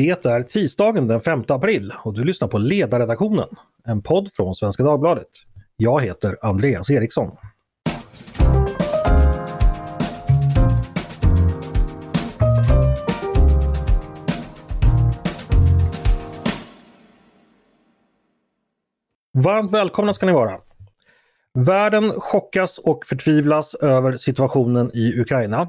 Det 0.00 0.26
är 0.26 0.42
tisdagen 0.42 1.06
den 1.06 1.20
5 1.20 1.44
april 1.48 1.92
och 1.98 2.14
du 2.14 2.24
lyssnar 2.24 2.48
på 2.48 2.58
Ledarredaktionen, 2.58 3.48
en 3.84 4.02
podd 4.02 4.32
från 4.32 4.54
Svenska 4.54 4.82
Dagbladet. 4.82 5.26
Jag 5.76 6.00
heter 6.00 6.36
Andreas 6.42 6.90
Eriksson. 6.90 7.30
Varmt 19.32 19.72
välkomna 19.72 20.14
ska 20.14 20.26
ni 20.26 20.32
vara. 20.32 20.58
Världen 21.54 22.10
chockas 22.10 22.78
och 22.78 23.06
förtvivlas 23.06 23.74
över 23.74 24.16
situationen 24.16 24.90
i 24.94 25.20
Ukraina. 25.20 25.68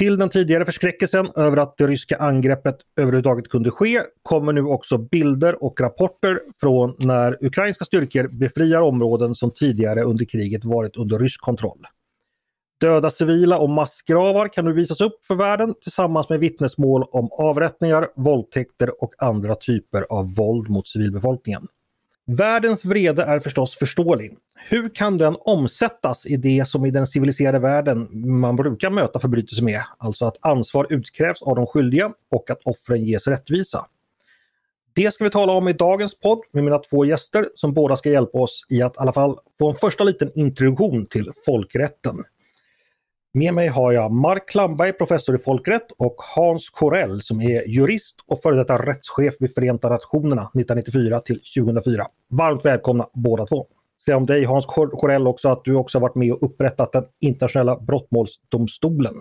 Till 0.00 0.18
den 0.18 0.28
tidigare 0.28 0.64
förskräckelsen 0.64 1.30
över 1.36 1.56
att 1.56 1.76
det 1.76 1.86
ryska 1.86 2.16
angreppet 2.16 2.76
överhuvudtaget 2.96 3.48
kunde 3.48 3.70
ske 3.70 4.00
kommer 4.22 4.52
nu 4.52 4.62
också 4.62 4.98
bilder 4.98 5.64
och 5.64 5.80
rapporter 5.80 6.40
från 6.60 6.94
när 6.98 7.44
ukrainska 7.44 7.84
styrkor 7.84 8.28
befriar 8.28 8.80
områden 8.80 9.34
som 9.34 9.50
tidigare 9.50 10.02
under 10.02 10.24
kriget 10.24 10.64
varit 10.64 10.96
under 10.96 11.18
rysk 11.18 11.40
kontroll. 11.40 11.86
Döda 12.80 13.10
civila 13.10 13.58
och 13.58 13.70
massgravar 13.70 14.48
kan 14.48 14.64
nu 14.64 14.72
visas 14.72 15.00
upp 15.00 15.24
för 15.24 15.34
världen 15.34 15.74
tillsammans 15.82 16.28
med 16.28 16.40
vittnesmål 16.40 17.02
om 17.10 17.28
avrättningar, 17.32 18.08
våldtäkter 18.16 19.02
och 19.02 19.14
andra 19.18 19.54
typer 19.54 20.06
av 20.10 20.34
våld 20.34 20.68
mot 20.70 20.88
civilbefolkningen. 20.88 21.62
Världens 22.36 22.84
vrede 22.84 23.22
är 23.22 23.40
förstås 23.40 23.76
förståelig. 23.78 24.36
Hur 24.68 24.94
kan 24.94 25.18
den 25.18 25.36
omsättas 25.40 26.26
i 26.26 26.36
det 26.36 26.68
som 26.68 26.86
i 26.86 26.90
den 26.90 27.06
civiliserade 27.06 27.58
världen 27.58 28.08
man 28.40 28.56
brukar 28.56 28.90
möta 28.90 29.20
förbrytelser 29.20 29.64
med, 29.64 29.80
alltså 29.98 30.24
att 30.24 30.36
ansvar 30.40 30.86
utkrävs 30.90 31.42
av 31.42 31.56
de 31.56 31.66
skyldiga 31.66 32.12
och 32.30 32.50
att 32.50 32.62
offren 32.64 33.04
ges 33.04 33.26
rättvisa? 33.26 33.86
Det 34.92 35.14
ska 35.14 35.24
vi 35.24 35.30
tala 35.30 35.52
om 35.52 35.68
i 35.68 35.72
dagens 35.72 36.20
podd 36.20 36.40
med 36.52 36.64
mina 36.64 36.78
två 36.78 37.04
gäster 37.04 37.48
som 37.54 37.74
båda 37.74 37.96
ska 37.96 38.10
hjälpa 38.10 38.38
oss 38.38 38.66
i 38.68 38.82
att 38.82 38.96
i 38.96 38.98
alla 38.98 39.12
fall 39.12 39.38
få 39.58 39.70
en 39.70 39.76
första 39.76 40.04
liten 40.04 40.30
introduktion 40.34 41.06
till 41.06 41.30
folkrätten. 41.46 42.24
Med 43.32 43.54
mig 43.54 43.68
har 43.68 43.92
jag 43.92 44.12
Mark 44.12 44.48
Klamberg, 44.48 44.92
professor 44.92 45.34
i 45.34 45.38
folkrätt 45.38 45.86
och 45.98 46.14
Hans 46.36 46.70
Korell 46.70 47.22
som 47.22 47.40
är 47.40 47.68
jurist 47.68 48.16
och 48.26 48.42
före 48.42 48.56
detta 48.56 48.86
rättschef 48.86 49.34
vid 49.40 49.54
Förenta 49.54 49.88
Nationerna 49.88 50.42
1994 50.42 51.20
till 51.20 51.40
2004. 51.56 52.06
Varmt 52.30 52.64
välkomna 52.64 53.06
båda 53.14 53.46
två. 53.46 53.66
Säg 54.04 54.14
om 54.14 54.26
dig 54.26 54.44
Hans 54.44 54.66
Korell 54.66 55.26
också 55.26 55.48
att 55.48 55.64
du 55.64 55.74
också 55.74 55.98
varit 55.98 56.14
med 56.14 56.32
och 56.32 56.42
upprättat 56.42 56.92
den 56.92 57.04
internationella 57.20 57.76
brottmålsdomstolen. 57.76 59.14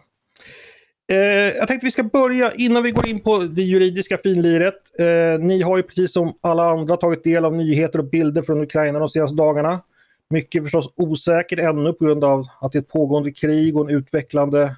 Eh, 1.12 1.18
jag 1.58 1.68
tänkte 1.68 1.88
vi 1.88 1.92
ska 1.92 2.04
börja 2.04 2.54
innan 2.54 2.84
vi 2.84 2.92
går 2.92 3.08
in 3.08 3.20
på 3.20 3.38
det 3.38 3.62
juridiska 3.62 4.18
finliret. 4.18 5.00
Eh, 5.00 5.40
ni 5.40 5.62
har 5.62 5.78
ju 5.78 5.84
precis 5.84 6.14
som 6.14 6.34
alla 6.42 6.70
andra 6.70 6.98
tagit 6.98 7.24
del 7.24 7.46
av 7.46 7.56
nyheter 7.56 8.00
och 8.00 8.10
bilder 8.10 8.42
från 8.42 8.62
Ukraina 8.62 9.00
de 9.00 9.10
senaste 9.10 9.36
dagarna. 9.36 9.82
Mycket 10.30 10.64
förstås 10.64 10.94
osäkert 10.96 11.60
ännu 11.60 11.94
på 11.94 12.06
grund 12.06 12.24
av 12.24 12.46
att 12.62 12.72
det 12.72 12.78
är 12.78 12.82
ett 12.82 12.88
pågående 12.88 13.32
krig 13.32 13.78
och 13.78 13.90
en 13.90 13.96
utvecklande 13.96 14.76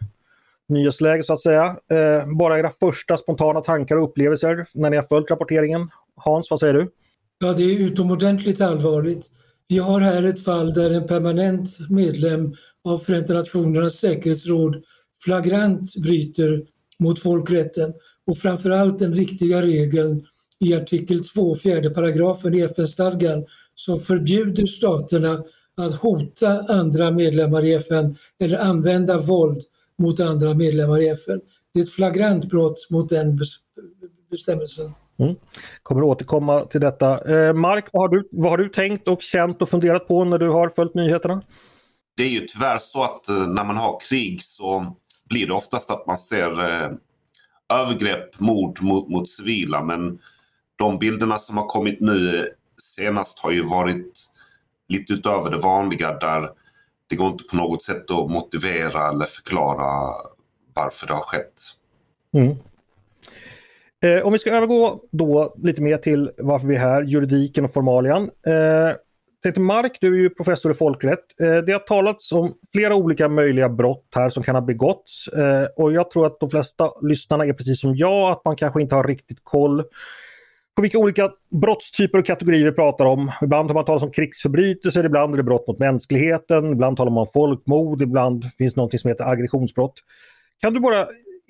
nyhetsläge 0.70 1.24
så 1.24 1.34
att 1.34 1.42
säga. 1.42 1.66
Eh, 1.92 2.38
bara 2.38 2.60
era 2.60 2.72
första 2.80 3.18
spontana 3.18 3.62
tankar 3.62 3.96
och 3.96 4.04
upplevelser 4.04 4.66
när 4.74 4.90
ni 4.90 4.96
har 4.96 5.04
följt 5.04 5.32
rapporteringen. 5.32 5.90
Hans, 6.16 6.52
vad 6.52 6.60
säger 6.60 6.74
du? 6.74 6.92
Ja, 7.40 7.54
det 7.54 7.64
är 7.64 7.80
utomordentligt 7.80 8.62
allvarligt. 8.62 9.26
Vi 9.68 9.78
har 9.78 10.00
här 10.00 10.24
ett 10.24 10.44
fall 10.44 10.74
där 10.74 10.94
en 10.94 11.08
permanent 11.08 11.90
medlem 11.90 12.54
av 12.88 12.98
Förenta 12.98 13.34
Nationernas 13.34 13.94
säkerhetsråd 13.94 14.84
flagrant 15.24 15.96
bryter 15.96 16.62
mot 17.00 17.20
folkrätten 17.20 17.94
och 18.28 18.38
framförallt 18.38 19.00
den 19.00 19.12
viktiga 19.12 19.62
regeln 19.62 20.24
i 20.60 20.76
artikel 20.76 21.24
2, 21.24 21.56
fjärde 21.56 21.90
paragrafen 21.90 22.54
i 22.54 22.62
FN-stadgan 22.62 23.46
som 23.86 24.00
förbjuder 24.00 24.66
staterna 24.66 25.44
att 25.78 26.02
hota 26.02 26.62
andra 26.68 27.12
medlemmar 27.12 27.66
i 27.66 27.74
FN 27.74 28.16
eller 28.44 28.60
använda 28.60 29.20
våld 29.20 29.64
mot 30.00 30.20
andra 30.20 30.54
medlemmar 30.54 31.02
i 31.02 31.10
FN. 31.10 31.42
Det 31.74 31.80
är 31.80 31.84
ett 31.84 31.92
flagrant 31.92 32.50
brott 32.50 32.88
mot 32.90 33.10
den 33.10 33.40
bestämmelsen. 34.32 34.92
Mm. 35.20 35.36
Kommer 35.84 36.04
återkomma 36.04 36.66
till 36.66 36.82
detta. 36.82 37.34
Eh, 37.34 37.54
Mark, 37.54 37.86
vad 37.94 38.02
har, 38.02 38.10
du, 38.10 38.30
vad 38.32 38.52
har 38.52 38.58
du 38.58 38.70
tänkt 38.70 39.08
och 39.08 39.22
känt 39.22 39.62
och 39.62 39.70
funderat 39.70 40.08
på 40.08 40.24
när 40.24 40.38
du 40.38 40.50
har 40.50 40.70
följt 40.70 40.96
nyheterna? 40.96 41.42
Det 42.18 42.24
är 42.24 42.30
ju 42.30 42.40
tyvärr 42.40 42.78
så 42.80 43.04
att 43.04 43.30
eh, 43.30 43.48
när 43.48 43.64
man 43.64 43.78
har 43.78 44.00
krig 44.10 44.44
så 44.44 44.96
blir 45.30 45.48
det 45.48 45.54
oftast 45.54 45.92
att 45.92 46.08
man 46.08 46.18
ser 46.18 46.60
eh, 46.62 46.92
övergrepp, 47.74 48.40
mord 48.40 48.82
mot, 48.82 49.10
mot 49.10 49.30
civila. 49.30 49.84
Men 49.84 50.20
de 50.76 51.00
bilderna 51.00 51.40
som 51.40 51.58
har 51.58 51.66
kommit 51.66 52.00
nu 52.00 52.50
senast 52.82 53.40
har 53.40 53.52
ju 53.52 53.64
varit 53.64 54.32
lite 54.90 55.14
utöver 55.14 55.52
det 55.52 55.58
vanliga 55.58 56.14
där 56.14 56.50
det 57.08 57.16
går 57.16 57.28
inte 57.28 57.44
på 57.44 57.56
något 57.56 57.84
sätt 57.84 58.12
att 58.12 58.32
motivera 58.32 59.10
eller 59.10 59.26
förklara 59.26 60.14
varför 60.74 61.08
det 61.08 61.14
har 61.14 61.22
skett. 61.22 61.62
Mm. 62.34 62.56
Eh, 64.04 64.26
om 64.28 64.34
vi 64.34 64.40
ska 64.40 64.52
övergå 64.52 65.00
då 65.12 65.56
lite 65.58 65.82
mer 65.82 65.98
till 65.98 66.32
varför 66.38 66.68
vi 66.68 66.76
är 66.76 66.80
här, 66.80 67.04
juridiken 67.04 67.66
och 67.66 67.74
formalian. 67.74 68.30
Eh, 68.48 68.96
Mark, 69.58 69.98
du 70.02 70.14
är 70.14 70.22
ju 70.22 70.30
professor 70.30 70.72
i 70.72 70.76
folkrätt. 70.76 71.42
Eh, 71.42 71.58
det 71.58 71.72
har 71.72 71.80
talats 71.80 72.32
om 72.32 72.54
flera 72.72 72.96
olika 72.96 73.30
möjliga 73.30 73.70
brott 73.70 74.08
här 74.16 74.30
som 74.30 74.44
kan 74.44 74.56
ha 74.56 74.62
begåtts 74.62 75.28
eh, 75.28 75.66
och 75.78 75.94
jag 75.94 76.12
tror 76.12 76.26
att 76.26 76.40
de 76.40 76.50
flesta 76.50 76.92
lyssnarna 77.02 77.46
är 77.46 77.54
precis 77.54 77.82
som 77.82 77.96
jag, 77.96 78.32
att 78.32 78.46
man 78.46 78.56
kanske 78.56 78.82
inte 78.82 78.96
har 78.96 79.04
riktigt 79.04 79.40
koll 79.44 79.84
på 80.76 80.82
vilka 80.82 80.98
olika 80.98 81.30
brottstyper 81.62 82.18
och 82.18 82.26
kategorier 82.26 82.66
vi 82.66 82.72
pratar 82.72 83.06
om. 83.06 83.32
Ibland 83.42 83.70
har 83.70 83.74
man 83.74 83.86
talat 83.86 84.04
om 84.04 84.12
krigsförbrytelser, 84.12 85.04
ibland 85.04 85.34
är 85.34 85.38
det 85.38 85.44
brott 85.44 85.68
mot 85.68 85.80
mänskligheten, 85.80 86.72
ibland 86.72 86.98
talar 86.98 87.12
man 87.12 87.22
om 87.22 87.28
folkmord, 87.34 88.02
ibland 88.02 88.46
finns 88.58 88.76
något 88.76 89.02
som 89.02 89.10
heter 89.10 89.30
aggressionsbrott. 89.30 89.94
Kan 90.62 90.74
du 90.74 90.80
bara 90.80 91.08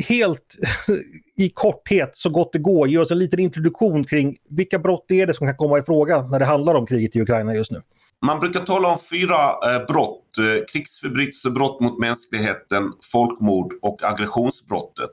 helt 0.07 0.57
i 1.37 1.49
korthet, 1.49 2.11
så 2.13 2.29
gott 2.29 2.53
det 2.53 2.59
går, 2.59 2.87
ge 2.87 2.97
oss 2.97 3.11
en 3.11 3.19
liten 3.19 3.39
introduktion 3.39 4.03
kring 4.03 4.37
vilka 4.49 4.79
brott 4.79 5.05
är 5.11 5.27
det 5.27 5.33
som 5.33 5.47
kan 5.47 5.55
komma 5.55 5.79
i 5.79 5.83
fråga 5.83 6.21
när 6.21 6.39
det 6.39 6.45
handlar 6.45 6.75
om 6.75 6.85
kriget 6.85 7.15
i 7.15 7.21
Ukraina 7.21 7.55
just 7.55 7.71
nu? 7.71 7.81
Man 8.25 8.39
brukar 8.39 8.59
tala 8.59 8.87
om 8.87 8.97
fyra 9.11 9.35
eh, 9.75 9.85
brott. 9.85 10.37
Eh, 10.37 10.65
krigsförbrytelser, 10.73 11.49
brott 11.49 11.79
mot 11.79 11.99
mänskligheten, 11.99 12.91
folkmord 13.11 13.73
och 13.81 14.03
aggressionsbrottet. 14.03 15.11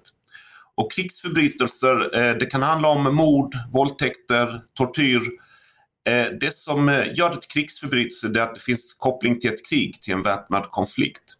Och 0.78 0.93
krigsförbrytelser, 0.93 2.16
eh, 2.16 2.37
det 2.37 2.47
kan 2.47 2.62
handla 2.62 2.89
om 2.89 3.15
mord, 3.16 3.55
våldtäkter, 3.72 4.62
tortyr. 4.75 5.21
Eh, 6.09 6.27
det 6.41 6.55
som 6.55 6.89
eh, 6.89 7.15
gör 7.15 7.31
det 7.31 7.41
till 7.41 7.50
krigsförbrytelse 7.50 8.27
är 8.27 8.41
att 8.41 8.55
det 8.55 8.61
finns 8.61 8.94
koppling 8.99 9.41
till 9.41 9.50
ett 9.50 9.69
krig, 9.69 10.03
till 10.03 10.12
en 10.12 10.22
väpnad 10.22 10.71
konflikt. 10.71 11.34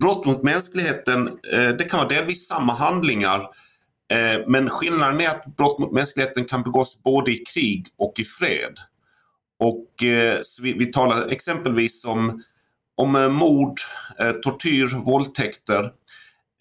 Brott 0.00 0.26
mot 0.26 0.42
mänskligheten, 0.42 1.38
det 1.78 1.90
kan 1.90 1.98
vara 1.98 2.08
delvis 2.08 2.48
samma 2.48 2.72
handlingar 2.72 3.48
men 4.46 4.70
skillnaden 4.70 5.20
är 5.20 5.28
att 5.28 5.56
brott 5.56 5.78
mot 5.78 5.92
mänskligheten 5.92 6.44
kan 6.44 6.62
begås 6.62 7.02
både 7.02 7.30
i 7.30 7.36
krig 7.36 7.86
och 7.96 8.12
i 8.16 8.24
fred. 8.24 8.78
Och 9.58 9.88
vi, 10.62 10.72
vi 10.72 10.86
talar 10.86 11.28
exempelvis 11.28 12.04
om, 12.04 12.42
om 12.94 13.34
mord, 13.34 13.80
tortyr, 14.42 14.86
våldtäkter. 15.04 15.90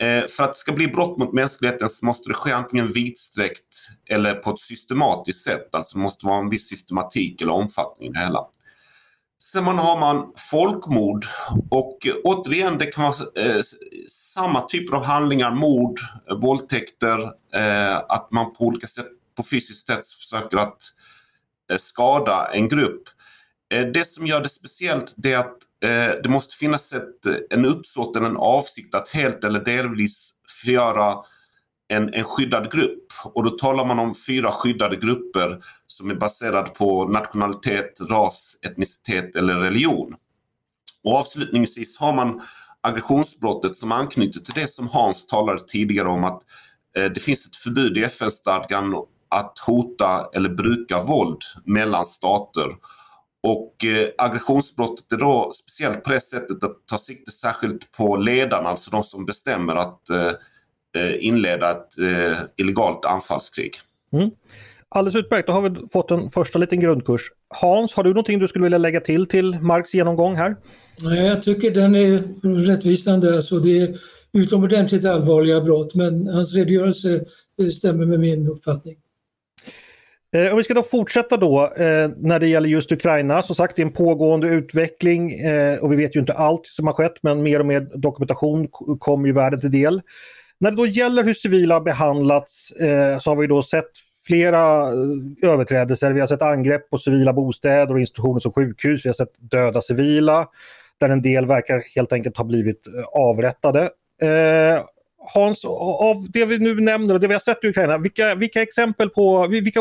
Eh, 0.04 0.28
för 0.28 0.44
att 0.44 0.54
det 0.54 0.58
ska 0.58 0.72
bli 0.72 0.88
brott 0.88 1.18
mot 1.18 1.34
mänskligheten 1.34 1.90
så 1.90 2.06
måste 2.06 2.30
det 2.30 2.34
ske 2.34 2.52
antingen 2.52 2.92
vidsträckt 2.92 3.88
eller 4.10 4.36
på 4.36 4.50
ett 4.50 4.60
systematiskt 4.60 5.44
sätt. 5.44 5.76
Alltså 5.76 5.98
måste 5.98 6.26
vara 6.26 6.40
en 6.40 6.50
viss 6.50 6.70
systematik 6.70 7.42
eller 7.42 7.54
omfattning 7.54 8.10
i 8.10 8.12
det 8.14 8.20
hela. 8.20 8.46
Sen 9.44 9.66
har 9.66 10.00
man 10.00 10.34
folkmord 10.52 11.26
och 11.70 12.08
återigen 12.24 12.78
det 12.78 12.86
kan 12.86 13.04
vara 13.04 13.46
eh, 13.46 13.62
samma 14.08 14.62
typer 14.62 14.96
av 14.96 15.04
handlingar, 15.04 15.52
mord, 15.52 16.00
våldtäkter, 16.42 17.20
eh, 17.54 17.98
att 17.98 18.32
man 18.32 18.54
på 18.54 18.64
olika 18.64 18.88
sätt 18.88 19.08
på 19.38 19.44
fysiskt 19.44 19.88
sätt 19.88 20.06
försöker 20.06 20.58
att 20.58 20.82
eh, 21.72 21.78
skada 21.78 22.50
en 22.54 22.68
grupp. 22.68 23.04
Eh, 23.74 23.86
det 23.86 24.08
som 24.08 24.28
gör 24.28 24.42
det 24.42 24.50
speciellt 24.50 25.14
det 25.18 25.34
är 25.34 25.38
att 25.38 25.58
eh, 25.84 26.22
det 26.24 26.30
måste 26.30 26.56
finnas 26.56 26.94
ett, 26.94 27.26
eh, 27.26 27.36
en 27.50 27.66
uppsåt 27.66 28.16
eller 28.16 28.28
en 28.28 28.38
avsikt 28.38 28.96
att 28.96 29.08
helt 29.08 29.44
eller 29.44 29.60
delvis 29.60 30.34
förgöra 30.64 31.16
en, 31.88 32.14
en 32.14 32.24
skyddad 32.24 32.72
grupp. 32.72 33.08
Och 33.26 33.44
då 33.44 33.50
talar 33.50 33.86
man 33.86 34.00
om 34.00 34.16
fyra 34.28 34.52
skyddade 34.52 34.96
grupper 34.96 35.64
som 35.88 36.10
är 36.10 36.16
baserade 36.16 36.70
på 36.70 37.06
nationalitet, 37.08 38.02
ras, 38.10 38.58
etnicitet 38.62 39.36
eller 39.36 39.54
religion. 39.56 40.16
Och 41.04 41.16
avslutningsvis 41.16 41.98
har 41.98 42.14
man 42.14 42.42
aggressionsbrottet 42.82 43.76
som 43.76 43.92
anknyter 43.92 44.40
till 44.40 44.54
det 44.54 44.68
som 44.68 44.88
Hans 44.88 45.28
talade 45.28 45.68
tidigare 45.68 46.08
om 46.08 46.24
att 46.24 46.42
det 46.94 47.24
finns 47.24 47.48
ett 47.48 47.56
förbud 47.56 47.98
i 47.98 48.04
FN-stadgan 48.04 48.94
att 49.30 49.60
hota 49.60 50.30
eller 50.34 50.50
bruka 50.50 51.04
våld 51.04 51.42
mellan 51.66 52.06
stater. 52.06 52.70
Och 53.44 53.86
eh, 53.86 54.10
aggressionsbrottet 54.18 55.12
är 55.12 55.18
då 55.18 55.52
speciellt 55.56 56.04
på 56.04 56.12
det 56.12 56.22
sättet 56.22 56.64
att 56.64 56.88
ta 56.88 56.98
sikte 56.98 57.32
särskilt 57.32 57.92
på 57.92 58.18
ledarna, 58.18 58.70
alltså 58.70 58.92
de 58.92 59.04
som 59.04 59.26
bestämmer 59.26 59.76
att 59.76 60.10
eh, 60.10 60.32
eh 60.98 61.16
inleda 61.20 61.72
ett 61.72 62.00
eh, 62.00 62.38
illegalt 62.58 63.06
anfallskrig. 63.06 63.74
Mm. 64.14 64.30
Alldeles 64.90 65.16
utmärkt, 65.16 65.48
då 65.48 65.54
har 65.54 65.70
vi 65.70 65.88
fått 65.88 66.12
en 66.12 66.30
första 66.30 66.60
liten 66.60 66.80
grundkurs. 66.80 67.22
Hans, 67.50 67.94
har 67.94 68.04
du 68.04 68.10
någonting 68.10 68.40
du 68.40 68.48
skulle 68.48 68.64
vilja 68.64 68.78
lägga 68.78 69.00
till 69.00 69.26
till 69.26 69.60
Marks 69.62 69.94
genomgång 69.94 70.36
här? 70.36 70.56
Nej, 71.04 71.28
jag 71.28 71.44
tycker 71.44 71.72
den 71.72 71.96
är 71.96 72.68
rättvisande. 72.68 73.36
Alltså 73.36 73.60
det 73.60 73.82
är 73.82 73.96
utomordentligt 74.38 75.06
allvarliga 75.06 75.62
brott 75.62 75.96
men 75.96 76.28
hans 76.28 76.56
redogörelse 76.56 77.26
stämmer 77.78 78.06
med 78.06 78.20
min 78.20 78.48
uppfattning. 78.48 78.96
Eh, 80.34 80.52
om 80.52 80.58
vi 80.58 80.64
ska 80.64 80.74
då 80.74 80.84
fortsätta 80.84 81.38
då 81.38 81.74
eh, 81.78 82.10
när 82.18 82.40
det 82.40 82.48
gäller 82.48 82.70
just 82.70 82.92
Ukraina. 82.92 83.42
Som 83.42 83.56
sagt 83.56 83.76
det 83.76 83.82
är 83.82 83.86
en 83.86 83.92
pågående 83.92 84.48
utveckling 84.48 85.34
eh, 85.34 85.80
och 85.80 85.92
vi 85.92 85.96
vet 85.96 86.16
ju 86.16 86.20
inte 86.20 86.34
allt 86.34 86.68
som 86.68 86.88
har 86.88 86.94
skett 86.94 87.14
men 87.22 87.44
mer 87.44 87.60
och 87.60 87.66
mer 87.66 87.88
dokumentation 87.96 88.68
kommer 89.00 89.28
ju 89.28 89.34
världen 89.34 89.60
till 89.60 89.72
del. 89.72 90.02
När 90.60 90.72
det 90.72 90.78
då 90.78 90.88
gäller 90.88 91.24
hur 91.24 91.34
civila 91.34 91.74
har 91.76 91.82
behandlats 91.82 92.72
eh, 92.72 93.20
så 93.20 93.30
har 93.32 93.36
vi 93.36 93.48
då 93.48 93.64
sett 93.64 93.92
flera 94.28 94.82
eh, 94.82 95.50
överträdelser. 95.50 96.12
Vi 96.12 96.20
har 96.20 96.28
sett 96.28 96.42
angrepp 96.42 96.90
på 96.90 96.98
civila 96.98 97.34
bostäder 97.34 97.94
och 97.94 98.00
institutioner 98.00 98.40
som 98.40 98.52
sjukhus. 98.52 99.06
Vi 99.06 99.10
har 99.10 99.14
sett 99.14 99.34
döda 99.52 99.82
civila 99.82 100.48
där 101.00 101.10
en 101.10 101.22
del 101.22 101.46
verkar 101.46 101.84
helt 101.96 102.14
enkelt 102.14 102.38
ha 102.38 102.44
blivit 102.44 102.88
eh, 102.88 103.04
avrättade. 103.04 103.90
Eh, 104.22 104.84
Hans, 105.34 105.66
av 105.66 106.28
det 106.30 106.46
vi 106.46 106.58
nu 106.58 106.76
nämner 106.76 107.14
och 107.14 107.20
det 107.20 107.28
vi 107.28 107.34
har 107.34 107.42
sett 107.42 107.64
i 107.64 107.68
Ukraina, 107.68 107.98
vilka, 107.98 108.36
vilka 108.36 108.62
exempel 108.62 109.10
på, 109.10 109.48
vilka, 109.48 109.80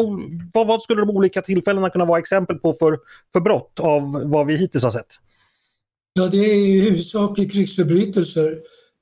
vad, 0.53 0.67
vad 0.67 0.83
skulle 0.83 1.01
de 1.01 1.11
olika 1.11 1.43
tillfällena 1.43 1.91
kunna 1.91 2.05
vara 2.05 2.19
exempel 2.19 2.57
på 2.57 2.73
för, 2.73 2.99
för 3.33 3.41
brott 3.41 3.81
av 3.81 4.23
vad 4.25 4.47
vi 4.47 4.57
hittills 4.57 4.85
har 4.85 4.91
sett? 4.91 5.07
Ja, 6.15 6.27
det 6.27 6.37
är 6.37 6.55
i 6.55 6.81
huvudsak 6.81 7.37
krigsförbrytelser. 7.37 8.49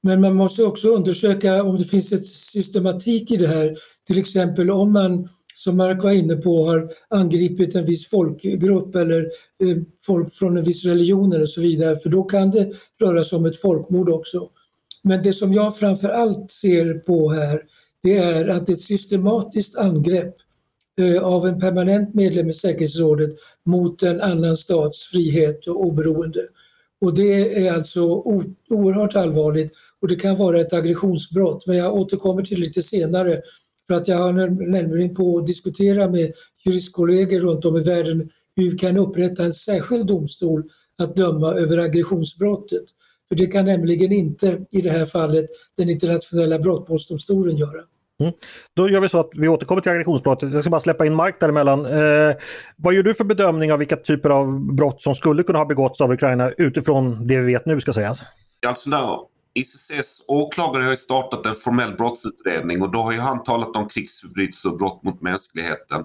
Men 0.02 0.20
man 0.20 0.34
måste 0.34 0.64
också 0.64 0.88
undersöka 0.88 1.62
om 1.62 1.76
det 1.76 1.84
finns 1.84 2.12
ett 2.12 2.26
systematik 2.26 3.30
i 3.30 3.36
det 3.36 3.46
här. 3.46 3.76
Till 4.06 4.18
exempel 4.18 4.70
om 4.70 4.92
man, 4.92 5.28
som 5.54 5.76
Mark 5.76 6.02
var 6.02 6.10
inne 6.10 6.36
på, 6.36 6.64
har 6.64 6.88
angripit 7.10 7.74
en 7.74 7.86
viss 7.86 8.08
folkgrupp 8.08 8.94
eller 8.94 9.20
eh, 9.62 9.76
folk 10.02 10.34
från 10.34 10.56
en 10.56 10.64
viss 10.64 10.84
religion 10.84 11.42
och 11.42 11.48
så 11.48 11.60
vidare. 11.60 11.96
För 11.96 12.08
då 12.08 12.22
kan 12.22 12.50
det 12.50 12.72
röra 13.00 13.24
sig 13.24 13.38
om 13.38 13.46
ett 13.46 13.60
folkmord 13.60 14.08
också. 14.08 14.48
Men 15.02 15.22
det 15.22 15.32
som 15.32 15.52
jag 15.52 15.76
framför 15.76 16.08
allt 16.08 16.50
ser 16.50 16.94
på 16.94 17.30
här, 17.30 17.60
det 18.02 18.16
är 18.16 18.48
att 18.48 18.68
ett 18.68 18.80
systematiskt 18.80 19.76
angrepp 19.76 20.34
eh, 21.00 21.22
av 21.22 21.46
en 21.46 21.60
permanent 21.60 22.14
medlem 22.14 22.48
i 22.48 22.52
säkerhetsrådet 22.52 23.30
mot 23.66 24.02
en 24.02 24.20
annan 24.20 24.56
stats 24.56 25.02
frihet 25.02 25.66
och 25.66 25.86
oberoende. 25.86 26.40
Och 27.00 27.14
det 27.14 27.66
är 27.66 27.72
alltså 27.72 28.00
oerhört 28.70 29.16
allvarligt 29.16 29.72
och 30.02 30.08
det 30.08 30.16
kan 30.16 30.36
vara 30.36 30.60
ett 30.60 30.72
aggressionsbrott, 30.72 31.66
men 31.66 31.76
jag 31.76 31.94
återkommer 31.94 32.42
till 32.42 32.60
det 32.60 32.66
lite 32.66 32.82
senare 32.82 33.40
för 33.86 33.94
att 33.94 34.08
jag 34.08 34.16
har 34.16 34.32
nämligen 34.70 35.14
på 35.14 35.38
att 35.38 35.46
diskutera 35.46 36.08
med 36.08 36.32
juristkollegor 36.64 37.40
runt 37.40 37.64
om 37.64 37.76
i 37.76 37.82
världen 37.82 38.30
hur 38.56 38.70
vi 38.70 38.78
kan 38.78 38.96
upprätta 38.96 39.44
en 39.44 39.54
särskild 39.54 40.06
domstol 40.06 40.62
att 40.98 41.16
döma 41.16 41.54
över 41.54 41.78
aggressionsbrottet. 41.78 42.84
För 43.30 43.36
det 43.36 43.46
kan 43.46 43.64
nämligen 43.64 44.12
inte 44.12 44.66
i 44.70 44.80
det 44.82 44.90
här 44.90 45.06
fallet 45.06 45.46
den 45.76 45.90
internationella 45.90 46.58
brottmålsdomstolen 46.58 47.56
göra. 47.56 47.82
Mm. 48.20 48.32
Då 48.74 48.88
gör 48.88 49.00
vi 49.00 49.08
så 49.08 49.20
att 49.20 49.30
vi 49.32 49.48
återkommer 49.48 49.82
till 49.82 49.92
aggressionsbrottet. 49.92 50.52
Jag 50.52 50.62
ska 50.62 50.70
bara 50.70 50.80
släppa 50.80 51.06
in 51.06 51.14
Mark 51.14 51.40
däremellan. 51.40 51.86
Eh, 51.86 52.36
vad 52.76 52.94
gör 52.94 53.02
du 53.02 53.14
för 53.14 53.24
bedömning 53.24 53.72
av 53.72 53.78
vilka 53.78 53.96
typer 53.96 54.30
av 54.30 54.74
brott 54.74 55.02
som 55.02 55.14
skulle 55.14 55.42
kunna 55.42 55.58
ha 55.58 55.66
begåtts 55.66 56.00
av 56.00 56.12
Ukraina 56.12 56.50
utifrån 56.50 57.26
det 57.26 57.40
vi 57.40 57.52
vet 57.52 57.66
nu 57.66 57.80
ska 57.80 57.92
sägas? 57.92 58.20
Alltså 58.66 58.90
där, 58.90 59.18
ICCs 59.54 60.22
åklagare 60.26 60.84
har 60.84 60.94
startat 60.94 61.46
en 61.46 61.54
formell 61.54 61.94
brottsutredning 61.94 62.82
och 62.82 62.90
då 62.90 62.98
har 62.98 63.12
ju 63.12 63.18
han 63.18 63.44
talat 63.44 63.76
om 63.76 63.88
krigsförbrytelser 63.88 64.70
och 64.70 64.78
brott 64.78 65.02
mot 65.02 65.22
mänskligheten. 65.22 66.04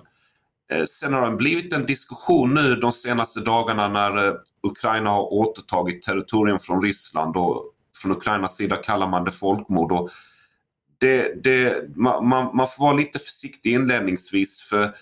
Eh, 0.71 0.85
sen 0.85 1.13
har 1.13 1.31
det 1.31 1.37
blivit 1.37 1.73
en 1.73 1.85
diskussion 1.85 2.53
nu 2.53 2.75
de 2.75 2.91
senaste 2.91 3.39
dagarna 3.39 3.87
när 3.87 4.27
eh, 4.27 4.33
Ukraina 4.63 5.09
har 5.09 5.33
återtagit 5.33 6.01
territorium 6.01 6.59
från 6.59 6.81
Ryssland 6.81 7.37
och 7.37 7.71
från 7.95 8.11
Ukrainas 8.11 8.57
sida 8.57 8.75
kallar 8.75 9.07
man 9.07 9.23
det 9.23 9.31
folkmord. 9.31 9.91
Och 9.91 10.09
det, 10.97 11.43
det, 11.43 11.83
man, 11.95 12.25
man, 12.55 12.67
får 12.67 12.83
vara 12.83 12.93
lite 12.93 13.19
försiktig 13.19 13.73
inledningsvis 13.73 14.61
för 14.61 14.95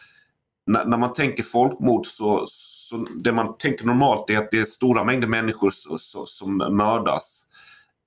när, 0.66 0.86
när 0.86 0.98
man 0.98 1.14
tänker 1.14 1.44
folkmord 1.44 2.06
så, 2.06 2.46
så 2.48 3.06
det 3.16 3.32
man 3.32 3.58
tänker 3.58 3.86
normalt 3.86 4.30
är 4.30 4.38
att 4.38 4.52
det 4.52 4.60
är 4.60 4.66
stora 4.66 5.04
mängder 5.04 5.28
människor 5.28 5.70
så, 5.70 5.98
så, 5.98 6.26
som 6.26 6.58
mördas. 6.58 7.48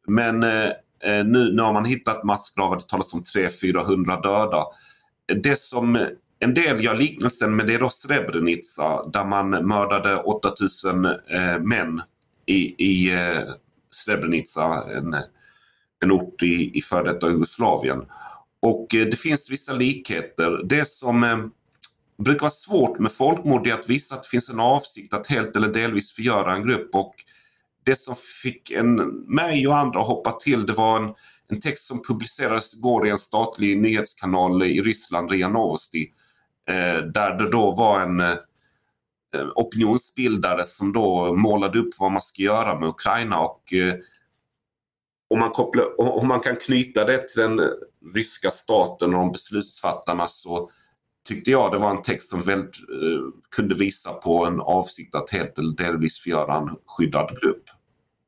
Men 0.06 0.42
eh, 0.42 0.68
eh 1.02 1.24
nu, 1.24 1.52
nu 1.52 1.62
har 1.62 1.72
man 1.72 1.84
hittat 1.84 2.24
massgravar, 2.24 2.76
det 2.76 2.88
talas 2.88 3.14
om 3.14 3.22
300-400 3.22 4.22
döda. 4.22 4.64
Det 5.42 5.60
som 5.60 5.98
en 6.38 6.54
del 6.54 6.84
gör 6.84 6.94
liknelsen 6.94 7.56
med 7.56 7.66
det 7.66 7.78
då 7.78 7.88
Srebrenica 7.88 9.02
där 9.12 9.24
man 9.24 9.50
mördade 9.50 10.16
8000 10.16 11.04
eh, 11.04 11.58
män 11.60 12.02
i, 12.46 12.84
i 12.84 13.14
eh, 13.14 13.38
Srebrenica, 13.90 14.84
en, 14.96 15.16
en 16.00 16.12
ort 16.12 16.42
i, 16.42 16.78
i 16.78 16.82
före 16.82 17.12
detta 17.12 17.30
Jugoslavien. 17.30 18.04
Och 18.60 18.94
eh, 18.94 19.06
det 19.06 19.16
finns 19.16 19.50
vissa 19.50 19.72
likheter. 19.72 20.60
Det 20.64 20.88
som 20.88 21.24
eh, 21.24 21.38
brukar 22.24 22.40
vara 22.40 22.50
svårt 22.50 22.98
med 22.98 23.12
folkmord 23.12 23.66
är 23.66 23.74
att 23.74 23.90
visa 23.90 24.14
att 24.14 24.22
det 24.22 24.28
finns 24.28 24.50
en 24.50 24.60
avsikt 24.60 25.14
att 25.14 25.26
helt 25.26 25.56
eller 25.56 25.68
delvis 25.68 26.12
förgöra 26.12 26.54
en 26.54 26.62
grupp. 26.62 26.94
Och 26.94 27.14
det 27.84 27.96
som 27.96 28.16
fick 28.42 28.70
en, 28.70 28.94
mig 29.26 29.68
och 29.68 29.76
andra 29.76 30.00
att 30.00 30.06
hoppa 30.06 30.32
till 30.32 30.66
det 30.66 30.72
var 30.72 31.00
en, 31.00 31.14
en 31.48 31.60
text 31.60 31.86
som 31.86 32.02
publicerades 32.02 32.74
igår 32.74 33.06
i 33.06 33.10
en 33.10 33.18
statlig 33.18 33.80
nyhetskanal 33.80 34.62
i 34.62 34.82
Ryssland, 34.82 35.30
RIA 35.30 35.48
Novosti 35.48 36.12
Eh, 36.68 36.98
där 36.98 37.34
det 37.38 37.50
då 37.50 37.72
var 37.72 38.00
en 38.00 38.20
eh, 38.20 38.36
opinionsbildare 39.54 40.64
som 40.64 40.92
då 40.92 41.34
målade 41.34 41.78
upp 41.78 41.94
vad 41.98 42.12
man 42.12 42.22
ska 42.22 42.42
göra 42.42 42.80
med 42.80 42.88
Ukraina 42.88 43.40
och 43.40 43.72
eh, 43.72 43.94
om 45.30 45.38
man, 45.38 45.50
kopplar, 45.50 46.00
om 46.00 46.28
man 46.28 46.40
kan 46.40 46.56
knyta 46.56 47.04
det 47.04 47.28
till 47.28 47.42
den 47.42 47.58
eh, 47.58 47.66
ryska 48.14 48.50
staten 48.50 49.14
och 49.14 49.20
de 49.20 49.32
beslutsfattarna 49.32 50.26
så 50.26 50.70
tyckte 51.28 51.50
jag 51.50 51.72
det 51.72 51.78
var 51.78 51.90
en 51.90 52.02
text 52.02 52.30
som 52.30 52.42
väldigt, 52.42 52.76
eh, 52.76 53.20
kunde 53.56 53.74
visa 53.74 54.12
på 54.12 54.46
en 54.46 54.60
avsikt 54.60 55.14
att 55.14 55.30
helt 55.30 55.58
eller 55.58 55.76
delvis 55.76 56.20
förgöra 56.20 56.56
en 56.56 56.70
skyddad 56.86 57.28
grupp. 57.42 57.62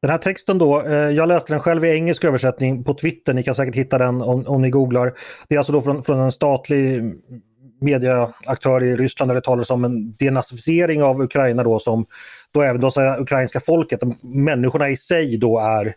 Den 0.02 0.10
här 0.10 0.18
texten 0.18 0.58
då, 0.58 0.82
eh, 0.82 0.92
jag 0.94 1.28
läste 1.28 1.52
den 1.52 1.60
själv 1.60 1.84
i 1.84 1.90
engelsk 1.90 2.24
översättning 2.24 2.84
på 2.84 2.94
Twitter, 2.94 3.34
ni 3.34 3.42
kan 3.42 3.54
säkert 3.54 3.74
hitta 3.74 3.98
den 3.98 4.22
om, 4.22 4.46
om 4.46 4.62
ni 4.62 4.70
googlar. 4.70 5.14
Det 5.48 5.54
är 5.54 5.58
alltså 5.58 5.72
då 5.72 5.82
från, 5.82 6.02
från 6.02 6.20
en 6.20 6.32
statlig 6.32 7.14
medieaktörer 7.80 8.84
i 8.84 8.96
Ryssland 8.96 9.30
där 9.30 9.34
det 9.34 9.40
talas 9.40 9.70
om 9.70 9.84
en 9.84 10.16
denazifiering 10.16 11.02
av 11.02 11.22
Ukraina 11.22 11.64
då 11.64 11.78
som 11.78 12.06
då 12.52 12.62
även 12.62 12.80
då 12.80 12.90
säger 12.90 13.20
ukrainska 13.20 13.60
folket, 13.60 14.00
människorna 14.22 14.88
i 14.88 14.96
sig 14.96 15.38
då 15.38 15.58
är 15.58 15.94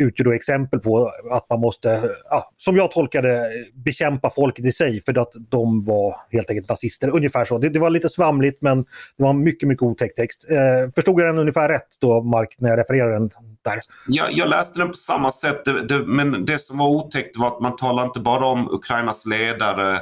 utgör 0.00 0.24
då 0.24 0.32
exempel 0.32 0.80
på 0.80 1.10
att 1.30 1.50
man 1.50 1.60
måste, 1.60 2.10
ja, 2.30 2.50
som 2.56 2.76
jag 2.76 2.90
tolkade 2.90 3.50
bekämpa 3.74 4.30
folket 4.30 4.64
i 4.64 4.72
sig 4.72 5.02
för 5.04 5.18
att 5.18 5.32
de 5.48 5.84
var 5.84 6.16
helt 6.30 6.50
enkelt 6.50 6.68
nazister. 6.68 7.08
Ungefär 7.08 7.44
så. 7.44 7.58
Det, 7.58 7.68
det 7.68 7.78
var 7.78 7.90
lite 7.90 8.08
svamligt 8.08 8.62
men 8.62 8.82
det 9.16 9.22
var 9.22 9.32
mycket, 9.32 9.68
mycket 9.68 9.82
otäck 9.82 10.14
text. 10.14 10.46
Eh, 10.50 10.90
förstod 10.94 11.20
jag 11.20 11.28
den 11.28 11.38
ungefär 11.38 11.68
rätt 11.68 11.88
då, 12.00 12.22
Mark, 12.22 12.56
när 12.58 12.70
jag 12.70 12.78
refererade 12.78 13.12
den 13.12 13.30
där? 13.62 13.80
Ja, 14.08 14.24
jag 14.30 14.48
läste 14.48 14.78
den 14.78 14.88
på 14.88 14.94
samma 14.94 15.32
sätt, 15.32 15.64
det, 15.64 15.86
det, 15.86 16.06
men 16.06 16.44
det 16.44 16.58
som 16.58 16.78
var 16.78 16.88
otäckt 16.88 17.36
var 17.38 17.46
att 17.46 17.60
man 17.60 17.76
talar 17.76 18.04
inte 18.04 18.20
bara 18.20 18.46
om 18.46 18.68
Ukrainas 18.72 19.26
ledare 19.26 19.98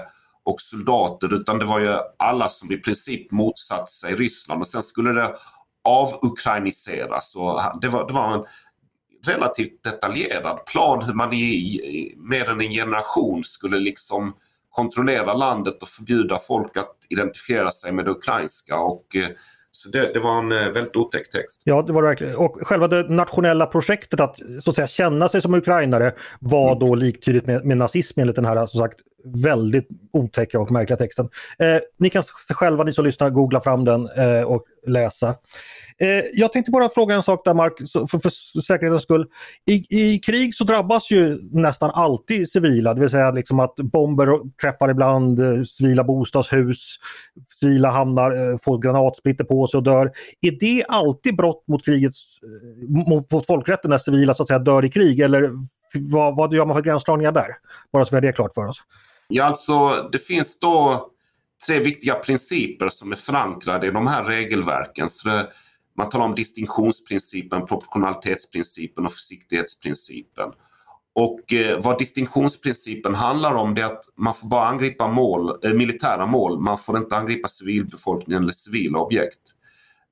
och 0.49 0.61
soldater 0.61 1.35
utan 1.35 1.59
det 1.59 1.65
var 1.65 1.81
ju 1.81 1.95
alla 2.17 2.49
som 2.49 2.73
i 2.73 2.77
princip 2.77 3.31
motsatte 3.31 3.93
sig 3.93 4.15
Ryssland 4.15 4.61
och 4.61 4.67
sen 4.67 4.83
skulle 4.83 5.13
det 5.13 5.35
avukrainiseras. 5.85 7.37
Och 7.37 7.61
det, 7.81 7.89
var, 7.89 8.07
det 8.07 8.13
var 8.13 8.35
en 8.35 8.45
relativt 9.27 9.85
detaljerad 9.85 10.67
plan 10.67 11.03
hur 11.07 11.15
man 11.15 11.33
i 11.33 12.15
mer 12.17 12.51
än 12.51 12.61
en 12.61 12.71
generation 12.71 13.45
skulle 13.45 13.79
liksom 13.79 14.35
kontrollera 14.71 15.35
landet 15.35 15.83
och 15.83 15.89
förbjuda 15.89 16.39
folk 16.39 16.77
att 16.77 16.97
identifiera 17.09 17.71
sig 17.71 17.93
med 17.93 18.05
det 18.05 18.11
ukrainska. 18.11 18.79
Och, 18.79 19.17
eh, 19.17 19.29
så 19.71 19.89
det, 19.89 20.13
det, 20.15 20.21
var 20.21 20.39
en 20.39 20.53
eh, 20.53 20.69
väldigt 20.69 20.97
otäck 20.97 21.31
text. 21.31 21.63
Ja, 21.65 21.83
det 21.83 21.93
var 21.93 22.03
det 22.03 22.09
verkligen. 22.09 22.37
Och 22.37 22.59
själva 22.63 22.89
det 22.89 23.09
nationella 23.09 23.67
projektet 23.67 24.21
att 24.21 24.37
så 24.65 24.71
att 24.71 24.77
säga 24.77 24.87
känna 24.87 25.29
sig 25.29 25.43
som 25.43 25.55
ukrainare 25.55 26.15
var 26.41 26.69
mm. 26.69 26.79
då 26.79 26.95
liktydigt 26.95 27.47
med, 27.47 27.65
med 27.65 27.77
nazism 27.77 28.21
enligt 28.21 28.37
den 28.37 28.45
här 28.45 28.67
som 28.67 28.81
sagt 28.81 28.99
väldigt 29.35 29.89
otäcka 30.13 30.61
och 30.61 30.71
märkliga 30.71 30.97
texten. 30.97 31.29
Eh, 31.59 31.79
ni 31.99 32.11
kan 32.11 32.23
själva, 32.55 32.85
ni 32.85 32.93
som 32.93 33.05
lyssnar, 33.05 33.31
googla 33.31 33.61
fram 33.61 33.85
den 33.85 34.09
eh, 34.17 34.43
och 34.43 34.65
läsa. 34.87 35.35
Eh, 36.01 36.25
jag 36.33 36.53
tänkte 36.53 36.71
bara 36.71 36.89
fråga 36.89 37.15
en 37.15 37.23
sak 37.23 37.45
där 37.45 37.55
Mark, 37.55 37.79
för, 37.93 38.19
för 38.19 38.31
säkerhetens 38.61 39.03
skull. 39.03 39.27
I, 39.71 39.85
I, 39.91 40.19
krig 40.19 40.55
så 40.55 40.65
drabbas 40.65 41.11
ju 41.11 41.39
nästan 41.53 41.91
alltid 41.95 42.51
civila, 42.51 42.95
det 42.95 43.01
vill 43.01 43.11
säga 43.11 43.31
liksom 43.31 43.61
att 43.61 43.77
bomber 43.77 44.57
träffar 44.63 44.91
ibland 44.91 45.41
eh, 45.41 45.63
civila 45.63 46.05
bostadshus, 46.05 46.97
civila 47.61 47.91
hamnar, 47.91 48.53
eh, 48.53 48.59
får 48.63 48.79
granatsplitter 48.79 49.45
på 49.45 49.67
sig 49.67 49.79
och 49.79 49.85
dör. 49.85 50.13
Är 50.41 50.59
det 50.61 50.85
alltid 50.89 51.37
brott 51.37 51.65
mot 51.69 51.85
krigets, 51.85 52.39
eh, 52.43 52.89
mot, 53.09 53.33
mot 53.33 53.47
folkrätten 53.47 53.91
när 53.91 53.99
civila 53.99 54.35
så 54.35 54.43
att 54.43 54.49
säga 54.49 54.59
dör 54.59 54.85
i 54.85 54.89
krig 54.89 55.21
eller 55.21 55.51
vad, 55.95 56.37
vad 56.37 56.55
gör 56.55 56.67
man 56.67 56.77
för 56.77 56.83
gränsdragningar 56.83 57.33
där? 57.33 57.49
Bara 57.93 58.05
så 58.05 58.11
vi 58.11 58.17
har 58.17 58.21
det 58.21 58.33
klart 58.33 58.53
för 58.55 58.65
oss. 58.65 58.83
Ja, 59.29 59.45
alltså 59.45 60.09
det 60.13 60.19
finns 60.19 60.61
då 60.61 61.09
tre 61.67 61.79
viktiga 61.79 62.15
principer 62.15 62.89
som 62.89 63.13
är 63.13 63.17
förankrade 63.17 63.87
i 63.87 63.91
de 63.91 64.07
här 64.07 64.25
regelverken. 64.25 65.11
Så 65.11 65.29
det, 65.29 65.49
man 65.97 66.09
talar 66.09 66.25
om 66.25 66.35
distinktionsprincipen, 66.35 67.67
proportionalitetsprincipen 67.67 69.07
och 69.07 69.13
försiktighetsprincipen. 69.13 70.51
Och 71.13 71.53
eh, 71.53 71.81
vad 71.83 71.99
distinktionsprincipen 71.99 73.15
handlar 73.15 73.55
om 73.55 73.75
det 73.75 73.83
är 73.83 73.87
att 73.87 74.05
man 74.17 74.35
får 74.35 74.49
bara 74.49 74.67
angripa 74.67 75.09
mål, 75.09 75.59
eh, 75.65 75.73
militära 75.73 76.27
mål, 76.27 76.61
man 76.61 76.79
får 76.79 76.99
inte 76.99 77.17
angripa 77.17 77.49
civilbefolkningen 77.49 78.43
eller 78.43 78.53
civila 78.53 78.99
objekt. 78.99 79.41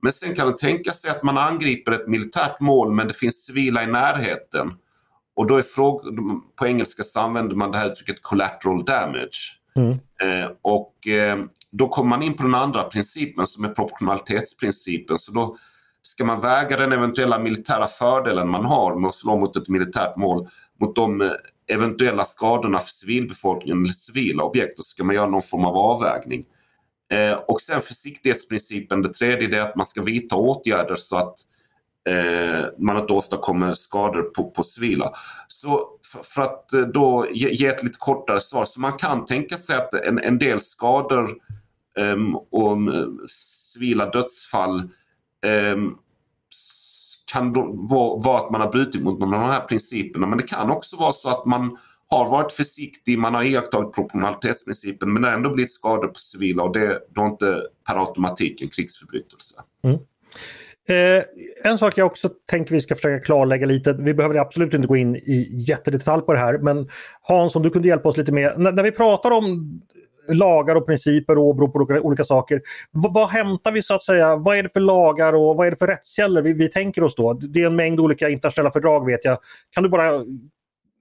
Men 0.03 0.13
sen 0.13 0.35
kan 0.35 0.49
det 0.49 0.59
tänka 0.59 0.93
sig 0.93 1.11
att 1.11 1.23
man 1.23 1.39
angriper 1.39 1.93
ett 1.93 2.09
militärt 2.09 2.61
mål 2.61 2.93
men 2.93 3.09
det 3.09 3.15
finns 3.15 3.45
civila 3.45 3.85
i 3.85 3.87
närheten. 3.87 4.73
Och 5.37 5.47
då 5.47 5.57
är 5.57 5.63
frågan, 5.63 6.43
på 6.59 6.67
engelska 6.67 7.05
så 7.05 7.21
använder 7.21 7.57
man 7.57 7.71
det 7.71 7.79
här 7.79 7.93
uttrycket 7.93 8.23
collateral 8.23 8.85
damage. 8.85 9.57
Mm. 9.77 9.91
Eh, 9.93 10.51
och 10.63 11.07
eh, 11.07 11.39
då 11.71 11.89
kommer 11.89 12.11
man 12.11 12.23
in 12.23 12.35
på 12.35 12.43
den 12.43 12.55
andra 12.55 12.83
principen 12.83 13.47
som 13.47 13.65
är 13.65 13.69
proportionalitetsprincipen. 13.69 15.19
Så 15.19 15.33
då 15.33 15.57
ska 16.03 16.25
man 16.25 16.41
väga 16.41 16.77
den 16.77 16.93
eventuella 16.93 17.39
militära 17.39 17.87
fördelen 17.87 18.49
man 18.49 18.65
har 18.65 18.97
med 18.97 19.09
att 19.09 19.15
slå 19.15 19.37
mot 19.37 19.57
ett 19.57 19.69
militärt 19.69 20.17
mål 20.17 20.49
mot 20.81 20.97
de 20.97 21.21
eh, 21.21 21.31
eventuella 21.69 22.25
skadorna 22.25 22.81
för 22.81 22.91
civilbefolkningen 22.91 23.85
eller 23.85 23.93
civila 23.93 24.43
objekt. 24.43 24.77
Då 24.77 24.83
ska 24.83 25.05
man 25.05 25.15
göra 25.15 25.31
någon 25.31 25.43
form 25.43 25.65
av 25.65 25.77
avvägning. 25.77 26.45
Eh, 27.13 27.39
och 27.49 27.61
sen 27.61 27.81
försiktighetsprincipen, 27.81 29.03
det 29.03 29.15
tredje 29.15 29.61
är 29.61 29.69
att 29.69 29.77
man 29.77 29.87
ska 29.87 30.03
vidta 30.03 30.37
åtgärder 30.37 30.97
så 30.97 31.17
att 31.17 31.39
eh, 32.07 32.65
man 32.79 33.01
inte 33.01 33.13
åstadkommer 33.13 33.75
skador 33.75 34.23
på, 34.23 34.51
på 34.51 34.63
civila. 34.63 35.13
Så 35.49 35.89
för, 36.13 36.23
för 36.23 36.43
att 36.43 36.73
eh, 36.73 36.81
då 36.81 37.27
ge, 37.33 37.51
ge, 37.51 37.67
ett 37.67 37.83
lite 37.83 37.99
kortare 37.99 38.41
svar, 38.41 38.65
så 38.65 38.81
man 38.81 38.93
kan 38.93 39.25
tänka 39.25 39.57
sig 39.57 39.77
att 39.77 39.95
en, 39.95 40.19
en 40.19 40.39
del 40.39 40.61
skador 40.61 41.31
ehm, 41.99 42.27
um, 42.27 42.37
och 42.37 42.95
eh, 42.95 43.07
civila 43.73 44.11
dödsfall 44.11 44.89
um, 45.75 45.99
kan 47.33 47.53
då 47.53 47.73
vara, 47.73 48.19
vara 48.19 48.39
att 48.39 48.51
man 48.51 48.61
har 48.61 48.73
brutit 48.73 49.03
mot 49.03 49.19
någon 49.19 49.35
av 49.35 49.41
de 49.41 49.51
här 49.51 49.61
principerna 49.61 50.27
men 50.27 50.39
det 50.39 50.45
kan 50.45 50.71
också 50.71 50.97
vara 50.97 51.13
så 51.13 51.29
att 51.29 51.45
man 51.45 51.79
har 52.09 52.31
varit 52.31 52.53
försiktig, 52.53 53.19
man 53.19 53.35
har 53.35 53.43
iakttagit 53.43 53.95
proportionalitetsprincipen 53.95 55.13
men 55.13 55.23
det 55.23 55.29
har 55.29 55.37
ändå 55.37 55.51
blivit 55.51 55.73
skador 55.73 56.09
på 56.09 56.19
civila 56.19 56.63
och 56.63 56.73
det 56.73 56.87
är 56.87 57.01
då 57.15 57.25
inte 57.25 57.63
per 57.89 58.07
automatik 58.07 58.63
en 58.63 58.69
krigsförbrytelse. 58.69 59.55
Mm. 59.85 59.99
Eh, 60.89 61.23
en 61.65 61.79
sak 61.79 61.99
jag 61.99 62.07
också 62.07 62.29
tänker 62.29 62.75
vi 62.75 62.81
ska 62.81 62.95
försöka 62.95 63.25
klarlägga 63.25 63.67
lite, 63.67 63.93
vi 63.93 64.15
behöver 64.15 64.35
absolut 64.35 64.75
inte 64.75 64.89
gå 64.89 64.97
in 64.97 65.17
i 65.17 65.49
jättedetalj 65.69 66.23
på 66.23 66.33
det 66.33 66.39
här, 66.39 66.59
men 66.59 66.89
Hans 67.23 67.57
om 67.57 67.63
du 67.63 67.71
kunde 67.71 67.89
hjälpa 67.89 68.09
oss 68.09 68.17
lite 68.17 68.33
med, 68.33 68.53
när, 68.57 68.73
när 68.73 68.83
vi 68.83 68.93
pratar 68.93 69.31
om 69.31 69.81
lagar 70.29 70.77
och 70.77 70.87
principer 70.87 71.39
och 71.39 71.45
åberopar 71.45 71.81
olika, 71.81 72.01
olika 72.01 72.25
saker. 72.25 72.57
V 72.93 73.09
vad 73.11 73.29
hämtar 73.29 73.73
vi 73.73 73.83
så 73.83 73.95
att 73.95 74.03
säga? 74.03 74.37
Vad 74.37 74.57
är 74.57 74.63
det 74.63 74.69
för 74.73 74.81
lagar 74.81 75.33
och 75.33 75.57
vad 75.57 75.67
är 75.67 75.71
det 75.71 75.77
för 75.77 75.87
rättskällor 75.87 76.43
vi, 76.43 76.53
vi 76.53 76.69
tänker 76.69 77.05
oss 77.05 77.15
då? 77.15 77.33
Det 77.33 77.63
är 77.63 77.67
en 77.67 77.77
mängd 77.77 78.01
olika 78.01 78.29
internationella 78.29 78.71
fördrag 78.71 79.07
vet 79.07 79.25
jag. 79.25 79.39
Kan 79.71 79.83
du 79.83 79.89
bara, 79.89 80.25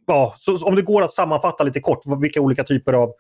ja, 0.08 0.36
så, 0.38 0.66
om 0.68 0.76
det 0.76 0.82
går 0.82 1.02
att 1.02 1.14
sammanfatta 1.14 1.64
lite 1.64 1.80
kort 1.80 2.02
vilka 2.22 2.42
olika 2.42 2.64
typer 2.64 2.94
av, 2.94 3.14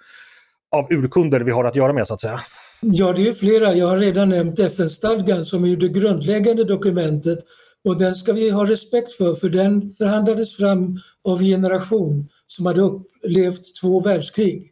av 0.71 0.93
urkunder 0.93 1.39
vi 1.39 1.51
har 1.51 1.65
att 1.65 1.75
göra 1.75 1.93
med 1.93 2.07
så 2.07 2.13
att 2.13 2.21
säga? 2.21 2.41
Ja, 2.81 3.13
det 3.13 3.27
är 3.27 3.33
flera. 3.33 3.75
Jag 3.75 3.87
har 3.87 3.97
redan 3.97 4.29
nämnt 4.29 4.59
FN-stadgan 4.59 5.45
som 5.45 5.65
är 5.65 5.75
det 5.75 5.89
grundläggande 5.89 6.63
dokumentet 6.63 7.39
och 7.85 7.99
den 7.99 8.15
ska 8.15 8.33
vi 8.33 8.49
ha 8.49 8.69
respekt 8.69 9.13
för, 9.13 9.35
för 9.35 9.49
den 9.49 9.91
förhandlades 9.91 10.55
fram 10.55 10.97
av 11.23 11.39
en 11.39 11.45
generation 11.45 12.29
som 12.47 12.65
hade 12.65 12.81
upplevt 12.81 13.75
två 13.81 13.99
världskrig. 13.99 14.71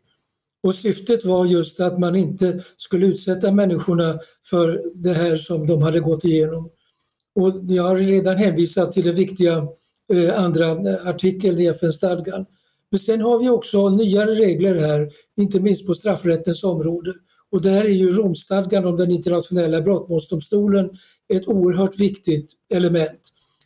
Och 0.63 0.75
syftet 0.75 1.25
var 1.25 1.45
just 1.45 1.79
att 1.79 1.99
man 1.99 2.15
inte 2.15 2.63
skulle 2.77 3.05
utsätta 3.05 3.51
människorna 3.51 4.19
för 4.49 4.81
det 4.95 5.13
här 5.13 5.37
som 5.37 5.67
de 5.67 5.81
hade 5.81 5.99
gått 5.99 6.25
igenom. 6.25 6.69
Och 7.35 7.53
jag 7.67 7.83
har 7.83 7.97
redan 7.97 8.37
hänvisat 8.37 8.91
till 8.91 9.03
den 9.03 9.15
viktiga 9.15 9.67
eh, 10.13 10.43
andra 10.43 10.65
eh, 10.65 11.07
artikeln 11.07 11.59
i 11.59 11.67
FN-stadgan. 11.67 12.45
Men 12.89 12.99
sen 12.99 13.21
har 13.21 13.39
vi 13.39 13.49
också 13.49 13.89
nyare 13.89 14.31
regler 14.31 14.75
här, 14.75 15.09
inte 15.37 15.59
minst 15.59 15.87
på 15.87 15.93
straffrättens 15.93 16.63
område. 16.63 17.13
Och 17.53 17.61
där 17.61 17.83
är 17.83 17.89
ju 17.89 18.11
Romstadgan 18.11 18.85
om 18.85 18.97
den 18.97 19.11
internationella 19.11 19.81
brottmålsdomstolen 19.81 20.89
ett 21.33 21.47
oerhört 21.47 21.99
viktigt 21.99 22.51
element. 22.73 23.21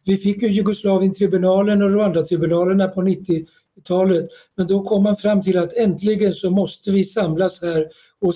Vi 0.06 0.18
fick 0.18 0.42
ju 0.42 0.48
Jugoslavientribunalen 0.48 1.82
och 1.82 1.92
Rwanda-tribunalerna 1.92 2.88
på 2.88 3.02
90-talet 3.02 4.28
men 4.58 4.68
då 4.68 4.84
kom 4.84 5.04
man 5.04 5.16
fram 5.16 5.42
till 5.42 5.58
att 5.58 5.78
äntligen 5.78 6.34
så 6.34 6.50
måste 6.50 6.92
vi 6.92 7.04
samlas 7.04 7.62
här 7.62 7.86
och 8.22 8.34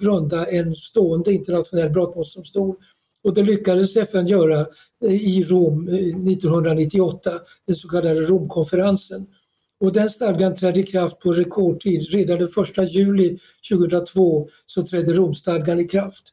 grunda 0.00 0.46
en 0.46 0.74
stående 0.74 1.32
internationell 1.32 1.90
brottmålsdomstol. 1.90 2.76
Och 3.24 3.34
det 3.34 3.42
lyckades 3.42 3.96
FN 3.96 4.26
göra 4.26 4.66
i 5.08 5.42
Rom 5.42 5.88
eh, 5.88 5.94
1998, 5.94 7.30
den 7.66 7.76
så 7.76 7.88
kallade 7.88 8.20
Romkonferensen. 8.20 9.26
Och 9.84 9.92
den 9.92 10.10
stadgan 10.10 10.54
trädde 10.54 10.80
i 10.80 10.82
kraft 10.82 11.18
på 11.18 11.32
rekordtid. 11.32 12.06
Redan 12.10 12.38
den 12.38 12.48
1 12.78 12.92
juli 12.92 13.38
2002 13.70 14.48
så 14.66 14.82
trädde 14.82 15.12
Romstadgan 15.12 15.80
i 15.80 15.84
kraft. 15.84 16.24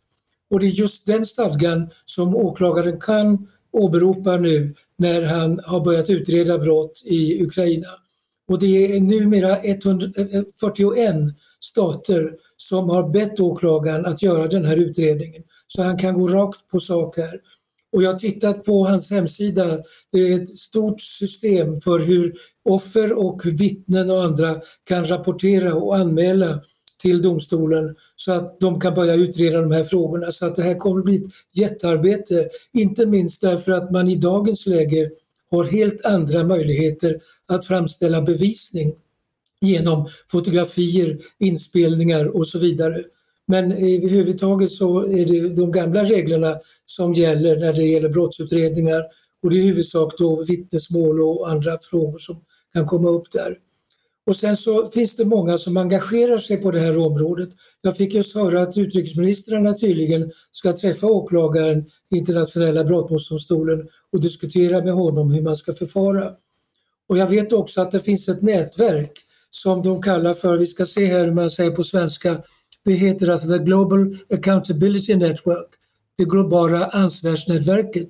Och 0.51 0.59
det 0.59 0.65
är 0.65 0.69
just 0.69 1.07
den 1.07 1.25
stadgan 1.25 1.89
som 2.05 2.35
åklagaren 2.35 2.99
kan 2.99 3.47
åberopa 3.71 4.37
nu 4.37 4.75
när 4.97 5.21
han 5.21 5.59
har 5.65 5.85
börjat 5.85 6.09
utreda 6.09 6.57
brott 6.57 7.03
i 7.05 7.43
Ukraina. 7.43 7.87
Och 8.49 8.59
det 8.59 8.95
är 8.95 8.99
numera 8.99 9.57
141 9.57 11.15
eh, 11.15 11.15
stater 11.59 12.31
som 12.57 12.89
har 12.89 13.09
bett 13.09 13.39
åklagaren 13.39 14.05
att 14.05 14.21
göra 14.21 14.47
den 14.47 14.65
här 14.65 14.77
utredningen. 14.77 15.43
Så 15.67 15.83
han 15.83 15.97
kan 15.97 16.13
gå 16.13 16.27
rakt 16.27 16.67
på 16.67 16.79
sak 16.79 17.17
här. 17.17 17.39
Och 17.91 18.03
jag 18.03 18.11
har 18.11 18.19
tittat 18.19 18.63
på 18.63 18.85
hans 18.85 19.11
hemsida. 19.11 19.79
Det 20.11 20.19
är 20.19 20.43
ett 20.43 20.49
stort 20.49 21.01
system 21.01 21.81
för 21.81 21.99
hur 21.99 22.33
offer 22.69 23.13
och 23.13 23.41
vittnen 23.45 24.09
och 24.09 24.23
andra 24.23 24.55
kan 24.83 25.05
rapportera 25.05 25.75
och 25.75 25.97
anmäla 25.97 26.61
till 27.01 27.21
domstolen 27.21 27.95
så 28.15 28.31
att 28.31 28.59
de 28.59 28.79
kan 28.79 28.93
börja 28.93 29.15
utreda 29.15 29.61
de 29.61 29.71
här 29.71 29.83
frågorna. 29.83 30.31
Så 30.31 30.45
att 30.45 30.55
det 30.55 30.63
här 30.63 30.75
kommer 30.75 30.99
att 30.99 31.05
bli 31.05 31.15
ett 31.15 31.31
jättearbete, 31.53 32.49
inte 32.73 33.05
minst 33.05 33.41
därför 33.41 33.71
att 33.71 33.91
man 33.91 34.09
i 34.09 34.15
dagens 34.15 34.67
läge 34.67 35.09
har 35.51 35.63
helt 35.63 36.05
andra 36.05 36.43
möjligheter 36.43 37.19
att 37.47 37.67
framställa 37.67 38.21
bevisning 38.21 38.93
genom 39.61 40.09
fotografier, 40.31 41.17
inspelningar 41.39 42.37
och 42.37 42.47
så 42.47 42.59
vidare. 42.59 43.03
Men 43.51 43.71
överhuvudtaget 43.71 44.71
så 44.71 44.99
är 44.99 45.25
det 45.25 45.49
de 45.49 45.71
gamla 45.71 46.03
reglerna 46.03 46.59
som 46.85 47.13
gäller 47.13 47.59
när 47.59 47.73
det 47.73 47.83
gäller 47.83 48.09
brottsutredningar 48.09 49.03
och 49.43 49.49
det 49.49 49.55
är 49.55 49.59
i 49.59 49.63
huvudsak 49.63 50.13
då 50.17 50.43
vittnesmål 50.43 51.21
och 51.21 51.49
andra 51.49 51.77
frågor 51.81 52.19
som 52.19 52.35
kan 52.73 52.85
komma 52.87 53.09
upp 53.09 53.31
där. 53.31 53.57
Och 54.25 54.35
sen 54.35 54.57
så 54.57 54.87
finns 54.87 55.15
det 55.15 55.25
många 55.25 55.57
som 55.57 55.77
engagerar 55.77 56.37
sig 56.37 56.57
på 56.57 56.71
det 56.71 56.79
här 56.79 56.97
området. 56.97 57.49
Jag 57.81 57.97
fick 57.97 58.13
just 58.13 58.35
höra 58.35 58.61
att 58.61 58.77
utrikesministrarna 58.77 59.73
tydligen 59.73 60.31
ska 60.51 60.73
träffa 60.73 61.07
åklagaren 61.07 61.85
i 62.11 62.17
internationella 62.17 62.83
brottmålsdomstolen 62.83 63.87
och 64.13 64.21
diskutera 64.21 64.83
med 64.83 64.93
honom 64.93 65.31
hur 65.31 65.41
man 65.41 65.55
ska 65.55 65.73
förfara. 65.73 66.31
Och 67.09 67.17
jag 67.17 67.27
vet 67.27 67.53
också 67.53 67.81
att 67.81 67.91
det 67.91 67.99
finns 67.99 68.29
ett 68.29 68.41
nätverk 68.41 69.11
som 69.49 69.81
de 69.81 70.01
kallar 70.01 70.33
för, 70.33 70.57
vi 70.57 70.65
ska 70.65 70.85
se 70.85 71.05
här 71.05 71.25
hur 71.25 71.31
man 71.31 71.49
säger 71.49 71.71
på 71.71 71.83
svenska, 71.83 72.43
det 72.85 72.91
heter 72.91 73.27
alltså 73.27 73.47
The 73.47 73.63
Global 73.63 74.17
Accountability 74.33 75.15
Network, 75.15 75.67
det 76.17 76.23
globala 76.23 76.85
ansvarsnätverket. 76.85 78.07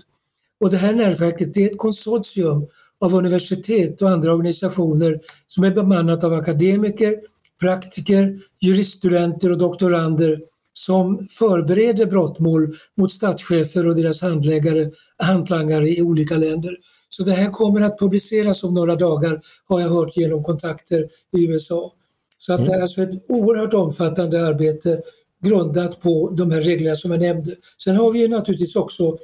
Och 0.59 0.71
det 0.71 0.77
här 0.77 0.93
nätverket 0.93 1.53
det 1.53 1.63
är 1.63 1.71
ett 1.71 1.77
konsortium 1.77 2.67
av 2.99 3.15
universitet 3.15 4.01
och 4.01 4.09
andra 4.09 4.33
organisationer 4.33 5.19
som 5.47 5.63
är 5.63 5.71
bemannat 5.71 6.23
av 6.23 6.33
akademiker, 6.33 7.15
praktiker, 7.59 8.39
juriststudenter 8.59 9.51
och 9.51 9.57
doktorander 9.57 10.41
som 10.73 11.27
förbereder 11.27 12.05
brottmål 12.05 12.75
mot 12.97 13.11
statschefer 13.11 13.87
och 13.87 13.95
deras 13.95 14.21
handläggare, 14.21 14.91
hantlangare 15.17 15.89
i 15.89 16.01
olika 16.01 16.37
länder. 16.37 16.77
Så 17.09 17.23
det 17.23 17.31
här 17.31 17.49
kommer 17.49 17.81
att 17.81 17.99
publiceras 17.99 18.63
om 18.63 18.73
några 18.73 18.95
dagar 18.95 19.39
har 19.67 19.81
jag 19.81 19.89
hört 19.89 20.17
genom 20.17 20.43
kontakter 20.43 21.07
i 21.37 21.45
USA. 21.45 21.91
Så 22.41 22.53
att 22.53 22.65
det 22.65 22.73
är 22.73 22.81
alltså 22.81 23.01
ett 23.01 23.29
oerhört 23.29 23.73
omfattande 23.73 24.47
arbete 24.47 25.01
grundat 25.43 26.01
på 26.01 26.29
de 26.37 26.51
här 26.51 26.61
reglerna 26.61 26.95
som 26.95 27.11
jag 27.11 27.19
nämnde. 27.19 27.55
Sen 27.83 27.95
har 27.95 28.11
vi 28.11 28.19
ju 28.19 28.27
naturligtvis 28.27 28.75
också 28.75 29.17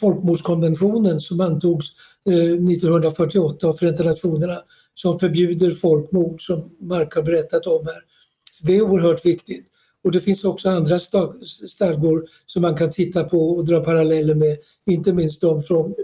folkmordskonventionen 0.00 1.20
som 1.20 1.40
antogs 1.40 1.86
1948 2.26 3.66
eh, 3.66 3.70
av 3.70 3.72
Förenta 3.72 4.04
Nationerna 4.04 4.56
som 4.94 5.18
förbjuder 5.18 5.70
folkmord 5.70 6.46
som 6.46 6.70
Mark 6.80 7.14
har 7.14 7.22
berättat 7.22 7.66
om 7.66 7.86
här. 7.86 8.02
Så 8.52 8.66
det 8.66 8.76
är 8.76 8.82
oerhört 8.82 9.26
viktigt. 9.26 9.66
Och 10.04 10.12
det 10.12 10.20
finns 10.20 10.44
också 10.44 10.70
andra 10.70 10.98
stadgor 11.68 12.24
som 12.46 12.62
man 12.62 12.76
kan 12.76 12.90
titta 12.90 13.24
på 13.24 13.50
och 13.50 13.64
dra 13.64 13.84
paralleller 13.84 14.34
med, 14.34 14.58
inte 14.90 15.12
minst 15.12 15.40
de 15.40 15.62
från 15.62 15.94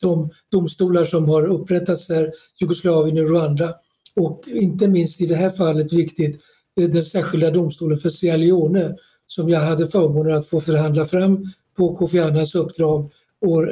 de 0.00 0.30
domstolar 0.52 1.04
som 1.04 1.28
har 1.28 1.46
upprättats 1.46 2.08
här, 2.08 2.32
Jugoslavien 2.60 3.18
och 3.18 3.30
Rwanda. 3.30 3.74
Och 4.20 4.42
inte 4.46 4.88
minst 4.88 5.20
i 5.20 5.26
det 5.26 5.34
här 5.34 5.50
fallet 5.50 5.92
viktigt, 5.92 6.40
den 6.76 7.02
särskilda 7.02 7.50
domstolen 7.50 7.96
för 7.96 8.10
Sierra 8.10 8.36
Leone 8.36 8.96
som 9.26 9.48
jag 9.48 9.60
hade 9.60 9.86
förmånen 9.86 10.36
att 10.36 10.48
få 10.48 10.60
förhandla 10.60 11.04
fram 11.04 11.44
på 11.76 11.94
Kofi 11.94 12.20
Annans 12.20 12.54
uppdrag 12.54 13.10
år 13.46 13.66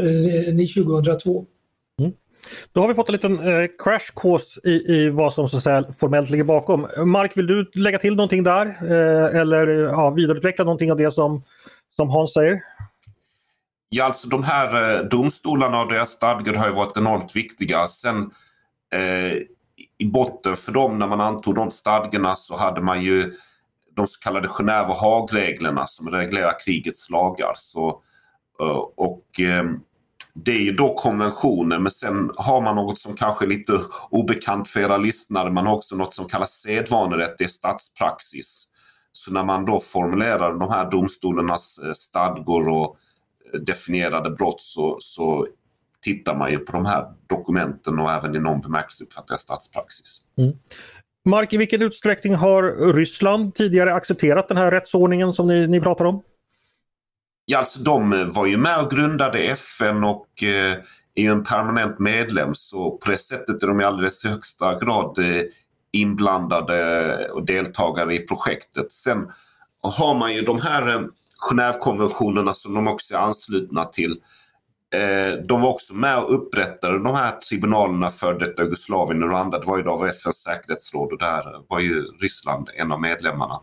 2002. 0.84 1.44
Mm. 2.00 2.12
Då 2.72 2.80
har 2.80 2.88
vi 2.88 2.94
fått 2.94 3.08
en 3.08 3.12
liten 3.12 3.38
eh, 3.38 3.68
crash 3.78 4.12
course 4.16 4.60
i, 4.64 4.70
i 4.70 5.10
vad 5.10 5.34
som 5.34 5.48
så 5.48 5.56
att 5.56 5.62
säga, 5.62 5.84
formellt 5.98 6.30
ligger 6.30 6.44
bakom. 6.44 6.86
Mark, 7.04 7.36
vill 7.36 7.46
du 7.46 7.70
lägga 7.74 7.98
till 7.98 8.16
någonting 8.16 8.42
där? 8.42 8.66
Eh, 8.66 9.40
eller 9.40 9.66
ja, 9.66 10.10
vidareutveckla 10.10 10.64
någonting 10.64 10.92
av 10.92 10.98
det 10.98 11.12
som, 11.12 11.42
som 11.96 12.10
Hans 12.10 12.32
säger? 12.32 12.60
Ja, 13.88 14.04
alltså 14.04 14.28
de 14.28 14.44
här 14.44 14.94
eh, 14.94 15.08
domstolarna 15.08 15.82
och 15.82 15.92
deras 15.92 16.10
stadgar 16.10 16.54
har 16.54 16.68
ju 16.68 16.74
varit 16.74 16.96
enormt 16.96 17.36
viktiga. 17.36 17.88
Sen 17.88 18.16
eh, 18.94 19.38
i 19.98 20.06
botten 20.06 20.56
för 20.56 20.72
dem 20.72 20.98
när 20.98 21.06
man 21.06 21.20
antog 21.20 21.54
de 21.54 21.70
stadgarna 21.70 22.36
så 22.36 22.56
hade 22.56 22.80
man 22.80 23.02
ju 23.02 23.34
de 23.96 24.06
så 24.06 24.20
kallade 24.20 24.48
Genève 24.48 24.88
och 24.88 24.96
Haagreglerna 24.96 25.86
som 25.86 26.10
reglerar 26.10 26.60
krigets 26.64 27.10
lagar. 27.10 27.52
Så, 27.56 27.88
eh, 28.60 28.78
och 28.96 29.40
eh, 29.40 29.64
det 30.34 30.52
är 30.52 30.60
ju 30.60 30.72
då 30.72 30.94
konventioner 30.94 31.78
men 31.78 31.92
sen 31.92 32.30
har 32.36 32.60
man 32.60 32.76
något 32.76 32.98
som 32.98 33.16
kanske 33.16 33.44
är 33.44 33.48
lite 33.48 33.80
obekant 34.10 34.68
för 34.68 34.80
era 34.80 34.96
lyssnare. 34.96 35.50
Man 35.50 35.66
har 35.66 35.76
också 35.76 35.96
något 35.96 36.14
som 36.14 36.28
kallas 36.28 36.52
sedvanerätt, 36.52 37.38
det 37.38 37.44
är 37.44 37.48
statspraxis. 37.48 38.66
Så 39.12 39.32
när 39.32 39.44
man 39.44 39.64
då 39.64 39.80
formulerar 39.80 40.58
de 40.58 40.70
här 40.70 40.90
domstolarnas 40.90 41.78
eh, 41.78 41.92
stadgor 41.92 42.68
och 42.68 42.96
definierade 43.66 44.30
brott 44.30 44.60
så, 44.60 44.96
så 45.00 45.46
tittar 46.04 46.34
man 46.34 46.50
ju 46.50 46.58
på 46.58 46.73
de 46.73 46.87
här 46.87 47.06
dokumenten 47.26 47.99
och 47.99 48.12
även 48.12 48.37
i 48.37 48.38
någon 48.38 48.61
bemärkelse 48.61 49.04
uppfattar 49.04 49.37
statspraxis. 49.37 50.20
Mm. 50.38 50.52
Mark, 51.25 51.52
i 51.52 51.56
vilken 51.56 51.82
utsträckning 51.82 52.34
har 52.34 52.92
Ryssland 52.92 53.54
tidigare 53.54 53.94
accepterat 53.94 54.49
den 54.49 54.56
här 54.56 54.70
rättsordningen 54.70 55.32
som 55.32 55.46
ni, 55.46 55.66
ni 55.66 55.80
pratar 55.80 56.04
om? 56.04 56.23
Ja, 57.46 57.58
alltså 57.58 57.80
de 57.80 58.30
var 58.34 58.46
ju 58.46 58.56
med 58.56 58.84
och 58.84 58.90
grundade 58.90 59.38
FN 59.38 60.04
och 60.04 60.42
eh, 60.42 60.73
är 61.14 61.30
en 61.30 61.44
permanent 61.44 61.99
medlem 61.99 62.54
så 62.54 62.90
på 62.90 63.11
det 63.11 63.18
sättet 63.18 63.62
är 63.62 63.66
de 63.66 63.80
i 63.80 63.84
alldeles 63.84 64.25
högsta 64.25 64.78
grad 64.78 65.18
eh, 65.18 65.42
inblandade 65.92 67.28
och 67.28 67.46
deltagare 67.46 68.14
i 68.14 68.18
projektet. 68.18 68.92
Sen 68.92 69.28
har 69.99 70.14
man 70.14 70.34
ju 70.34 70.42
de 70.42 70.61
här 70.61 70.88
eh, 70.88 71.00
Genèvekonventionerna 71.50 72.52
som 72.52 72.75
de 72.75 72.88
också 72.88 73.14
är 73.14 73.18
anslutna 73.18 73.84
till. 73.84 74.20
Eh, 74.94 75.38
de 75.48 75.60
var 75.60 75.70
också 75.70 75.94
med 75.94 76.18
och 76.18 76.34
upprättade 76.34 76.98
de 76.98 77.14
här 77.14 77.32
tribunalerna 77.32 78.10
för 78.10 78.34
detta 78.34 78.62
Jugoslavien 78.62 79.22
och 79.22 79.28
Rwanda. 79.28 79.58
Det 79.58 79.66
var 79.66 79.76
ju 79.76 79.82
då 79.82 79.90
av 79.90 80.06
FNs 80.06 80.42
säkerhetsråd 80.42 81.12
och 81.12 81.18
där 81.18 81.44
var 81.68 81.80
ju 81.80 82.02
Ryssland 82.02 82.68
en 82.76 82.92
av 82.92 83.00
medlemmarna. 83.00 83.60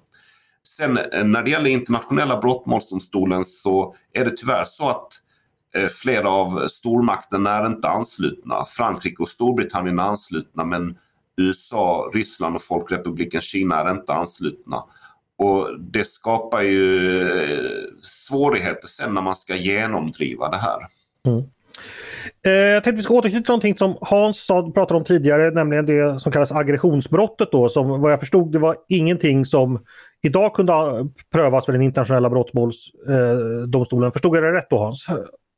Sen 0.63 0.97
eh, 0.97 1.23
när 1.23 1.43
det 1.43 1.51
gäller 1.51 1.69
internationella 1.69 2.37
brottmålsdomstolen 2.37 3.45
så 3.45 3.95
är 4.13 4.25
det 4.25 4.37
tyvärr 4.37 4.65
så 4.65 4.89
att 4.89 5.07
eh, 5.75 5.87
flera 5.87 6.29
av 6.29 6.67
stormakterna 6.67 7.55
är 7.55 7.65
inte 7.65 7.89
anslutna. 7.89 8.65
Frankrike 8.65 9.23
och 9.23 9.29
Storbritannien 9.29 9.99
är 9.99 10.03
anslutna 10.03 10.63
men 10.63 10.97
USA, 11.37 12.09
Ryssland 12.13 12.55
och 12.55 12.61
Folkrepubliken 12.63 13.41
Kina 13.41 13.79
är 13.79 13.91
inte 13.91 14.13
anslutna. 14.13 14.83
Och 15.37 15.79
det 15.79 16.07
skapar 16.07 16.61
ju 16.61 17.21
eh, 17.41 17.83
svårigheter 18.01 18.87
sen 18.87 19.13
när 19.13 19.21
man 19.21 19.35
ska 19.35 19.55
genomdriva 19.55 20.49
det 20.49 20.57
här. 20.57 20.87
Mm. 21.27 21.43
Eh, 22.45 22.51
jag 22.51 22.83
tänkte 22.83 22.97
vi 22.97 23.03
ska 23.03 23.13
återknyta 23.13 23.43
till 23.43 23.51
någonting 23.51 23.77
som 23.77 23.97
Hans 24.01 24.47
pratade 24.47 24.97
om 24.97 25.03
tidigare, 25.03 25.51
nämligen 25.51 25.85
det 25.85 26.19
som 26.19 26.31
kallas 26.31 26.51
aggressionsbrottet 26.51 27.51
då, 27.51 27.69
som 27.69 28.01
vad 28.01 28.11
jag 28.11 28.19
förstod 28.19 28.51
det 28.51 28.59
var 28.59 28.75
ingenting 28.89 29.45
som 29.45 29.79
idag 30.23 30.55
kunde 30.55 30.73
prövas 31.33 31.65
för 31.65 31.73
den 31.73 31.81
internationella 31.81 32.29
brottmålsdomstolen. 32.29 34.07
Eh, 34.07 34.11
förstod 34.11 34.37
jag 34.37 34.43
det 34.43 34.51
rätt 34.51 34.69
då 34.69 34.77
Hans? 34.77 35.05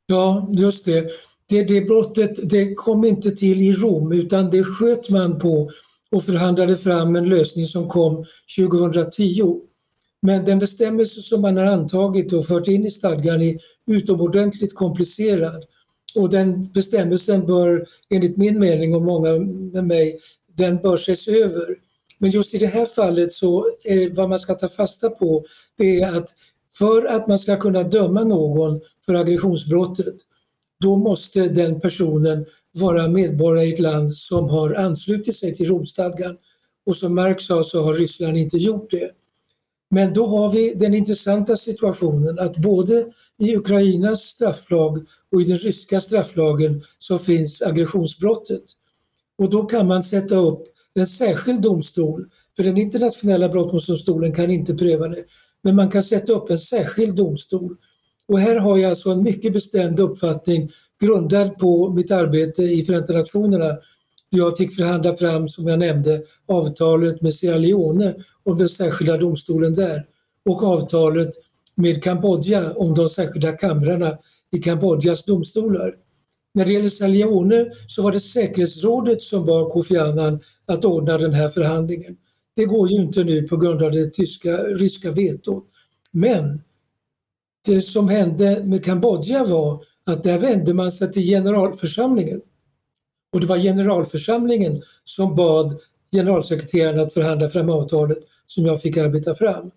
Ja, 0.06 0.48
just 0.52 0.84
det. 0.84 1.04
det. 1.48 1.64
Det 1.68 1.80
brottet 1.80 2.50
det 2.50 2.74
kom 2.74 3.04
inte 3.04 3.30
till 3.30 3.62
i 3.62 3.72
Rom 3.72 4.12
utan 4.12 4.50
det 4.50 4.64
sköt 4.64 5.10
man 5.10 5.38
på 5.38 5.70
och 6.12 6.24
förhandlade 6.24 6.76
fram 6.76 7.16
en 7.16 7.28
lösning 7.28 7.64
som 7.64 7.88
kom 7.88 8.24
2010. 8.58 9.42
Men 10.26 10.44
den 10.44 10.58
bestämmelse 10.58 11.20
som 11.20 11.40
man 11.40 11.56
har 11.56 11.64
antagit 11.64 12.32
och 12.32 12.46
fört 12.46 12.68
in 12.68 12.86
i 12.86 12.90
stadgan 12.90 13.42
är 13.42 13.58
utomordentligt 13.86 14.74
komplicerad. 14.74 15.64
Och 16.14 16.30
den 16.30 16.72
bestämmelsen 16.72 17.46
bör 17.46 17.86
enligt 18.10 18.36
min 18.36 18.58
mening 18.58 18.94
och 18.94 19.02
många 19.02 19.32
med 19.72 19.84
mig, 19.84 20.18
den 20.56 20.76
bör 20.76 20.94
ses 20.94 21.28
över. 21.28 21.64
Men 22.18 22.30
just 22.30 22.54
i 22.54 22.58
det 22.58 22.66
här 22.66 22.86
fallet 22.86 23.32
så 23.32 23.66
är 23.88 24.14
vad 24.14 24.28
man 24.28 24.38
ska 24.40 24.54
ta 24.54 24.68
fasta 24.68 25.10
på 25.10 25.44
det 25.78 26.00
är 26.00 26.18
att 26.18 26.30
för 26.72 27.06
att 27.06 27.28
man 27.28 27.38
ska 27.38 27.56
kunna 27.56 27.82
döma 27.82 28.24
någon 28.24 28.80
för 29.06 29.14
aggressionsbrottet 29.14 30.16
då 30.80 30.96
måste 30.96 31.48
den 31.48 31.80
personen 31.80 32.46
vara 32.72 33.08
medborgare 33.08 33.66
i 33.66 33.72
ett 33.72 33.78
land 33.78 34.12
som 34.12 34.48
har 34.48 34.74
anslutit 34.74 35.36
sig 35.36 35.54
till 35.54 35.68
Romstadgan. 35.68 36.36
Och 36.86 36.96
som 36.96 37.14
Marx 37.14 37.44
sa 37.46 37.62
så 37.62 37.82
har 37.82 37.94
Ryssland 37.94 38.36
inte 38.36 38.56
gjort 38.56 38.90
det. 38.90 39.10
Men 39.94 40.12
då 40.12 40.26
har 40.26 40.52
vi 40.52 40.74
den 40.74 40.94
intressanta 40.94 41.56
situationen 41.56 42.38
att 42.38 42.56
både 42.56 43.06
i 43.38 43.56
Ukrainas 43.56 44.20
strafflag 44.20 44.98
och 45.32 45.42
i 45.42 45.44
den 45.44 45.56
ryska 45.56 46.00
strafflagen 46.00 46.82
så 46.98 47.18
finns 47.18 47.62
aggressionsbrottet. 47.62 48.62
Och 49.38 49.50
då 49.50 49.62
kan 49.62 49.86
man 49.86 50.02
sätta 50.02 50.36
upp 50.36 50.62
en 50.94 51.06
särskild 51.06 51.62
domstol, 51.62 52.24
för 52.56 52.62
den 52.62 52.78
internationella 52.78 53.48
brottmålsdomstolen 53.48 54.32
kan 54.32 54.50
inte 54.50 54.74
pröva 54.74 55.08
det, 55.08 55.24
men 55.62 55.76
man 55.76 55.90
kan 55.90 56.02
sätta 56.02 56.32
upp 56.32 56.50
en 56.50 56.58
särskild 56.58 57.16
domstol. 57.16 57.76
Och 58.28 58.38
här 58.38 58.56
har 58.56 58.78
jag 58.78 58.90
alltså 58.90 59.10
en 59.10 59.22
mycket 59.22 59.52
bestämd 59.52 60.00
uppfattning 60.00 60.70
grundad 61.02 61.58
på 61.58 61.92
mitt 61.92 62.10
arbete 62.10 62.62
i 62.62 62.82
Förenta 62.82 63.12
Nationerna 63.12 63.78
jag 64.34 64.56
fick 64.56 64.76
förhandla 64.76 65.16
fram, 65.16 65.48
som 65.48 65.68
jag 65.68 65.78
nämnde, 65.78 66.22
avtalet 66.48 67.22
med 67.22 67.34
Sierra 67.34 67.58
Leone 67.58 68.14
om 68.42 68.58
den 68.58 68.68
särskilda 68.68 69.16
domstolen 69.16 69.74
där 69.74 70.02
och 70.48 70.62
avtalet 70.62 71.30
med 71.76 72.02
Kambodja 72.02 72.72
om 72.72 72.94
de 72.94 73.08
särskilda 73.08 73.52
kamrarna 73.52 74.18
i 74.56 74.58
Kambodjas 74.58 75.24
domstolar. 75.24 75.94
När 76.54 76.64
det 76.64 76.72
gäller 76.72 76.88
Sierra 76.88 77.08
Leone 77.08 77.66
så 77.86 78.02
var 78.02 78.12
det 78.12 78.20
säkerhetsrådet 78.20 79.22
som 79.22 79.46
bad 79.46 79.72
Kofi 79.72 79.96
Annan 79.96 80.40
att 80.66 80.84
ordna 80.84 81.18
den 81.18 81.34
här 81.34 81.48
förhandlingen. 81.48 82.16
Det 82.56 82.64
går 82.64 82.90
ju 82.90 82.96
inte 82.96 83.24
nu 83.24 83.42
på 83.42 83.56
grund 83.56 83.82
av 83.82 83.92
det 83.92 84.14
tyska, 84.14 84.56
ryska 84.56 85.10
vetot. 85.10 85.64
Men 86.12 86.60
det 87.66 87.80
som 87.80 88.08
hände 88.08 88.64
med 88.64 88.84
Kambodja 88.84 89.44
var 89.44 89.84
att 90.06 90.24
där 90.24 90.38
vände 90.38 90.74
man 90.74 90.92
sig 90.92 91.12
till 91.12 91.22
generalförsamlingen 91.22 92.40
och 93.34 93.40
det 93.40 93.46
var 93.46 93.58
generalförsamlingen 93.58 94.82
som 95.04 95.34
bad 95.34 95.80
generalsekreteraren 96.12 97.00
att 97.00 97.12
förhandla 97.12 97.48
fram 97.48 97.70
avtalet 97.70 98.18
som 98.46 98.66
jag 98.66 98.82
fick 98.82 98.96
arbeta 98.96 99.34
fram. 99.34 99.70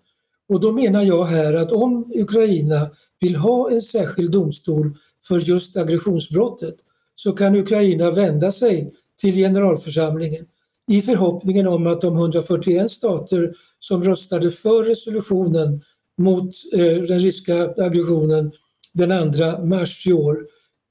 Och 0.48 0.60
då 0.60 0.72
menar 0.72 1.02
jag 1.02 1.24
här 1.24 1.54
att 1.54 1.72
om 1.72 2.12
Ukraina 2.14 2.90
vill 3.20 3.36
ha 3.36 3.70
en 3.70 3.82
särskild 3.82 4.30
domstol 4.30 4.94
för 5.28 5.38
just 5.38 5.76
aggressionsbrottet 5.76 6.74
så 7.14 7.32
kan 7.32 7.56
Ukraina 7.56 8.10
vända 8.10 8.52
sig 8.52 8.92
till 9.20 9.34
generalförsamlingen 9.34 10.46
i 10.90 11.02
förhoppningen 11.02 11.66
om 11.66 11.86
att 11.86 12.00
de 12.00 12.16
141 12.16 12.90
stater 12.90 13.54
som 13.78 14.02
röstade 14.02 14.50
för 14.50 14.82
resolutionen 14.82 15.82
mot 16.18 16.50
eh, 16.72 17.00
den 17.08 17.18
ryska 17.18 17.70
aggressionen 17.76 18.52
den 18.92 19.32
2 19.32 19.64
mars 19.64 20.06
i 20.06 20.12
år, 20.12 20.36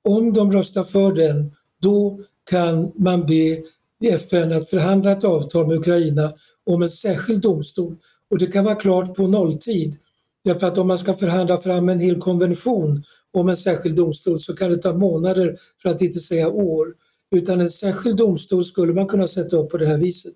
om 0.07 0.33
de 0.33 0.51
röstar 0.51 0.83
för 0.83 1.11
den, 1.11 1.51
då 1.81 2.19
kan 2.49 2.91
man 2.95 3.25
be 3.25 3.61
FN 4.03 4.53
att 4.53 4.69
förhandla 4.69 5.11
ett 5.11 5.23
avtal 5.23 5.67
med 5.67 5.77
Ukraina 5.77 6.31
om 6.69 6.81
en 6.81 6.89
särskild 6.89 7.41
domstol 7.41 7.95
och 8.31 8.39
det 8.39 8.47
kan 8.47 8.63
vara 8.65 8.75
klart 8.75 9.15
på 9.15 9.27
nolltid. 9.27 9.95
Därför 10.45 10.67
att 10.67 10.77
om 10.77 10.87
man 10.87 10.97
ska 10.97 11.13
förhandla 11.13 11.57
fram 11.57 11.89
en 11.89 11.99
hel 11.99 12.19
konvention 12.19 13.03
om 13.33 13.49
en 13.49 13.57
särskild 13.57 13.95
domstol 13.95 14.39
så 14.39 14.55
kan 14.55 14.69
det 14.69 14.77
ta 14.77 14.93
månader 14.93 15.55
för 15.81 15.89
att 15.89 16.01
inte 16.01 16.19
säga 16.19 16.47
år. 16.47 16.87
Utan 17.35 17.61
en 17.61 17.69
särskild 17.69 18.17
domstol 18.17 18.63
skulle 18.63 18.93
man 18.93 19.07
kunna 19.07 19.27
sätta 19.27 19.55
upp 19.55 19.71
på 19.71 19.77
det 19.77 19.85
här 19.85 19.97
viset. 19.97 20.33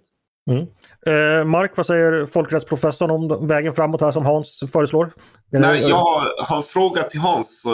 Mm. 0.49 0.61
Eh, 1.05 1.45
Mark, 1.45 1.71
vad 1.77 1.85
säger 1.85 2.25
folkrättsprofessorn 2.25 3.11
om 3.11 3.47
vägen 3.47 3.73
framåt 3.73 4.01
här 4.01 4.11
som 4.11 4.25
Hans 4.25 4.63
föreslår? 4.71 5.11
Nej, 5.51 5.81
jag 5.81 5.95
har 6.47 6.57
en 6.57 6.63
fråga 6.63 7.03
till 7.03 7.19
Hans. 7.19 7.65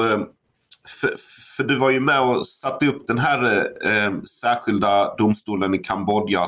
För, 0.88 1.15
för, 1.58 1.63
du 1.63 1.76
var 1.76 1.89
ju 1.89 2.00
med 2.00 2.21
och 2.21 2.47
satte 2.47 2.88
upp 2.88 3.08
den 3.08 3.19
här 3.19 3.69
eh, 3.86 4.21
särskilda 4.23 5.15
domstolen 5.15 5.73
i 5.73 5.78
Kambodja. 5.78 6.41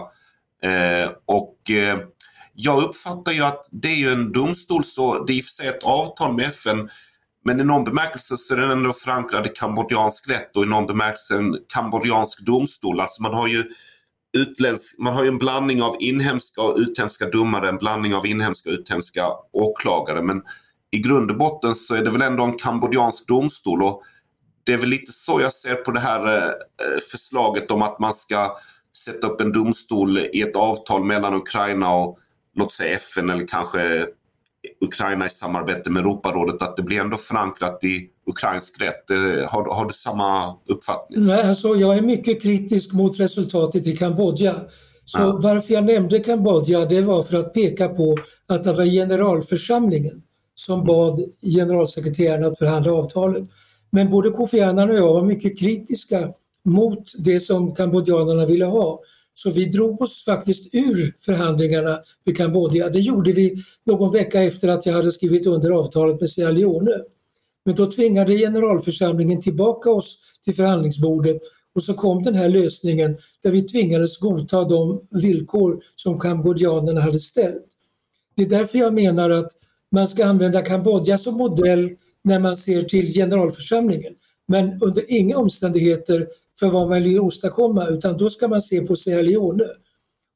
Eh, 0.63 1.09
och 1.25 1.71
eh, 1.71 1.99
jag 2.53 2.83
uppfattar 2.83 3.31
ju 3.31 3.43
att 3.43 3.67
det 3.71 3.87
är 3.87 3.95
ju 3.95 4.11
en 4.11 4.31
domstol, 4.31 4.83
så 4.83 5.23
det 5.23 5.33
är 5.33 5.37
i 5.37 5.41
och 5.41 5.45
för 5.45 5.51
sig 5.51 5.67
ett 5.67 5.83
avtal 5.83 6.33
med 6.35 6.45
FN. 6.45 6.89
Men 7.45 7.59
i 7.59 7.63
någon 7.63 7.83
bemärkelse 7.83 8.37
så 8.37 8.53
är 8.53 8.57
den 8.59 8.71
ändå 8.71 8.93
förankrad 8.93 9.45
i 9.45 9.49
kambodjansk 9.49 10.29
rätt 10.29 10.57
och 10.57 10.63
i 10.63 10.67
någon 10.67 10.85
bemärkelse 10.85 11.35
en 11.35 11.57
kambodjansk 11.73 12.39
domstol. 12.39 12.99
Alltså 12.99 13.21
man 13.21 13.33
har 13.33 13.47
ju 13.47 13.63
utländsk, 14.37 14.99
man 14.99 15.13
har 15.13 15.23
ju 15.23 15.29
en 15.29 15.37
blandning 15.37 15.81
av 15.81 15.95
inhemska 15.99 16.61
och 16.61 16.77
utländska 16.77 17.29
domare, 17.29 17.69
en 17.69 17.77
blandning 17.77 18.15
av 18.15 18.27
inhemska 18.27 18.69
och 18.69 18.73
utländska 18.73 19.27
åklagare. 19.51 20.21
Men 20.21 20.41
i 20.91 20.97
grund 20.97 21.31
och 21.31 21.37
botten 21.37 21.75
så 21.75 21.95
är 21.95 22.03
det 22.03 22.11
väl 22.11 22.21
ändå 22.21 22.43
en 22.43 22.57
kambodjansk 22.57 23.27
domstol. 23.27 23.83
Och 23.83 24.03
det 24.69 24.73
är 24.73 24.77
väl 24.77 24.89
lite 24.89 25.11
så 25.11 25.41
jag 25.41 25.53
ser 25.53 25.75
på 25.75 25.91
det 25.91 25.99
här 25.99 26.47
eh, 26.47 26.99
förslaget 27.11 27.71
om 27.71 27.81
att 27.81 27.99
man 27.99 28.13
ska 28.13 28.57
sätta 29.05 29.27
upp 29.27 29.41
en 29.41 29.51
domstol 29.51 30.17
i 30.17 30.41
ett 30.41 30.55
avtal 30.55 31.03
mellan 31.03 31.33
Ukraina 31.33 31.93
och 31.95 32.17
låt 32.55 32.71
säga 32.71 32.95
FN 32.95 33.29
eller 33.29 33.47
kanske 33.47 34.05
Ukraina 34.85 35.25
i 35.25 35.29
samarbete 35.29 35.89
med 35.89 35.99
Europarådet, 35.99 36.61
att 36.61 36.77
det 36.77 36.83
blir 36.83 36.99
ändå 36.99 37.17
förankrat 37.17 37.83
i 37.83 38.07
ukrainsk 38.31 38.81
rätt. 38.81 39.03
Har, 39.49 39.75
har 39.75 39.85
du 39.85 39.93
samma 39.93 40.55
uppfattning? 40.67 41.25
Nej, 41.25 41.47
alltså, 41.47 41.67
jag 41.67 41.97
är 41.97 42.01
mycket 42.01 42.41
kritisk 42.41 42.93
mot 42.93 43.19
resultatet 43.19 43.87
i 43.87 43.97
Kambodja. 43.97 44.55
Så 45.05 45.19
ja. 45.19 45.39
varför 45.43 45.73
jag 45.73 45.85
nämnde 45.85 46.19
Kambodja 46.19 46.85
det 46.85 47.01
var 47.01 47.23
för 47.23 47.37
att 47.37 47.53
peka 47.53 47.87
på 47.87 48.17
att 48.49 48.63
det 48.63 48.73
var 48.73 48.85
generalförsamlingen 48.85 50.21
som 50.55 50.83
bad 50.83 51.19
generalsekreteraren 51.55 52.45
att 52.45 52.57
förhandla 52.57 52.91
avtalet. 52.91 53.43
Men 53.91 54.09
både 54.09 54.29
Kofi 54.29 54.61
Annan 54.61 54.89
och 54.89 54.95
jag 54.95 55.13
var 55.13 55.25
mycket 55.25 55.59
kritiska 55.59 56.33
mot 56.65 57.03
det 57.17 57.39
som 57.39 57.75
kambodjanerna 57.75 58.45
ville 58.45 58.65
ha. 58.65 59.01
Så 59.33 59.51
vi 59.51 59.65
drog 59.65 60.01
oss 60.01 60.25
faktiskt 60.25 60.75
ur 60.75 61.13
förhandlingarna 61.19 61.99
med 62.25 62.37
Kambodja. 62.37 62.89
Det 62.89 62.99
gjorde 62.99 63.31
vi 63.31 63.55
någon 63.85 64.11
vecka 64.11 64.43
efter 64.43 64.67
att 64.67 64.85
jag 64.85 64.93
hade 64.93 65.11
skrivit 65.11 65.45
under 65.45 65.69
avtalet 65.69 66.19
med 66.19 66.29
Sierra 66.29 66.51
Leone. 66.51 66.91
Men 67.65 67.75
då 67.75 67.85
tvingade 67.91 68.37
generalförsamlingen 68.37 69.41
tillbaka 69.41 69.89
oss 69.91 70.17
till 70.43 70.55
förhandlingsbordet 70.55 71.41
och 71.75 71.83
så 71.83 71.93
kom 71.93 72.23
den 72.23 72.35
här 72.35 72.49
lösningen 72.49 73.17
där 73.43 73.51
vi 73.51 73.61
tvingades 73.61 74.17
godta 74.17 74.63
de 74.63 75.01
villkor 75.11 75.83
som 75.95 76.19
kambodjanerna 76.19 77.01
hade 77.01 77.19
ställt. 77.19 77.65
Det 78.35 78.43
är 78.43 78.49
därför 78.49 78.77
jag 78.77 78.93
menar 78.93 79.29
att 79.29 79.51
man 79.91 80.07
ska 80.07 80.25
använda 80.25 80.61
Kambodja 80.61 81.17
som 81.17 81.33
modell 81.33 81.89
när 82.23 82.39
man 82.39 82.57
ser 82.57 82.81
till 82.81 83.13
generalförsamlingen. 83.13 84.13
Men 84.47 84.81
under 84.81 85.03
inga 85.07 85.37
omständigheter 85.37 86.27
för 86.59 86.69
vad 86.69 86.89
man 86.89 87.03
vill 87.03 87.19
åstadkomma 87.19 87.87
utan 87.87 88.17
då 88.17 88.29
ska 88.29 88.47
man 88.47 88.61
se 88.61 88.81
på 88.81 88.95
Sierra 88.95 89.21
Leone. 89.21 89.63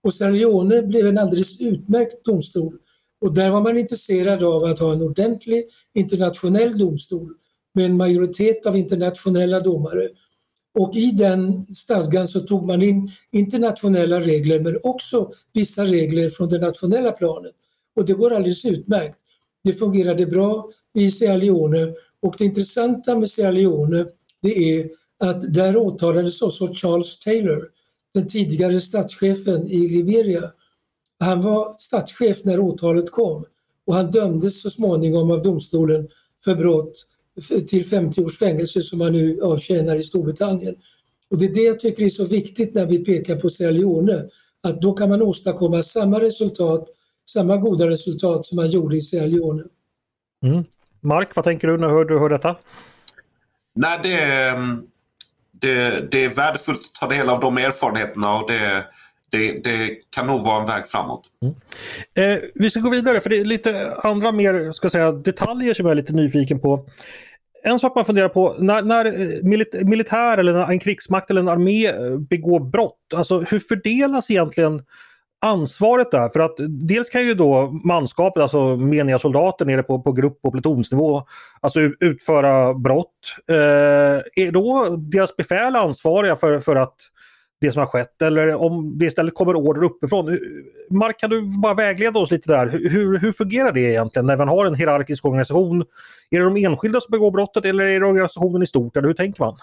Och 0.04 0.14
Sierra 0.14 0.32
Leone 0.32 0.82
blev 0.82 1.08
en 1.08 1.18
alldeles 1.18 1.60
utmärkt 1.60 2.26
domstol 2.26 2.78
och 3.24 3.34
där 3.34 3.50
var 3.50 3.62
man 3.62 3.78
intresserad 3.78 4.44
av 4.44 4.64
att 4.64 4.80
ha 4.80 4.94
en 4.94 5.02
ordentlig 5.02 5.64
internationell 5.94 6.78
domstol 6.78 7.34
med 7.74 7.86
en 7.86 7.98
majoritet 7.98 8.66
av 8.66 8.78
internationella 8.78 9.60
domare. 9.60 10.10
Och 10.80 10.96
i 10.96 11.12
den 11.12 11.64
stadgan 11.64 12.28
så 12.28 12.40
tog 12.40 12.66
man 12.68 12.82
in 12.82 13.12
internationella 13.32 14.20
regler 14.20 14.60
men 14.60 14.80
också 14.84 15.32
vissa 15.54 15.86
regler 15.86 16.30
från 16.30 16.50
det 16.50 16.60
nationella 16.60 17.12
planet. 17.12 17.52
Och 17.96 18.06
det 18.06 18.14
går 18.14 18.34
alldeles 18.34 18.66
utmärkt. 18.66 19.18
Det 19.64 19.74
fungerade 19.74 20.26
bra 20.26 20.70
i 20.94 21.12
Sierra 21.12 21.38
Leone 21.38 21.92
och 22.22 22.36
det 22.38 22.46
intressanta 22.46 23.16
med 23.16 23.30
Sierra 23.30 23.52
Leone 23.52 24.06
det 24.42 24.80
är 24.80 24.90
att 25.20 25.54
där 25.54 25.78
åtalades 25.78 26.42
också 26.42 26.74
Charles 26.74 27.20
Taylor, 27.20 27.62
den 28.14 28.28
tidigare 28.28 28.82
statschefen 28.82 29.68
i 29.68 29.88
Liberia. 29.88 30.52
Han 31.20 31.42
var 31.42 31.76
statschef 31.78 32.44
när 32.44 32.60
åtalet 32.60 33.12
kom 33.12 33.46
och 33.88 33.96
han 33.96 34.12
dömdes 34.12 34.62
så 34.62 34.70
småningom 34.70 35.32
av 35.32 35.42
domstolen 35.42 36.08
för 36.44 36.56
brott 36.56 37.08
till 37.68 37.86
50 37.86 38.24
års 38.24 38.40
fängelse 38.40 38.82
som 38.82 39.02
han 39.02 39.12
nu 39.12 39.42
avtjänar 39.42 39.96
i 39.96 40.04
Storbritannien. 40.04 40.76
Och 41.30 41.38
det 41.38 41.46
är 41.46 41.54
det 41.54 41.64
jag 41.64 41.80
tycker 41.80 42.04
är 42.04 42.10
så 42.10 42.26
viktigt 42.26 42.74
när 42.74 42.86
vi 42.86 43.06
pekar 43.06 43.36
på 43.36 43.50
Sierra 43.50 43.72
Leone, 43.72 44.26
att 44.62 44.82
då 44.82 44.94
kan 44.94 45.10
man 45.10 45.22
åstadkomma 45.22 45.84
samma 45.84 46.20
resultat, 46.20 46.90
samma 47.26 47.58
goda 47.58 47.90
resultat 47.90 48.46
som 48.46 48.56
man 48.56 48.70
gjorde 48.70 48.98
i 48.98 49.02
Sierra 49.02 49.26
Leone. 49.26 49.64
Mm. 50.46 50.64
Mark, 51.04 51.36
vad 51.36 51.46
tänker 51.46 51.68
du 51.68 51.78
när 51.78 52.06
du 52.06 52.20
hör 52.20 52.30
detta? 52.30 52.56
Nej, 53.76 54.00
det, 54.04 54.20
det, 55.52 56.12
det 56.12 56.24
är 56.24 56.30
värdefullt 56.30 56.80
att 56.80 57.00
ta 57.00 57.16
del 57.16 57.30
av 57.30 57.40
de 57.40 57.58
erfarenheterna 57.58 58.34
och 58.34 58.52
det, 58.52 58.86
det, 59.30 59.64
det, 59.64 59.90
kan 60.10 60.28
nog 60.28 60.46
vara 60.46 60.62
en 60.62 60.68
väg 60.68 60.88
framåt. 60.88 61.24
Mm. 61.42 61.56
Eh, 62.16 62.44
vi 62.56 62.70
ska 62.72 62.80
gå 62.80 62.90
vidare 62.90 63.20
för 63.20 63.30
det 63.30 63.40
är 63.40 63.46
lite 63.46 63.96
andra 63.96 64.32
mer 64.32 64.72
ska 64.72 64.90
säga, 64.90 65.12
detaljer 65.12 65.74
som 65.74 65.86
jag 65.86 65.92
är 65.92 65.96
lite 65.96 66.14
nyfiken 66.14 66.60
på. 66.60 66.86
En 67.64 67.80
sak 67.80 67.96
man 67.96 68.06
funderar 68.06 68.30
på, 68.30 68.56
när, 68.60 68.82
när 68.82 69.06
eh, 69.06 69.44
milit 69.44 69.74
militär 69.88 70.38
eller 70.38 70.72
en 70.72 70.80
krigsmakt 70.80 71.30
eller 71.30 71.42
en 71.42 71.50
armé 71.50 71.88
eh, 71.88 72.18
begår 72.18 72.60
brott, 72.60 73.14
alltså 73.16 73.40
hur 73.40 73.60
fördelas 73.60 74.32
egentligen 74.32 74.82
ansvaret 75.44 76.12
där? 76.12 76.30
För 76.30 76.40
att 76.40 76.56
dels 76.70 77.10
kan 77.10 77.26
ju 77.26 77.34
då 77.34 77.80
manskapet, 77.84 78.44
alltså 78.44 78.78
meniga 78.78 79.20
soldater 79.20 79.66
nere 79.66 79.84
på, 79.84 80.02
på 80.02 80.12
grupp 80.12 80.40
och 80.44 80.52
plutonsnivå, 80.52 81.24
alltså 81.60 81.80
utföra 81.80 82.74
brott. 82.74 83.36
Eh, 83.50 84.46
är 84.46 84.52
då 84.52 84.96
deras 84.98 85.36
befäl 85.36 85.76
ansvariga 85.76 86.36
för, 86.36 86.60
för 86.60 86.76
att 86.76 86.96
det 87.62 87.72
som 87.72 87.80
har 87.80 87.88
skett 87.88 88.22
eller 88.22 88.56
om 88.56 88.98
det 88.98 89.06
istället 89.06 89.36
kommer 89.36 89.56
order 89.56 89.84
uppifrån. 89.84 90.40
Mark, 90.90 91.20
kan 91.20 91.30
du 91.30 91.42
bara 91.62 91.74
vägleda 91.74 92.20
oss 92.20 92.32
lite 92.32 92.52
där? 92.52 92.68
Hur, 92.68 93.20
hur 93.20 93.32
fungerar 93.32 93.72
det 93.72 93.82
egentligen 93.82 94.26
när 94.26 94.38
man 94.38 94.48
har 94.48 94.66
en 94.66 94.76
hierarkisk 94.76 95.26
organisation? 95.26 95.86
Är 96.30 96.40
det 96.40 96.46
de 96.46 96.66
enskilda 96.66 97.02
som 97.02 97.12
begår 97.12 97.32
brottet 97.32 97.66
eller 97.66 97.84
är 97.84 98.00
det 98.00 98.06
organisationen 98.06 98.64
i 98.64 98.68
stort? 98.68 98.98
Eller 98.98 99.08
hur 99.08 99.16
tänker 99.16 99.44
man? 99.44 99.56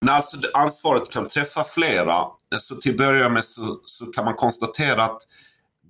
När 0.00 0.12
alltså, 0.12 0.36
ansvaret 0.54 1.10
kan 1.10 1.28
träffa 1.28 1.64
flera. 1.64 2.24
Så 2.58 2.76
till 2.76 2.90
att 2.90 2.98
börja 2.98 3.28
med 3.28 3.44
så, 3.44 3.80
så 3.84 4.06
kan 4.06 4.24
man 4.24 4.34
konstatera 4.34 5.04
att 5.04 5.22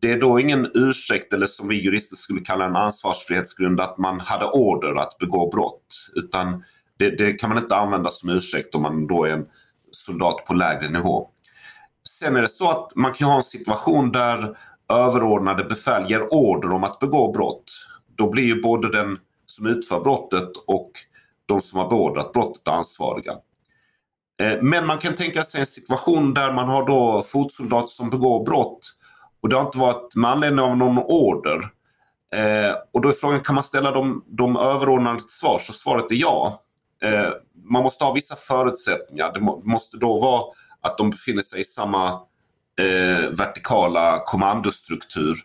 det 0.01 0.13
är 0.13 0.21
då 0.21 0.41
ingen 0.41 0.71
ursäkt 0.75 1.33
eller 1.33 1.47
som 1.47 1.69
vi 1.69 1.85
jurister 1.85 2.17
skulle 2.17 2.41
kalla 2.41 2.65
en 2.65 2.77
ansvarsfrihetsgrund 2.77 3.81
att 3.81 3.99
man 3.99 4.21
hade 4.21 4.47
order 4.47 4.95
att 4.95 5.19
begå 5.19 5.51
brott. 5.51 6.11
Utan 6.15 6.65
det, 6.99 7.11
det, 7.11 7.33
kan 7.33 7.51
man 7.51 7.59
inte 7.59 7.77
använda 7.77 8.11
som 8.11 8.31
ursäkt 8.31 8.75
om 8.75 8.83
man 8.83 9.07
då 9.07 9.25
är 9.25 9.33
en 9.33 9.47
soldat 9.91 10.45
på 10.47 10.55
lägre 10.55 10.91
nivå. 10.91 11.29
Sen 12.09 12.37
är 12.37 12.43
det 12.43 12.49
så 12.49 12.71
att 12.71 12.97
man 12.97 13.13
kan 13.13 13.29
ha 13.29 13.37
en 13.37 13.43
situation 13.43 14.13
där 14.13 14.57
överordnade 14.93 15.65
befäl 15.65 16.11
ger 16.11 16.35
order 16.35 16.73
om 16.73 16.85
att 16.85 16.99
begå 16.99 17.33
brott. 17.33 17.87
Då 18.17 18.31
blir 18.31 18.45
ju 18.45 18.63
både 18.63 18.93
den 18.93 19.19
som 19.47 19.67
utför 19.67 20.01
brottet 20.01 20.51
och 20.67 20.91
de 21.47 21.61
som 21.61 21.79
har 21.79 21.89
beordrat 21.89 22.33
brottet 22.33 22.69
ansvariga. 22.69 23.33
Eh, 24.41 24.63
men 24.63 24.87
man 24.87 24.99
kan 24.99 25.15
tänka 25.15 25.45
sig 25.45 25.61
en 25.61 25.67
situation 25.67 26.35
där 26.35 26.53
man 26.53 26.69
har 26.69 26.87
då 26.87 27.23
fotsoldater 27.23 27.89
som 27.89 28.11
begår 28.11 28.45
brott 28.45 28.93
och 29.43 29.49
det 29.49 29.57
har 29.57 29.65
inte 29.65 29.79
varit 29.79 30.17
med 30.17 30.31
anledning 30.31 30.65
av 30.65 30.77
någon 30.77 30.99
order. 30.99 31.69
Eh, 32.35 32.75
och 32.93 33.01
då 33.01 33.09
är 33.09 33.13
frågan, 33.13 33.41
kan 33.41 33.55
man 33.55 33.65
ställa 33.65 33.91
de, 33.91 34.25
de 34.27 34.57
överordnade 34.57 35.19
till 35.19 35.29
svars? 35.29 35.69
Och 35.69 35.75
svaret 35.75 36.11
är 36.11 36.15
ja. 36.15 36.61
Eh, 37.03 37.29
man 37.65 37.83
måste 37.83 38.05
ha 38.05 38.13
vissa 38.13 38.37
förutsättningar. 38.37 39.33
Det 39.33 39.41
må, 39.41 39.63
måste 39.65 39.97
då 39.97 40.21
vara 40.21 40.43
att 40.81 40.99
de 40.99 41.11
befinner 41.11 41.43
sig 41.43 41.61
i 41.61 41.65
samma 41.65 42.09
eh, 42.81 43.29
vertikala 43.31 44.23
kommandostruktur. 44.27 45.37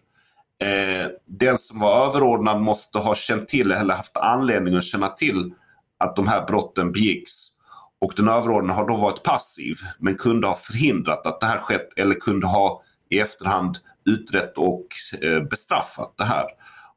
Eh, 0.64 1.08
den 1.26 1.58
som 1.58 1.80
var 1.80 2.08
överordnad 2.08 2.62
måste 2.62 3.00
ha 3.00 3.16
känt 3.16 3.48
till 3.48 3.72
eller 3.72 3.96
haft 3.96 4.18
anledning 4.18 4.76
att 4.76 4.84
känna 4.84 5.10
till 5.10 5.54
att 6.00 6.16
de 6.16 6.28
här 6.28 6.46
brotten 6.46 6.92
begicks 6.92 7.55
och 8.02 8.14
den 8.16 8.28
överordnade 8.28 8.80
har 8.80 8.88
då 8.88 8.98
varit 8.98 9.24
passiv 9.24 9.76
men 10.00 10.16
kunde 10.16 10.48
ha 10.48 10.56
förhindrat 10.56 11.26
att 11.26 11.40
det 11.40 11.46
här 11.46 11.60
skett 11.60 11.90
eller 11.98 12.16
kunde 12.16 12.48
ha 12.48 12.82
i 13.10 13.20
efterhand 13.20 13.78
utrett 14.10 14.58
och 14.58 14.88
eh, 15.22 15.44
bestraffat 15.44 16.14
det 16.18 16.24
här. 16.24 16.46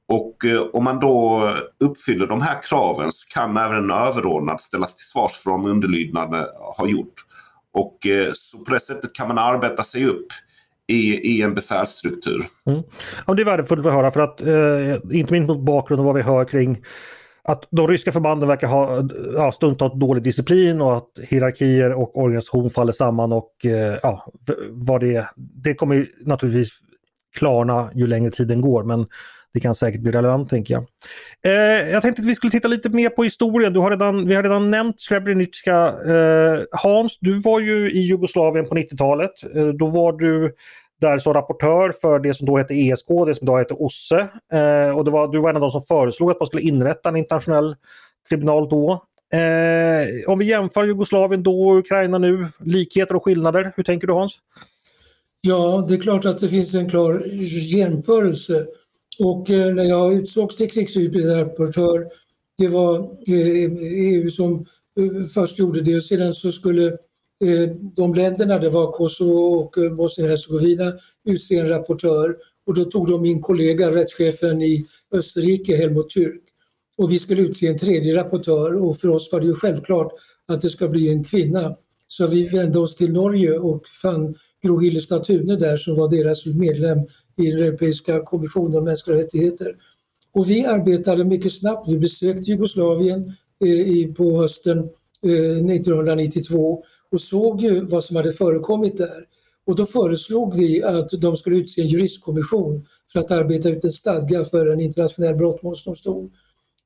Och 0.08 0.44
eh, 0.44 0.60
om 0.72 0.84
man 0.84 1.00
då 1.00 1.48
uppfyller 1.84 2.26
de 2.26 2.42
här 2.42 2.62
kraven 2.62 3.12
så 3.12 3.28
kan 3.28 3.56
även 3.56 3.76
en 3.76 3.90
överordnad 3.90 4.60
ställas 4.60 4.94
till 4.94 5.06
svars 5.06 5.32
för 5.32 5.50
om 5.50 5.64
underlydnaden 5.64 6.44
har 6.76 6.86
gjort. 6.86 7.14
Och 7.72 8.06
eh, 8.06 8.30
så 8.34 8.58
på 8.58 8.74
det 8.74 8.80
sättet 8.80 9.12
kan 9.12 9.28
man 9.28 9.38
arbeta 9.38 9.82
sig 9.82 10.06
upp 10.06 10.26
i, 10.86 11.14
i 11.14 11.42
en 11.42 11.54
befälsstruktur. 11.54 12.44
Mm. 12.66 12.82
Ja, 13.26 13.34
det 13.34 13.42
är 13.42 13.46
värdefullt 13.46 13.86
att 13.86 13.92
höra 13.92 14.10
för 14.10 14.20
att 14.20 14.40
eh, 14.40 15.18
inte 15.18 15.32
minst 15.32 15.48
mot 15.48 15.66
bakgrund 15.66 16.00
av 16.00 16.06
vad 16.06 16.14
vi 16.14 16.22
hör 16.22 16.44
kring 16.44 16.84
att 17.48 17.68
de 17.70 17.88
ryska 17.88 18.12
förbanden 18.12 18.48
verkar 18.48 18.66
ha 18.66 19.08
ja, 19.34 19.52
stundtals 19.52 19.92
dålig 19.94 20.22
disciplin 20.22 20.80
och 20.80 20.96
att 20.96 21.08
hierarkier 21.22 21.92
och 21.92 22.18
organisation 22.18 22.70
faller 22.70 22.92
samman 22.92 23.32
och 23.32 23.52
eh, 23.64 23.98
ja, 24.02 24.32
vad 24.70 25.00
det 25.00 25.28
Det 25.36 25.74
kommer 25.74 26.06
naturligtvis 26.24 26.68
klarna 27.36 27.90
ju 27.94 28.06
längre 28.06 28.30
tiden 28.30 28.60
går 28.60 28.84
men 28.84 29.06
det 29.54 29.60
kan 29.60 29.74
säkert 29.74 30.00
bli 30.00 30.12
relevant 30.12 30.50
tänker 30.50 30.74
jag. 30.74 30.86
Eh, 31.46 31.90
jag 31.90 32.02
tänkte 32.02 32.22
att 32.22 32.28
vi 32.28 32.34
skulle 32.34 32.50
titta 32.50 32.68
lite 32.68 32.88
mer 32.88 33.08
på 33.08 33.24
historien. 33.24 33.72
Du 33.72 33.80
har 33.80 33.90
redan, 33.90 34.28
vi 34.28 34.34
har 34.34 34.42
redan 34.42 34.70
nämnt 34.70 35.00
Srebrenica. 35.00 35.86
Eh, 35.86 36.60
Hans, 36.70 37.18
du 37.20 37.40
var 37.40 37.60
ju 37.60 37.90
i 37.90 37.98
Jugoslavien 37.98 38.68
på 38.68 38.74
90-talet. 38.74 39.30
Eh, 39.54 39.66
då 39.66 39.86
var 39.86 40.12
du 40.12 40.54
där 41.00 41.18
som 41.18 41.34
rapportör 41.34 41.92
för 42.00 42.18
det 42.18 42.34
som 42.34 42.46
då 42.46 42.56
hette 42.56 42.74
ESK, 42.74 43.06
det 43.26 43.34
som 43.34 43.44
idag 43.44 43.58
heter 43.58 43.82
OSSE. 43.82 44.28
Eh, 44.52 44.96
och 44.98 45.04
det 45.04 45.10
var, 45.10 45.32
du 45.32 45.40
var 45.40 45.50
en 45.50 45.56
av 45.56 45.62
de 45.62 45.70
som 45.70 45.82
föreslog 45.82 46.30
att 46.30 46.40
man 46.40 46.46
skulle 46.46 46.62
inrätta 46.62 47.08
en 47.08 47.16
internationell 47.16 47.76
tribunal 48.28 48.68
då. 48.68 49.04
Eh, 49.32 50.30
om 50.30 50.38
vi 50.38 50.44
jämför 50.44 50.84
Jugoslavien 50.84 51.42
då 51.42 51.68
och 51.68 51.78
Ukraina 51.78 52.18
nu, 52.18 52.48
likheter 52.58 53.16
och 53.16 53.24
skillnader, 53.24 53.72
hur 53.76 53.84
tänker 53.84 54.06
du 54.06 54.12
Hans? 54.12 54.32
Ja, 55.40 55.86
det 55.88 55.94
är 55.94 55.98
klart 55.98 56.24
att 56.24 56.40
det 56.40 56.48
finns 56.48 56.74
en 56.74 56.90
klar 56.90 57.22
jämförelse. 57.76 58.66
Och 59.18 59.50
eh, 59.50 59.74
när 59.74 59.84
jag 59.84 60.14
utsågs 60.14 60.56
till 60.56 60.70
krigsförbrytarrapportör, 60.70 62.06
det 62.58 62.68
var 62.68 62.98
eh, 63.28 63.72
EU 63.82 64.30
som 64.30 64.66
eh, 65.00 65.26
först 65.34 65.58
gjorde 65.58 65.80
det 65.80 65.96
och 65.96 66.04
sedan 66.04 66.34
så 66.34 66.52
skulle 66.52 66.96
Eh, 67.44 67.68
de 67.96 68.14
länderna, 68.14 68.58
det 68.58 68.70
var 68.70 68.92
Kosovo 68.92 69.32
och 69.32 69.78
eh, 69.78 69.94
Bosnien-Hercegovina, 69.94 70.92
utse 71.24 71.58
en 71.58 71.68
rapportör 71.68 72.36
och 72.66 72.74
då 72.74 72.84
tog 72.84 73.08
de 73.08 73.22
min 73.22 73.40
kollega, 73.40 73.94
rättschefen 73.94 74.62
i 74.62 74.86
Österrike, 75.12 75.76
Helmut 75.76 76.10
Türk. 76.10 76.42
Och 76.96 77.12
vi 77.12 77.18
skulle 77.18 77.42
utse 77.42 77.66
en 77.66 77.78
tredje 77.78 78.16
rapportör 78.16 78.84
och 78.84 78.98
för 78.98 79.08
oss 79.08 79.32
var 79.32 79.40
det 79.40 79.46
ju 79.46 79.54
självklart 79.54 80.12
att 80.48 80.60
det 80.60 80.70
ska 80.70 80.88
bli 80.88 81.08
en 81.08 81.24
kvinna. 81.24 81.76
Så 82.06 82.26
vi 82.26 82.48
vände 82.48 82.78
oss 82.78 82.96
till 82.96 83.12
Norge 83.12 83.58
och 83.58 83.82
fann 84.02 84.34
Gro 84.64 84.78
Hillestad 84.78 85.24
Thune 85.24 85.56
där 85.56 85.76
som 85.76 85.96
var 85.96 86.08
deras 86.08 86.46
medlem 86.46 86.98
i 87.36 87.50
den 87.50 87.62
Europeiska 87.62 88.22
kommissionen 88.22 88.78
om 88.78 88.84
mänskliga 88.84 89.16
rättigheter. 89.16 89.74
Och 90.34 90.50
vi 90.50 90.66
arbetade 90.66 91.24
mycket 91.24 91.52
snabbt. 91.52 91.90
Vi 91.90 91.98
besökte 91.98 92.50
Jugoslavien 92.50 93.32
eh, 93.64 94.14
på 94.14 94.40
hösten 94.40 94.78
eh, 95.26 95.72
1992 95.74 96.84
och 97.12 97.20
såg 97.20 97.60
ju 97.60 97.84
vad 97.84 98.04
som 98.04 98.16
hade 98.16 98.32
förekommit 98.32 98.96
där. 98.96 99.24
Och 99.66 99.76
då 99.76 99.86
föreslog 99.86 100.56
vi 100.56 100.82
att 100.82 101.10
de 101.10 101.36
skulle 101.36 101.56
utse 101.56 101.80
en 101.80 101.86
juristkommission 101.86 102.86
för 103.12 103.20
att 103.20 103.30
arbeta 103.30 103.68
ut 103.68 103.84
en 103.84 103.92
stadga 103.92 104.44
för 104.44 104.72
en 104.72 104.80
internationell 104.80 105.36
brottmålsdomstol. 105.36 106.30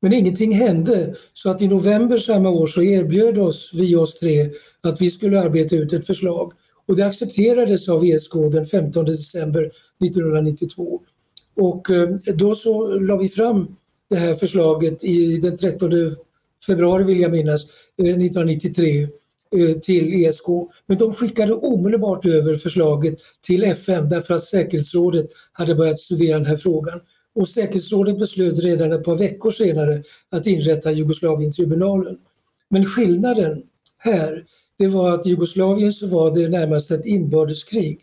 Men 0.03 0.13
ingenting 0.13 0.53
hände 0.53 1.15
så 1.33 1.51
att 1.51 1.63
i 1.63 1.69
november 1.69 2.19
samma 2.19 2.51
år 2.51 2.67
så 2.67 2.83
erbjöd 2.83 3.39
oss 3.39 3.71
vi 3.75 3.97
oss 3.97 4.19
tre 4.19 4.51
att 4.83 5.01
vi 5.01 5.11
skulle 5.11 5.41
arbeta 5.41 5.77
ut 5.77 5.93
ett 5.93 6.07
förslag 6.07 6.53
och 6.89 6.97
det 6.97 7.07
accepterades 7.07 7.89
av 7.89 8.05
ESK 8.05 8.33
den 8.53 8.67
15 8.67 9.05
december 9.05 9.71
1992. 10.05 11.01
Och 11.57 11.91
eh, 11.91 12.09
då 12.35 12.55
så 12.55 12.99
la 12.99 13.17
vi 13.17 13.29
fram 13.29 13.77
det 14.11 14.17
här 14.17 14.35
förslaget 14.35 15.05
i 15.05 15.37
den 15.37 15.57
13 15.57 15.91
februari 16.67 17.05
vill 17.05 17.21
jag 17.21 17.33
minnas, 17.33 17.63
eh, 18.03 18.07
1993 18.07 19.09
Eh, 19.57 19.79
till 19.79 20.25
ESK. 20.25 20.47
Men 20.87 20.99
de 20.99 21.13
skickade 21.15 21.53
omedelbart 21.53 22.27
över 22.27 22.57
förslaget 22.57 23.15
till 23.41 23.65
FN 23.65 24.09
därför 24.09 24.35
att 24.35 24.45
säkerhetsrådet 24.45 25.27
hade 25.53 25.75
börjat 25.75 25.99
studera 25.99 26.39
den 26.39 26.47
här 26.47 26.57
frågan. 26.57 27.01
Och 27.35 27.49
säkerhetsrådet 27.49 28.19
beslöt 28.19 28.65
redan 28.65 28.93
ett 28.93 29.05
par 29.05 29.17
veckor 29.17 29.51
senare 29.51 30.03
att 30.31 30.47
inrätta 30.47 30.93
Jugoslavientribunalen. 30.93 32.17
Men 32.71 32.85
skillnaden 32.85 33.63
här, 33.99 34.45
det 34.79 34.89
var 34.89 35.15
att 35.15 35.27
i 35.27 35.31
Jugoslavien 35.31 35.93
så 35.93 36.07
var 36.07 36.35
det 36.35 36.49
närmast 36.49 36.91
ett 36.91 37.07
inbördeskrig. 37.07 38.01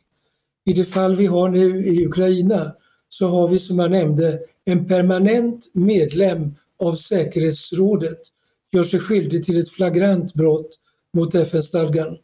I 0.66 0.74
det 0.74 0.86
fall 0.86 1.16
vi 1.16 1.26
har 1.26 1.50
nu 1.50 1.86
i 1.88 2.06
Ukraina 2.06 2.74
så 3.10 3.28
har 3.28 3.48
vi 3.48 3.60
som 3.60 3.80
jag 3.80 3.92
nämnde 3.92 4.40
en 4.66 4.88
permanent 4.88 5.72
medlem 5.74 6.52
av 6.84 6.96
säkerhetsrådet 6.96 8.20
gör 8.72 8.84
sig 8.84 9.00
skyldig 9.00 9.44
till 9.44 9.60
ett 9.60 9.70
flagrant 9.70 10.34
brott 10.34 10.79
mot 11.18 11.36
FN-stadgan. 11.36 12.18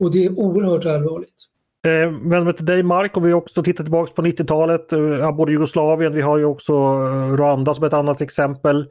Och 0.00 0.12
det 0.12 0.24
är 0.24 0.38
oerhört 0.38 0.86
allvarligt. 0.86 1.48
Eh, 1.86 2.10
vänder 2.10 2.44
mig 2.44 2.54
till 2.54 2.66
dig 2.66 2.82
Mark 2.82 3.16
och 3.16 3.26
vi 3.26 3.32
också 3.32 3.62
tittar 3.62 3.84
tillbaka 3.84 4.12
på 4.12 4.22
90-talet, 4.22 4.92
eh, 4.92 5.36
både 5.36 5.52
Jugoslavien, 5.52 6.14
vi 6.14 6.20
har 6.20 6.38
ju 6.38 6.44
också 6.44 6.72
eh, 6.72 7.36
Rwanda 7.36 7.74
som 7.74 7.84
ett 7.84 7.92
annat 7.92 8.20
exempel. 8.20 8.86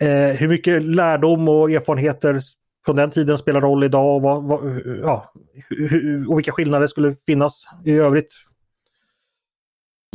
Eh, 0.00 0.36
hur 0.36 0.48
mycket 0.48 0.82
lärdom 0.82 1.48
och 1.48 1.70
erfarenheter 1.70 2.40
från 2.84 2.96
den 2.96 3.10
tiden 3.10 3.38
spelar 3.38 3.60
roll 3.60 3.84
idag 3.84 4.16
och, 4.16 4.22
vad, 4.22 4.44
vad, 4.44 4.80
ja, 5.02 5.32
och 6.28 6.38
vilka 6.38 6.52
skillnader 6.52 6.86
skulle 6.86 7.16
finnas 7.26 7.64
i 7.84 7.92
övrigt? 7.92 8.32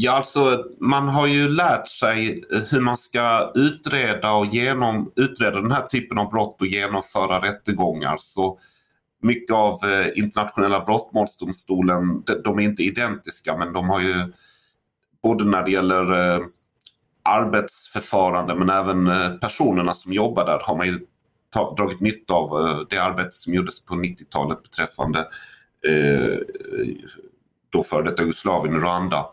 Ja, 0.02 0.12
alltså 0.12 0.66
man 0.80 1.08
har 1.08 1.28
ju 1.28 1.50
lärt 1.50 1.88
sig 1.88 2.44
hur 2.72 2.82
man 2.82 2.98
ska 2.98 3.52
utreda 3.56 4.34
och 4.34 4.46
genom, 4.46 5.12
utreda 5.16 5.62
den 5.62 5.72
här 5.72 5.86
typen 5.86 6.18
av 6.18 6.30
brott 6.30 6.62
och 6.62 6.68
genomföra 6.68 7.42
rättegångar. 7.42 8.16
Så 8.20 8.60
mycket 9.22 9.56
av 9.56 9.80
eh, 9.84 10.08
internationella 10.16 10.86
brottmålsdomstolen, 10.86 12.24
de, 12.26 12.42
de 12.44 12.60
är 12.60 12.64
inte 12.64 12.84
identiska 12.84 13.58
men 13.58 13.74
de 13.74 13.90
har 13.90 14.02
ju 14.02 14.34
både 15.24 15.46
när 15.46 15.64
det 15.64 15.72
gäller 15.72 16.36
eh, 16.36 16.40
arbetsförfarande 17.24 18.56
men 18.56 18.70
även 18.70 19.08
eh, 19.08 19.30
personerna 19.30 19.94
som 19.94 20.14
jobbar 20.14 20.46
där 20.46 20.60
har 20.64 20.78
man 20.78 20.88
ju 20.88 21.00
ta, 21.54 21.76
dragit 21.76 22.00
nytta 22.00 22.34
av 22.34 22.68
eh, 22.68 22.80
det 22.90 22.98
arbete 22.98 23.32
som 23.32 23.54
gjordes 23.54 23.86
på 23.86 23.94
90-talet 23.94 24.64
beträffande 24.64 25.20
eh, 25.88 26.38
då 27.70 27.84
före 27.84 28.04
detta 28.04 28.22
Jugoslavien 28.22 28.76
och 28.76 28.82
Rwanda. 28.82 29.26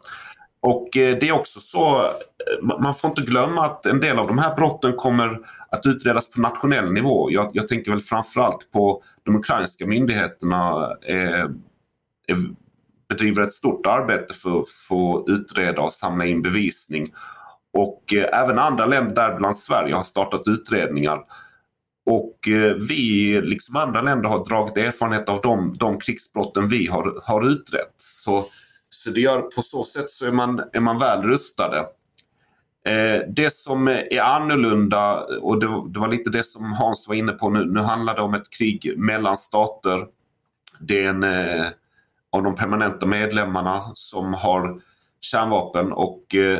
Och 0.67 0.97
eh, 0.97 1.19
det 1.21 1.29
är 1.29 1.33
också 1.33 1.61
så, 1.61 1.97
eh, 1.97 2.79
man 2.83 2.95
får 2.95 3.11
inte 3.11 3.23
glömma 3.23 3.65
att 3.65 3.87
en 3.87 4.01
del 4.01 4.19
av 4.19 4.27
de 4.27 4.39
här 4.39 4.57
brotten 4.57 4.93
kommer 4.97 5.39
att 5.69 5.87
utredas 5.87 6.31
på 6.31 6.41
nationell 6.41 6.93
nivå. 6.93 7.31
Jag, 7.31 7.51
jag 7.53 7.69
tänker 7.69 7.91
väl 7.91 8.01
framförallt 8.01 8.71
på 8.73 9.03
de 9.23 9.37
ukrainska 9.37 9.87
myndigheterna 9.87 10.93
eh, 11.03 11.49
bedriver 13.09 13.43
ett 13.43 13.53
stort 13.53 13.87
arbete 13.87 14.35
för 14.35 14.61
att 14.61 14.69
få 14.69 15.25
utreda 15.29 15.83
och 15.83 15.93
samla 15.93 16.27
in 16.27 16.43
bevisning. 16.43 17.13
Och 17.73 18.15
eh, 18.15 18.41
även 18.41 18.59
andra 18.59 18.87
länder, 18.87 19.15
däribland 19.15 19.59
Sverige, 19.59 19.95
har 19.95 20.03
startat 20.03 20.49
utredningar. 20.49 21.21
Och 22.07 22.49
eh, 22.49 22.75
vi, 22.89 23.41
liksom 23.43 23.77
andra 23.77 24.03
länder, 24.03 24.29
har 24.29 24.45
dragit 24.45 24.77
erfarenhet 24.77 25.29
av 25.29 25.41
de, 25.41 25.77
de 25.79 25.99
krigsbrotten 25.99 26.69
vi 26.69 26.87
har, 26.87 27.21
har 27.25 27.49
utrett. 27.49 27.95
Så 27.97 28.47
så 29.05 29.11
det 29.11 29.21
gör, 29.21 29.41
på 29.41 29.63
så 29.63 29.85
sätt 29.85 30.11
så 30.11 30.27
är 30.27 30.33
man, 30.33 30.63
är 30.73 30.81
man 30.81 30.99
väl 30.99 31.23
rustade. 31.23 31.79
Eh, 32.87 33.29
det 33.29 33.55
som 33.55 33.89
är 33.89 34.21
annorlunda, 34.21 35.25
och 35.25 35.61
det, 35.61 35.67
det, 35.67 35.99
var 35.99 36.09
lite 36.09 36.31
det 36.31 36.45
som 36.45 36.73
Hans 36.73 37.09
var 37.09 37.15
inne 37.15 37.33
på 37.33 37.51
nu, 37.51 37.65
nu 37.65 37.81
handlar 37.81 38.15
det 38.15 38.23
om 38.23 38.35
ett 38.35 38.51
krig 38.51 38.95
mellan 38.99 39.39
stater. 39.39 40.07
Det 40.81 41.05
är 41.05 41.09
en 41.09 41.25
eh, 41.25 41.67
av 42.33 42.43
de 42.43 42.55
permanenta 42.55 43.07
medlemmarna 43.07 43.83
som 43.95 44.35
har 44.35 44.81
kärnvapen 45.21 45.93
och 45.93 46.35
eh, 46.35 46.59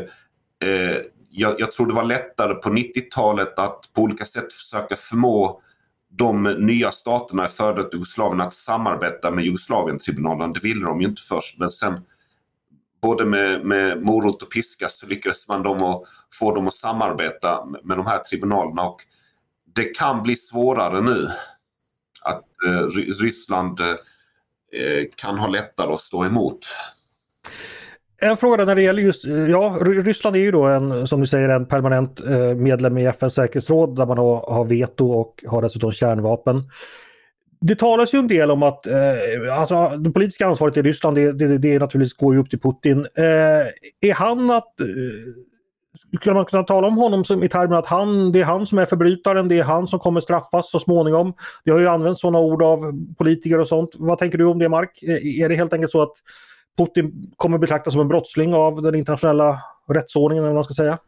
eh 0.69 0.97
jag, 1.37 1.61
jag, 1.61 1.73
tror 1.73 1.87
det 1.87 1.95
var 1.95 2.05
lättare 2.05 2.55
på 2.55 2.69
90-talet 2.69 3.59
att 3.59 3.91
på 3.95 4.03
olika 4.03 4.25
sätt 4.25 4.53
försöka 4.53 4.97
förmå 4.97 5.61
de 6.09 6.43
nya 6.43 6.91
staterna 6.93 7.47
i 7.47 7.49
före 7.49 7.89
Jugoslavien 7.93 8.41
att 8.41 8.53
samarbeta 8.53 9.31
med 9.31 9.45
Jugoslavientribunalen. 9.45 10.53
Det 10.53 10.61
ville 10.61 10.85
de 10.85 11.01
ju 11.01 11.07
inte 11.07 11.23
först 11.23 11.59
men 11.59 11.71
sen 11.71 12.01
både 13.05 13.25
med, 13.25 13.65
med 13.65 14.03
morot 14.03 14.43
och 14.43 14.51
piska 14.51 14.89
så 14.89 15.07
lyckades 15.07 15.49
man 15.49 15.63
dem 15.63 15.83
att 15.83 16.03
få 16.33 16.55
dem 16.55 16.67
att 16.67 16.75
samarbeta 16.75 17.65
med 17.83 17.97
de 17.97 18.07
här 18.07 18.19
tribunalerna. 18.19 18.83
Och 18.83 19.01
det 19.75 19.85
kan 19.85 20.23
bli 20.23 20.37
svårare 20.37 21.01
nu. 21.01 21.29
Att 22.23 22.45
eh, 22.67 22.87
Ryssland 23.21 23.81
eh, 23.81 23.87
eh, 24.81 25.05
kan 25.17 25.39
ha 25.39 25.47
lättare 25.47 25.93
att 25.93 26.01
stå 26.01 26.25
emot. 26.25 26.59
En 28.23 28.37
fråga 28.37 28.65
när 28.65 28.75
det 28.75 28.83
gäller 28.83 29.03
just, 29.03 29.25
eh, 29.25 29.51
ja 29.51 29.79
Ryssland 29.81 30.37
är 30.37 30.41
ju 30.41 30.53
då 30.53 30.65
en, 30.65 31.09
som 31.09 31.21
du 31.21 31.27
säger, 31.27 31.49
en 31.49 31.67
permanent 31.67 32.21
eh, 32.21 32.55
medlem 32.55 32.99
i 32.99 33.07
FNs 33.07 33.35
säkerhetsråd 33.35 33.97
där 33.97 34.07
man 34.07 34.19
har, 34.19 34.53
har 34.53 34.65
veto 34.65 35.11
och 35.11 35.45
har 35.47 35.63
dessutom 35.63 35.93
kärnvapen 35.93 36.63
det 37.67 37.75
talas 37.75 38.15
ju 38.15 38.19
en 38.19 38.29
del 38.29 38.51
om 38.51 38.63
att 38.63 38.87
eh, 38.87 39.61
alltså, 39.61 39.97
det 39.97 40.11
politiska 40.11 40.47
ansvaret 40.47 40.77
i 40.77 40.83
Ryssland 40.83 41.17
det, 41.17 41.33
det, 41.33 41.59
det 41.59 41.79
naturligtvis 41.79 42.17
går 42.17 42.35
ju 42.35 42.41
upp 42.41 42.51
till 42.51 42.61
Putin. 42.61 43.07
Eh, 43.17 44.09
är 44.09 44.15
han 44.15 44.51
att 44.51 44.81
eh, 44.81 44.87
skulle 46.19 46.35
man 46.35 46.45
kunna 46.45 46.63
tala 46.63 46.87
om 46.87 46.97
honom 46.97 47.25
som, 47.25 47.43
i 47.43 47.49
termer 47.49 47.77
att 47.77 47.87
han, 47.87 48.33
det 48.33 48.41
är 48.41 48.45
han 48.45 48.67
som 48.67 48.79
är 48.79 48.87
förbrytaren, 48.87 49.49
det 49.49 49.59
är 49.59 49.65
han 49.65 49.89
som 49.89 49.99
kommer 49.99 50.21
straffas 50.21 50.71
så 50.71 50.79
småningom. 50.79 51.35
Det 51.65 51.71
har 51.71 51.79
ju 51.79 51.89
använts 51.89 52.21
sådana 52.21 52.39
ord 52.39 52.63
av 52.63 52.93
politiker 53.19 53.61
och 53.61 53.69
sånt. 53.69 53.91
Vad 53.95 54.19
tänker 54.19 54.39
du 54.39 54.45
om 54.45 54.59
det 54.59 54.69
Mark? 54.69 55.03
Eh, 55.03 55.43
är 55.43 55.49
det 55.49 55.55
helt 55.55 55.73
enkelt 55.73 55.93
så 55.93 56.03
att 56.03 56.13
Putin 56.79 57.33
kommer 57.37 57.59
betraktas 57.59 57.93
som 57.93 58.01
en 58.01 58.09
brottsling 58.09 58.55
av 58.55 58.83
den 58.83 58.95
internationella 58.95 59.59
rättsordningen, 59.89 60.45
eller 60.45 60.53
vad 60.53 60.57
man 60.57 60.65
ska 60.65 60.75
säga? 60.75 60.99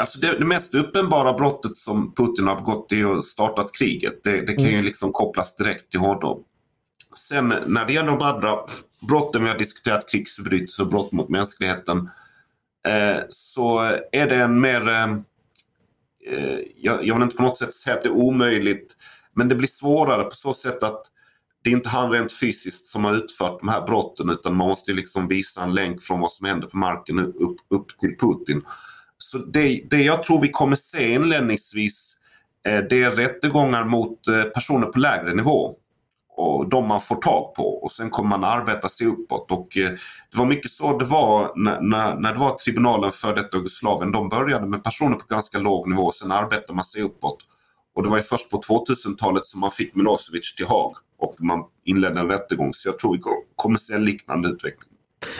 Alltså 0.00 0.20
det, 0.20 0.38
det, 0.38 0.44
mest 0.44 0.74
uppenbara 0.74 1.32
brottet 1.32 1.76
som 1.76 2.14
Putin 2.14 2.46
har 2.46 2.56
begått 2.56 2.92
är 2.92 3.18
att 3.18 3.24
startat 3.24 3.72
kriget. 3.72 4.24
Det, 4.24 4.40
det 4.40 4.52
kan 4.52 4.64
mm. 4.64 4.76
ju 4.76 4.82
liksom 4.82 5.12
kopplas 5.12 5.56
direkt 5.56 5.90
till 5.90 6.00
honom. 6.00 6.44
Sen 7.16 7.48
när 7.66 7.86
det 7.86 7.92
gäller 7.92 8.10
de 8.10 8.22
andra 8.22 8.58
brotten 9.08 9.42
vi 9.42 9.48
har 9.48 9.58
diskuterat, 9.58 10.10
krigsförbrytelser 10.10 10.82
och 10.82 10.90
brott 10.90 11.12
mot 11.12 11.28
mänskligheten, 11.28 12.10
eh, 12.88 13.22
så 13.28 13.78
är 14.12 14.26
det 14.26 14.36
en 14.36 14.60
mer... 14.60 14.88
Eh, 14.88 15.12
eh, 16.26 16.58
jag, 16.76 17.06
jag 17.06 17.14
vill 17.14 17.22
inte 17.22 17.36
på 17.36 17.42
något 17.42 17.58
sätt 17.58 17.74
säga 17.74 17.96
att 17.96 18.02
det 18.02 18.08
är 18.08 18.16
omöjligt, 18.16 18.96
men 19.34 19.48
det 19.48 19.54
blir 19.54 19.68
svårare 19.68 20.24
på 20.24 20.34
så 20.34 20.54
sätt 20.54 20.82
att 20.82 21.02
det 21.64 21.70
är 21.70 21.74
inte 21.74 21.88
han 21.88 22.10
rent 22.10 22.32
fysiskt 22.32 22.86
som 22.86 23.04
har 23.04 23.14
utfört 23.14 23.60
de 23.60 23.68
här 23.68 23.86
brotten 23.86 24.30
utan 24.30 24.56
man 24.56 24.68
måste 24.68 24.92
liksom 24.92 25.28
visa 25.28 25.62
en 25.62 25.74
länk 25.74 26.02
från 26.02 26.20
vad 26.20 26.32
som 26.32 26.46
händer 26.46 26.68
på 26.68 26.76
marken 26.76 27.18
upp, 27.18 27.56
upp 27.70 27.98
till 28.00 28.16
Putin. 28.18 28.62
Så 29.24 29.38
det, 29.38 29.80
det 29.90 30.02
jag 30.02 30.22
tror 30.22 30.40
vi 30.40 30.48
kommer 30.48 30.76
se 30.76 31.12
inledningsvis 31.12 32.16
eh, 32.66 32.78
det 32.78 33.02
är 33.02 33.10
rättegångar 33.10 33.84
mot 33.84 34.28
eh, 34.28 34.42
personer 34.42 34.86
på 34.86 34.98
lägre 34.98 35.34
nivå. 35.34 35.74
och 36.36 36.68
de 36.68 36.88
man 36.88 37.00
får 37.00 37.16
tag 37.16 37.54
på 37.54 37.82
och 37.84 37.92
sen 37.92 38.10
kommer 38.10 38.38
man 38.38 38.44
arbeta 38.44 38.88
sig 38.88 39.06
uppåt. 39.06 39.50
Och, 39.50 39.76
eh, 39.76 39.90
det 40.30 40.38
var 40.38 40.46
mycket 40.46 40.70
så 40.70 40.98
det 40.98 41.04
var 41.04 41.52
när, 41.56 41.80
när, 41.80 42.14
när 42.14 42.32
det 42.32 42.38
var 42.38 42.54
tribunalen 42.54 43.10
för 43.10 43.36
detta 43.36 43.56
Jugoslavien. 43.56 44.12
De 44.12 44.28
började 44.28 44.66
med 44.66 44.84
personer 44.84 45.16
på 45.16 45.24
ganska 45.28 45.58
låg 45.58 45.88
nivå 45.88 46.02
och 46.02 46.14
sen 46.14 46.32
arbetade 46.32 46.72
man 46.72 46.84
sig 46.84 47.02
uppåt. 47.02 47.38
Och 47.94 48.02
det 48.02 48.08
var 48.08 48.16
ju 48.16 48.22
först 48.22 48.50
på 48.50 48.60
2000-talet 48.60 49.46
som 49.46 49.60
man 49.60 49.70
fick 49.70 49.94
Milosevic 49.94 50.54
till 50.54 50.66
Haag 50.66 50.92
och 51.18 51.34
man 51.38 51.64
inledde 51.84 52.20
en 52.20 52.28
rättegång. 52.28 52.74
Så 52.74 52.88
jag 52.88 52.98
tror 52.98 53.12
vi 53.12 53.20
kommer 53.56 53.78
se 53.78 53.94
en 53.94 54.04
liknande 54.04 54.48
utveckling. 54.48 54.90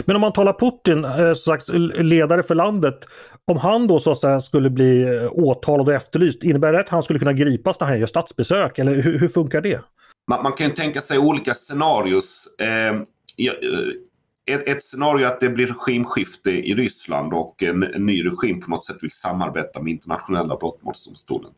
Men 0.04 0.16
om 0.16 0.20
man 0.20 0.32
talar 0.32 0.52
Putin, 0.52 1.06
som 1.34 1.52
sagt 1.52 1.68
ledare 1.98 2.42
för 2.42 2.54
landet, 2.54 3.04
om 3.46 3.56
han 3.56 3.86
då 3.86 4.00
så 4.00 4.12
att 4.12 4.18
säga 4.18 4.40
skulle 4.40 4.70
bli 4.70 5.02
eh, 5.02 5.32
åtalad 5.32 5.88
och 5.88 5.94
efterlyst, 5.94 6.42
innebär 6.42 6.72
det 6.72 6.80
att 6.80 6.88
han 6.88 7.02
skulle 7.02 7.18
kunna 7.18 7.32
gripas 7.32 7.80
när 7.80 7.86
han 7.86 8.00
gör 8.00 8.06
statsbesök? 8.06 8.78
Eller 8.78 8.94
hur, 8.94 9.18
hur 9.18 9.28
funkar 9.28 9.60
det? 9.60 9.80
Man, 10.28 10.42
man, 10.42 10.52
kan 10.52 10.66
ju 10.66 10.72
tänka 10.72 11.00
sig 11.00 11.18
olika 11.18 11.54
scenarios. 11.54 12.56
Ehm, 12.58 12.96
eh, 12.96 14.54
ett, 14.54 14.68
ett 14.68 14.82
scenario 14.82 15.26
är 15.26 15.30
att 15.30 15.40
det 15.40 15.48
blir 15.48 15.66
regimskifte 15.66 16.50
i 16.50 16.74
Ryssland 16.74 17.34
och 17.34 17.62
en, 17.62 17.82
en, 17.82 18.06
ny 18.06 18.24
regim 18.26 18.60
på 18.60 18.70
något 18.70 18.86
sätt 18.86 18.96
vill 19.00 19.10
samarbeta 19.10 19.82
med 19.82 19.92
internationella 19.92 20.56
brottmålsdomstolen. 20.56 21.50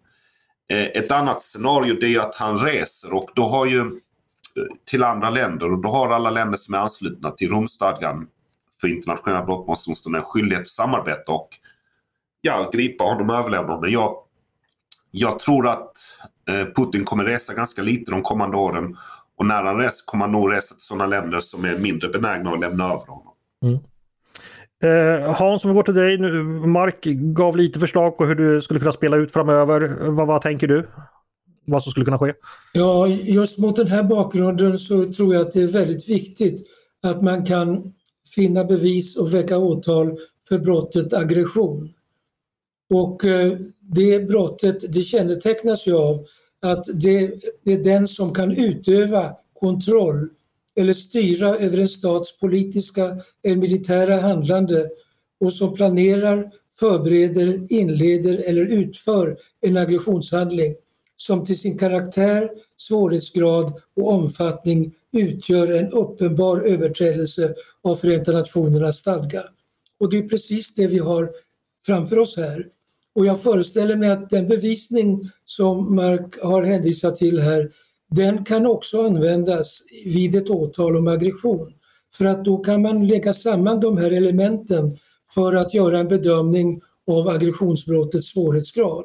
Eh, 0.69 0.87
ett 0.87 1.13
annat 1.13 1.43
scenario 1.43 1.97
det 2.01 2.15
är 2.15 2.21
att 2.21 2.35
han 2.35 2.59
reser 2.59 3.15
och 3.15 3.31
då 3.35 3.43
har 3.43 3.67
ju 3.67 3.81
eh, 3.81 3.87
till 4.85 5.03
andra 5.03 5.31
länder 5.31 5.73
och 5.73 5.83
då 5.83 5.89
har 5.89 6.11
alla 6.11 6.31
länder 6.31 6.59
som 6.59 6.75
är 6.75 6.79
anslutna 6.79 7.31
till 7.31 7.51
Romstadgan 7.51 8.27
för 8.81 8.89
internationella 8.89 9.45
brottmålsdomstolen 9.45 10.21
en 10.21 10.25
skyldighet 10.25 10.63
att 10.63 10.69
samarbeta 10.69 11.33
och 11.33 11.49
ja, 12.47 12.71
gripa 12.73 13.05
honom 13.05 13.31
och 13.31 13.37
överlämna 13.37 13.73
honom. 13.73 13.91
Jag, 13.91 14.17
jag 15.11 15.39
tror 15.39 15.69
att 15.69 15.93
eh, 16.49 16.67
Putin 16.77 17.05
kommer 17.05 17.25
resa 17.25 17.55
ganska 17.55 17.83
lite 17.83 18.11
de 18.11 18.23
kommande 18.23 18.57
åren 18.57 18.97
och 19.39 19.47
när 19.47 19.63
han 19.63 19.79
reser 19.79 20.05
kommer 20.05 20.25
han 20.25 20.33
nog 20.33 20.53
resa 20.53 20.75
till 20.75 20.85
sådana 20.85 21.07
länder 21.07 21.41
som 21.41 21.65
är 21.65 21.79
mindre 21.79 22.09
benägna 22.09 22.51
att 22.51 22.61
lämna 22.61 22.85
över 22.85 23.07
honom. 23.07 23.33
Mm. 23.63 23.79
Eh, 24.83 25.35
Hans, 25.35 25.65
om 25.65 25.71
vi 25.71 25.75
går 25.75 25.83
till 25.83 25.95
dig 25.95 26.19
nu. 26.19 26.43
Mark 26.67 27.05
gav 27.05 27.57
lite 27.57 27.81
förslag 27.81 28.19
på 28.19 28.25
hur 28.25 28.35
du 28.35 28.63
skulle 28.63 28.81
kunna 28.81 28.93
spela 28.93 29.17
ut 29.17 29.33
framöver. 29.33 29.97
Vad, 30.11 30.27
vad 30.27 30.43
tänker 30.43 30.69
du? 30.69 30.87
vad 31.67 31.83
som 31.83 31.91
skulle 31.91 32.05
kunna 32.05 32.19
ske? 32.19 32.33
Ja, 32.73 33.09
just 33.09 33.59
mot 33.59 33.77
den 33.77 33.87
här 33.87 34.03
bakgrunden 34.03 34.79
så 34.79 35.13
tror 35.13 35.35
jag 35.35 35.43
att 35.43 35.53
det 35.53 35.63
är 35.63 35.73
väldigt 35.73 36.09
viktigt 36.09 36.67
att 37.03 37.23
man 37.23 37.45
kan 37.45 37.93
finna 38.35 38.65
bevis 38.65 39.17
och 39.17 39.35
väcka 39.35 39.59
åtal 39.59 40.19
för 40.49 40.59
brottet 40.59 41.13
aggression. 41.13 41.93
Och 42.95 43.25
eh, 43.25 43.59
det 43.81 44.29
brottet 44.29 44.93
det 44.93 45.03
kännetecknas 45.03 45.87
ju 45.87 45.95
av 45.95 46.27
att 46.63 46.85
det, 46.95 47.35
det 47.65 47.73
är 47.73 47.85
den 47.85 48.09
som 48.09 48.35
kan 48.35 48.53
utöva 48.53 49.37
kontroll 49.61 50.29
eller 50.79 50.93
styra 50.93 51.57
över 51.57 51.79
en 51.79 51.89
stats 51.89 52.39
politiska 52.39 53.21
eller 53.45 53.57
militära 53.57 54.21
handlande 54.21 54.91
och 55.41 55.53
som 55.53 55.75
planerar, 55.75 56.51
förbereder, 56.79 57.73
inleder 57.73 58.43
eller 58.49 58.67
utför 58.67 59.39
en 59.61 59.77
aggressionshandling 59.77 60.75
som 61.17 61.45
till 61.45 61.59
sin 61.59 61.79
karaktär, 61.79 62.51
svårighetsgrad 62.77 63.73
och 63.97 64.13
omfattning 64.13 64.95
utgör 65.13 65.73
en 65.73 65.89
uppenbar 65.89 66.61
överträdelse 66.61 67.55
av 67.85 67.97
Förenta 67.97 68.33
Nationernas 68.33 68.97
stadga. 68.97 69.43
Och 70.01 70.11
det 70.11 70.19
är 70.19 70.29
precis 70.29 70.75
det 70.75 70.87
vi 70.87 70.99
har 70.99 71.31
framför 71.87 72.19
oss 72.19 72.37
här. 72.37 72.76
Och 73.17 73.27
jag 73.27 73.41
föreställer 73.41 73.97
mig 73.97 74.11
att 74.11 74.31
den 74.31 74.49
bevisning 74.49 75.31
som 75.45 75.95
Mark 75.95 76.43
har 76.43 76.63
hänvisat 76.63 77.17
till 77.17 77.41
här, 77.41 77.71
den 78.11 78.45
kan 78.45 78.67
också 78.67 79.07
användas 79.07 79.83
vid 80.05 80.35
ett 80.35 80.51
åtal 80.51 80.97
om 80.97 81.09
aggression. 81.09 81.73
För 82.15 82.25
att 82.25 82.45
då 82.45 82.59
kan 82.59 82.83
man 82.83 83.07
lägga 83.07 83.35
samman 83.35 83.81
de 83.81 83.97
här 83.97 84.11
elementen 84.11 84.97
för 85.35 85.55
att 85.55 85.75
göra 85.75 85.99
en 85.99 86.09
bedömning 86.09 86.81
av 87.11 87.29
aggressionsbrottets 87.29 88.27
svårighetsgrad. 88.27 89.05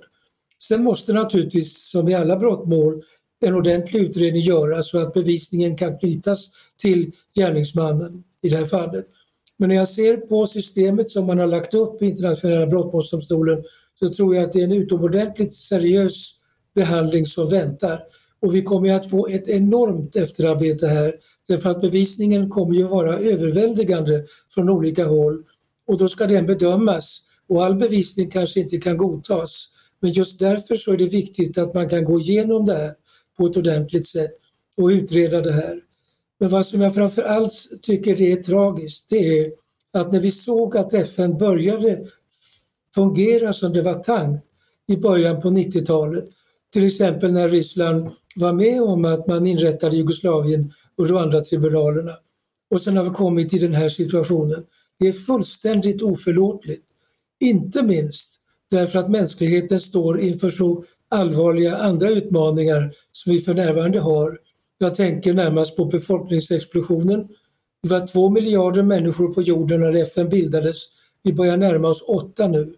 Sen 0.63 0.83
måste 0.83 1.13
naturligtvis, 1.13 1.89
som 1.91 2.09
i 2.09 2.15
alla 2.15 2.37
brottmål, 2.37 3.01
en 3.45 3.55
ordentlig 3.55 3.99
utredning 4.01 4.41
göras 4.41 4.89
så 4.89 5.01
att 5.01 5.13
bevisningen 5.13 5.77
kan 5.77 5.97
knytas 5.97 6.49
till 6.77 7.11
gärningsmannen 7.35 8.23
i 8.43 8.49
det 8.49 8.57
här 8.57 8.65
fallet. 8.65 9.05
Men 9.57 9.69
när 9.69 9.75
jag 9.75 9.87
ser 9.89 10.17
på 10.17 10.45
systemet 10.45 11.11
som 11.11 11.25
man 11.25 11.39
har 11.39 11.47
lagt 11.47 11.73
upp 11.73 12.01
i 12.01 12.05
internationella 12.05 12.67
brottmålsdomstolen 12.67 13.63
så 14.03 14.09
tror 14.09 14.35
jag 14.35 14.43
att 14.43 14.53
det 14.53 14.59
är 14.59 14.63
en 14.63 14.71
utomordentligt 14.71 15.53
seriös 15.53 16.33
behandling 16.75 17.25
som 17.25 17.49
väntar. 17.49 17.99
Och 18.41 18.55
vi 18.55 18.61
kommer 18.61 18.93
att 18.93 19.09
få 19.09 19.27
ett 19.27 19.49
enormt 19.49 20.15
efterarbete 20.15 20.87
här 20.87 21.13
därför 21.47 21.69
att 21.69 21.81
bevisningen 21.81 22.49
kommer 22.49 22.75
ju 22.75 22.83
vara 22.83 23.17
överväldigande 23.17 24.25
från 24.53 24.69
olika 24.69 25.05
håll 25.05 25.43
och 25.87 25.97
då 25.97 26.07
ska 26.07 26.27
den 26.27 26.45
bedömas 26.45 27.21
och 27.49 27.63
all 27.63 27.75
bevisning 27.75 28.29
kanske 28.29 28.59
inte 28.59 28.77
kan 28.77 28.97
godtas. 28.97 29.69
Men 29.99 30.11
just 30.11 30.39
därför 30.39 30.75
så 30.75 30.93
är 30.93 30.97
det 30.97 31.05
viktigt 31.05 31.57
att 31.57 31.73
man 31.73 31.89
kan 31.89 32.05
gå 32.05 32.19
igenom 32.19 32.65
det 32.65 32.75
här 32.75 32.91
på 33.37 33.45
ett 33.45 33.57
ordentligt 33.57 34.07
sätt 34.07 34.31
och 34.77 34.87
utreda 34.87 35.41
det 35.41 35.53
här. 35.53 35.79
Men 36.39 36.49
vad 36.49 36.65
som 36.65 36.81
jag 36.81 36.95
framför 36.95 37.21
allt 37.21 37.53
tycker 37.81 38.21
är 38.21 38.35
tragiskt, 38.35 39.09
det 39.09 39.39
är 39.39 39.51
att 39.93 40.11
när 40.11 40.19
vi 40.19 40.31
såg 40.31 40.77
att 40.77 40.93
FN 40.93 41.37
började 41.37 42.05
fungera 42.95 43.53
som 43.53 43.73
det 43.73 43.81
var 43.81 44.03
tänkt 44.03 44.45
i 44.87 44.97
början 44.97 45.41
på 45.41 45.49
90-talet, 45.49 46.25
till 46.73 46.85
exempel 46.85 47.31
när 47.33 47.49
Ryssland 47.49 48.09
var 48.35 48.53
med 48.53 48.81
om 48.81 49.05
att 49.05 49.27
man 49.27 49.47
inrättade 49.47 49.95
Jugoslavien 49.95 50.71
och 50.97 51.07
Rwanda-tribunalerna. 51.07 52.11
Och 52.71 52.81
sen 52.81 52.97
har 52.97 53.03
vi 53.03 53.09
kommit 53.09 53.49
till 53.49 53.61
den 53.61 53.73
här 53.73 53.89
situationen. 53.89 54.63
Det 54.99 55.07
är 55.07 55.13
fullständigt 55.13 56.01
oförlåtligt. 56.01 56.83
Inte 57.39 57.83
minst 57.83 58.39
därför 58.71 58.99
att 58.99 59.09
mänskligheten 59.09 59.79
står 59.79 60.19
inför 60.19 60.49
så 60.49 60.83
allvarliga 61.09 61.77
andra 61.77 62.09
utmaningar 62.09 62.91
som 63.11 63.33
vi 63.33 63.39
för 63.39 63.53
närvarande 63.53 63.99
har. 63.99 64.37
Jag 64.77 64.95
tänker 64.95 65.33
närmast 65.33 65.77
på 65.77 65.85
befolkningsexplosionen. 65.85 67.27
Vi 67.81 67.89
var 67.89 68.07
två 68.07 68.29
miljarder 68.29 68.83
människor 68.83 69.33
på 69.33 69.41
jorden 69.41 69.81
när 69.81 69.95
FN 69.95 70.29
bildades. 70.29 70.77
Vi 71.23 71.33
börjar 71.33 71.57
närma 71.57 71.87
oss 71.87 72.01
åtta 72.07 72.47
nu. 72.47 72.75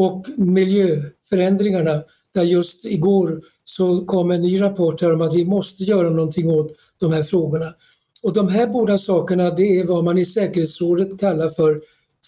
Och 0.00 0.26
miljöförändringarna, 0.36 2.02
där 2.34 2.42
just 2.42 2.84
igår 2.84 3.40
så 3.64 4.04
kom 4.04 4.30
en 4.30 4.42
ny 4.42 4.60
rapport 4.60 5.02
här 5.02 5.14
om 5.14 5.20
att 5.20 5.34
vi 5.34 5.44
måste 5.44 5.84
göra 5.84 6.10
någonting 6.10 6.50
åt 6.50 6.72
de 6.98 7.12
här 7.12 7.22
frågorna. 7.22 7.74
Och 8.22 8.32
de 8.32 8.48
här 8.48 8.66
båda 8.66 8.98
sakerna, 8.98 9.50
det 9.50 9.80
är 9.80 9.86
vad 9.86 10.04
man 10.04 10.18
i 10.18 10.26
säkerhetsrådet 10.26 11.20
kallar 11.20 11.48
för 11.48 11.80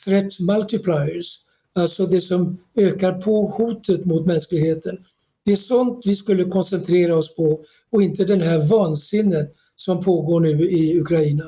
threat 0.05 0.41
multipliers. 0.41 1.39
Alltså 1.73 2.07
det 2.07 2.21
som 2.21 2.59
ökar 2.79 3.13
på 3.13 3.47
hotet 3.47 4.05
mot 4.05 4.27
mänskligheten. 4.27 4.99
Det 5.45 5.53
är 5.53 5.57
sånt 5.57 6.03
vi 6.07 6.15
skulle 6.15 6.45
koncentrera 6.45 7.17
oss 7.17 7.37
på 7.37 7.65
och 7.91 8.03
inte 8.03 8.25
den 8.25 8.41
här 8.41 8.69
vansinnet 8.69 9.55
som 9.77 10.05
pågår 10.05 10.41
nu 10.41 10.71
i 10.71 11.01
Ukraina. 11.01 11.45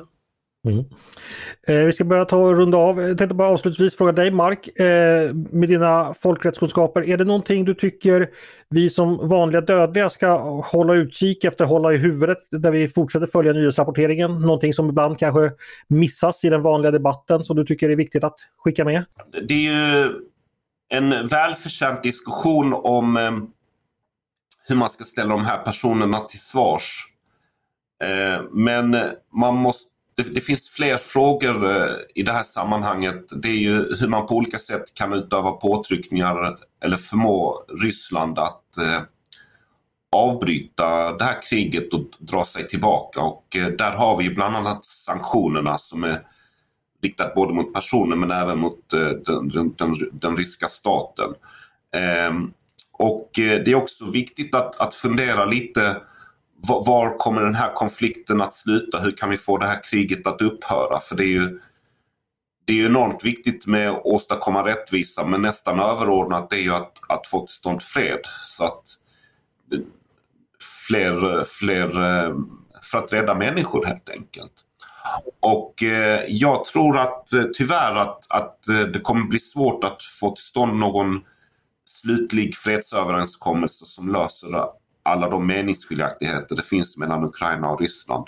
Mm. 0.67 0.85
Eh, 1.67 1.85
vi 1.85 1.93
ska 1.93 2.03
börja 2.03 2.25
ta 2.25 2.37
och 2.37 2.55
runda 2.55 2.77
av. 2.77 3.01
Jag 3.01 3.17
tänkte 3.17 3.35
bara 3.35 3.49
avslutningsvis 3.49 3.97
fråga 3.97 4.11
dig 4.11 4.31
Mark, 4.31 4.79
eh, 4.79 5.33
med 5.33 5.69
dina 5.69 6.13
folkrättskunskaper, 6.13 7.09
är 7.09 7.17
det 7.17 7.23
någonting 7.23 7.65
du 7.65 7.73
tycker 7.73 8.29
vi 8.69 8.89
som 8.89 9.29
vanliga 9.29 9.61
dödliga 9.61 10.09
ska 10.09 10.37
hålla 10.61 10.93
utkik 10.93 11.43
efter, 11.43 11.65
hålla 11.65 11.93
i 11.93 11.97
huvudet 11.97 12.37
där 12.51 12.71
vi 12.71 12.87
fortsätter 12.87 13.27
följa 13.27 13.53
nyhetsrapporteringen? 13.53 14.41
Någonting 14.41 14.73
som 14.73 14.89
ibland 14.89 15.19
kanske 15.19 15.51
missas 15.87 16.43
i 16.43 16.49
den 16.49 16.61
vanliga 16.61 16.91
debatten 16.91 17.43
som 17.43 17.55
du 17.55 17.65
tycker 17.65 17.89
är 17.89 17.95
viktigt 17.95 18.23
att 18.23 18.35
skicka 18.57 18.85
med? 18.85 19.05
Det 19.47 19.53
är 19.53 20.03
ju 20.03 20.11
en 20.89 21.27
välförtjänt 21.27 22.03
diskussion 22.03 22.73
om 22.73 23.17
eh, 23.17 23.31
hur 24.67 24.75
man 24.75 24.89
ska 24.89 25.03
ställa 25.03 25.29
de 25.29 25.45
här 25.45 25.57
personerna 25.57 26.19
till 26.19 26.39
svars. 26.39 27.07
Eh, 28.03 28.43
men 28.51 28.97
man 29.33 29.55
måste 29.55 29.90
det, 30.23 30.29
det, 30.33 30.41
finns 30.41 30.69
fler 30.69 30.97
frågor 30.97 31.71
eh, 31.71 31.95
i 32.15 32.23
det 32.23 32.31
här 32.31 32.43
sammanhanget. 32.43 33.23
Det 33.35 33.49
är 33.49 33.55
ju 33.55 33.95
hur 33.99 34.07
man 34.07 34.27
på 34.27 34.35
olika 34.35 34.59
sätt 34.59 34.93
kan 34.93 35.13
utöva 35.13 35.51
påtryckningar 35.51 36.57
eller 36.83 36.97
förmå 36.97 37.63
Ryssland 37.81 38.39
att 38.39 38.77
eh, 38.77 39.01
avbryta 40.11 41.17
det 41.17 41.23
här 41.23 41.41
kriget 41.49 41.93
och 41.93 42.03
dra 42.19 42.45
sig 42.45 42.67
tillbaka. 42.67 43.21
Och 43.21 43.55
eh, 43.55 43.67
där 43.67 43.91
har 43.91 44.17
vi 44.17 44.29
bland 44.29 44.55
annat 44.55 44.85
sanktionerna 44.85 45.77
som 45.77 46.03
är 46.03 46.21
riktat 47.03 47.35
både 47.35 47.53
mot 47.53 47.73
personer 47.73 48.15
men 48.15 48.31
även 48.31 48.59
mot 48.59 48.93
eh, 48.93 48.99
den, 48.99 49.49
den, 49.49 49.73
den, 49.77 49.95
den, 50.11 50.37
ryska 50.37 50.67
staten. 50.67 51.33
Ehm, 51.95 52.53
och 52.93 53.39
eh, 53.39 53.63
det 53.63 53.71
är 53.71 53.75
också 53.75 54.11
viktigt 54.11 54.55
att, 54.55 54.81
att 54.81 54.93
fundera 54.93 55.45
lite 55.45 55.97
var 56.67 57.17
kommer 57.17 57.41
den 57.41 57.55
här 57.55 57.73
konflikten 57.73 58.41
att 58.41 58.53
sluta? 58.53 58.99
Hur 58.99 59.11
kan 59.11 59.29
vi 59.29 59.37
få 59.37 59.57
det 59.57 59.67
här 59.67 59.83
kriget 59.83 60.27
att 60.27 60.41
upphöra? 60.41 60.99
För 60.99 61.15
det 61.15 61.23
är 61.23 61.33
ju 61.33 61.59
det 62.65 62.81
är 62.81 62.85
enormt 62.85 63.25
viktigt 63.25 63.67
med 63.67 63.89
att 63.89 64.01
åstadkomma 64.05 64.65
rättvisa 64.65 65.25
men 65.25 65.41
nästan 65.41 65.79
överordnat 65.79 66.53
är 66.53 66.57
ju 66.57 66.73
att, 66.73 66.91
att 67.09 67.27
få 67.27 67.39
till 67.45 67.55
stånd 67.55 67.81
fred 67.81 68.19
så 68.41 68.63
att 68.63 68.83
fler, 70.87 71.43
fler 71.43 71.87
eh, 71.87 72.35
för 72.81 72.97
att 72.97 73.13
rädda 73.13 73.35
människor 73.35 73.85
helt 73.85 74.09
enkelt. 74.09 74.53
Och 75.39 75.83
eh, 75.83 76.23
jag 76.27 76.65
tror 76.65 76.97
att 76.97 77.33
eh, 77.33 77.43
tyvärr 77.53 77.95
att, 77.95 78.31
att 78.31 78.67
eh, 78.67 78.79
det 78.79 78.99
kommer 78.99 79.23
bli 79.23 79.39
svårt 79.39 79.83
att 79.83 80.03
få 80.19 80.31
till 80.35 80.43
stånd 80.43 80.79
någon 80.79 81.21
slutlig 81.85 82.55
fredsöverenskommelse 82.55 83.85
som 83.85 84.11
löser 84.11 84.55
alla 85.03 85.29
de 85.29 85.47
meningsskiljaktigheter 85.47 86.55
det 86.55 86.65
finns 86.65 86.97
mellan 86.97 87.23
Ukraina 87.23 87.71
och 87.71 87.81
Ryssland. 87.81 88.27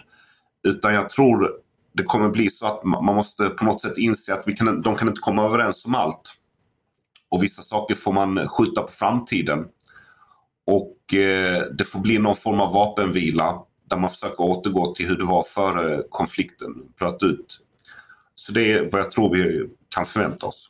Utan 0.68 0.94
jag 0.94 1.10
tror 1.10 1.52
det 1.94 2.04
kommer 2.04 2.30
bli 2.30 2.50
så 2.50 2.66
att 2.66 2.84
man 2.84 3.16
måste 3.16 3.50
på 3.50 3.66
något 3.66 3.82
sätt 3.82 3.98
inse 3.98 4.34
att 4.34 4.48
vi 4.48 4.54
kan, 4.54 4.82
de 4.82 4.96
kan 4.96 5.08
inte 5.08 5.22
komma 5.22 5.46
överens 5.46 5.86
om 5.86 5.96
allt. 5.96 6.34
Och 7.30 7.44
vissa 7.44 7.62
saker 7.62 7.96
får 7.96 8.14
man 8.14 8.48
skjuta 8.48 8.82
på 8.82 8.92
framtiden. 8.92 9.66
Och 10.68 11.14
eh, 11.14 11.64
det 11.78 11.84
får 11.84 12.00
bli 12.00 12.18
någon 12.18 12.36
form 12.36 12.60
av 12.60 12.74
vapenvila 12.74 13.62
där 13.90 13.98
man 13.98 14.10
försöker 14.10 14.44
återgå 14.44 14.94
till 14.94 15.08
hur 15.08 15.18
det 15.18 15.26
var 15.26 15.44
före 15.44 16.04
konflikten 16.10 16.74
bröt 17.00 17.24
ut. 17.24 17.60
Så 18.36 18.52
det 18.52 18.72
är 18.74 18.90
vad 18.92 19.02
jag 19.02 19.12
tror 19.12 19.36
vi 19.36 19.70
kan 19.96 20.06
förvänta 20.06 20.46
oss. 20.46 20.70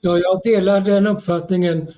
Ja, 0.00 0.18
jag 0.18 0.40
delar 0.42 0.80
den 0.80 1.06
uppfattningen 1.06 1.88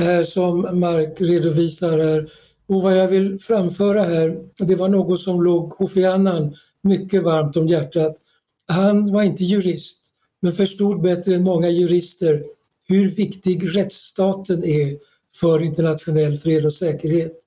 eh, 0.00 0.24
som 0.24 0.80
Mark 0.80 1.20
redovisar 1.20 1.98
här. 1.98 2.26
Och 2.68 2.82
vad 2.82 2.98
jag 2.98 3.08
vill 3.08 3.38
framföra 3.38 4.02
här, 4.02 4.36
det 4.58 4.74
var 4.74 4.88
något 4.88 5.20
som 5.20 5.42
låg 5.42 5.70
Kofi 5.70 6.04
Annan 6.04 6.54
mycket 6.82 7.24
varmt 7.24 7.56
om 7.56 7.66
hjärtat. 7.66 8.16
Han 8.66 9.12
var 9.12 9.22
inte 9.22 9.44
jurist, 9.44 10.00
men 10.42 10.52
förstod 10.52 11.02
bättre 11.02 11.34
än 11.34 11.42
många 11.42 11.68
jurister 11.68 12.44
hur 12.88 13.08
viktig 13.08 13.76
rättsstaten 13.76 14.64
är 14.64 14.98
för 15.40 15.62
internationell 15.62 16.36
fred 16.36 16.64
och 16.64 16.72
säkerhet. 16.72 17.38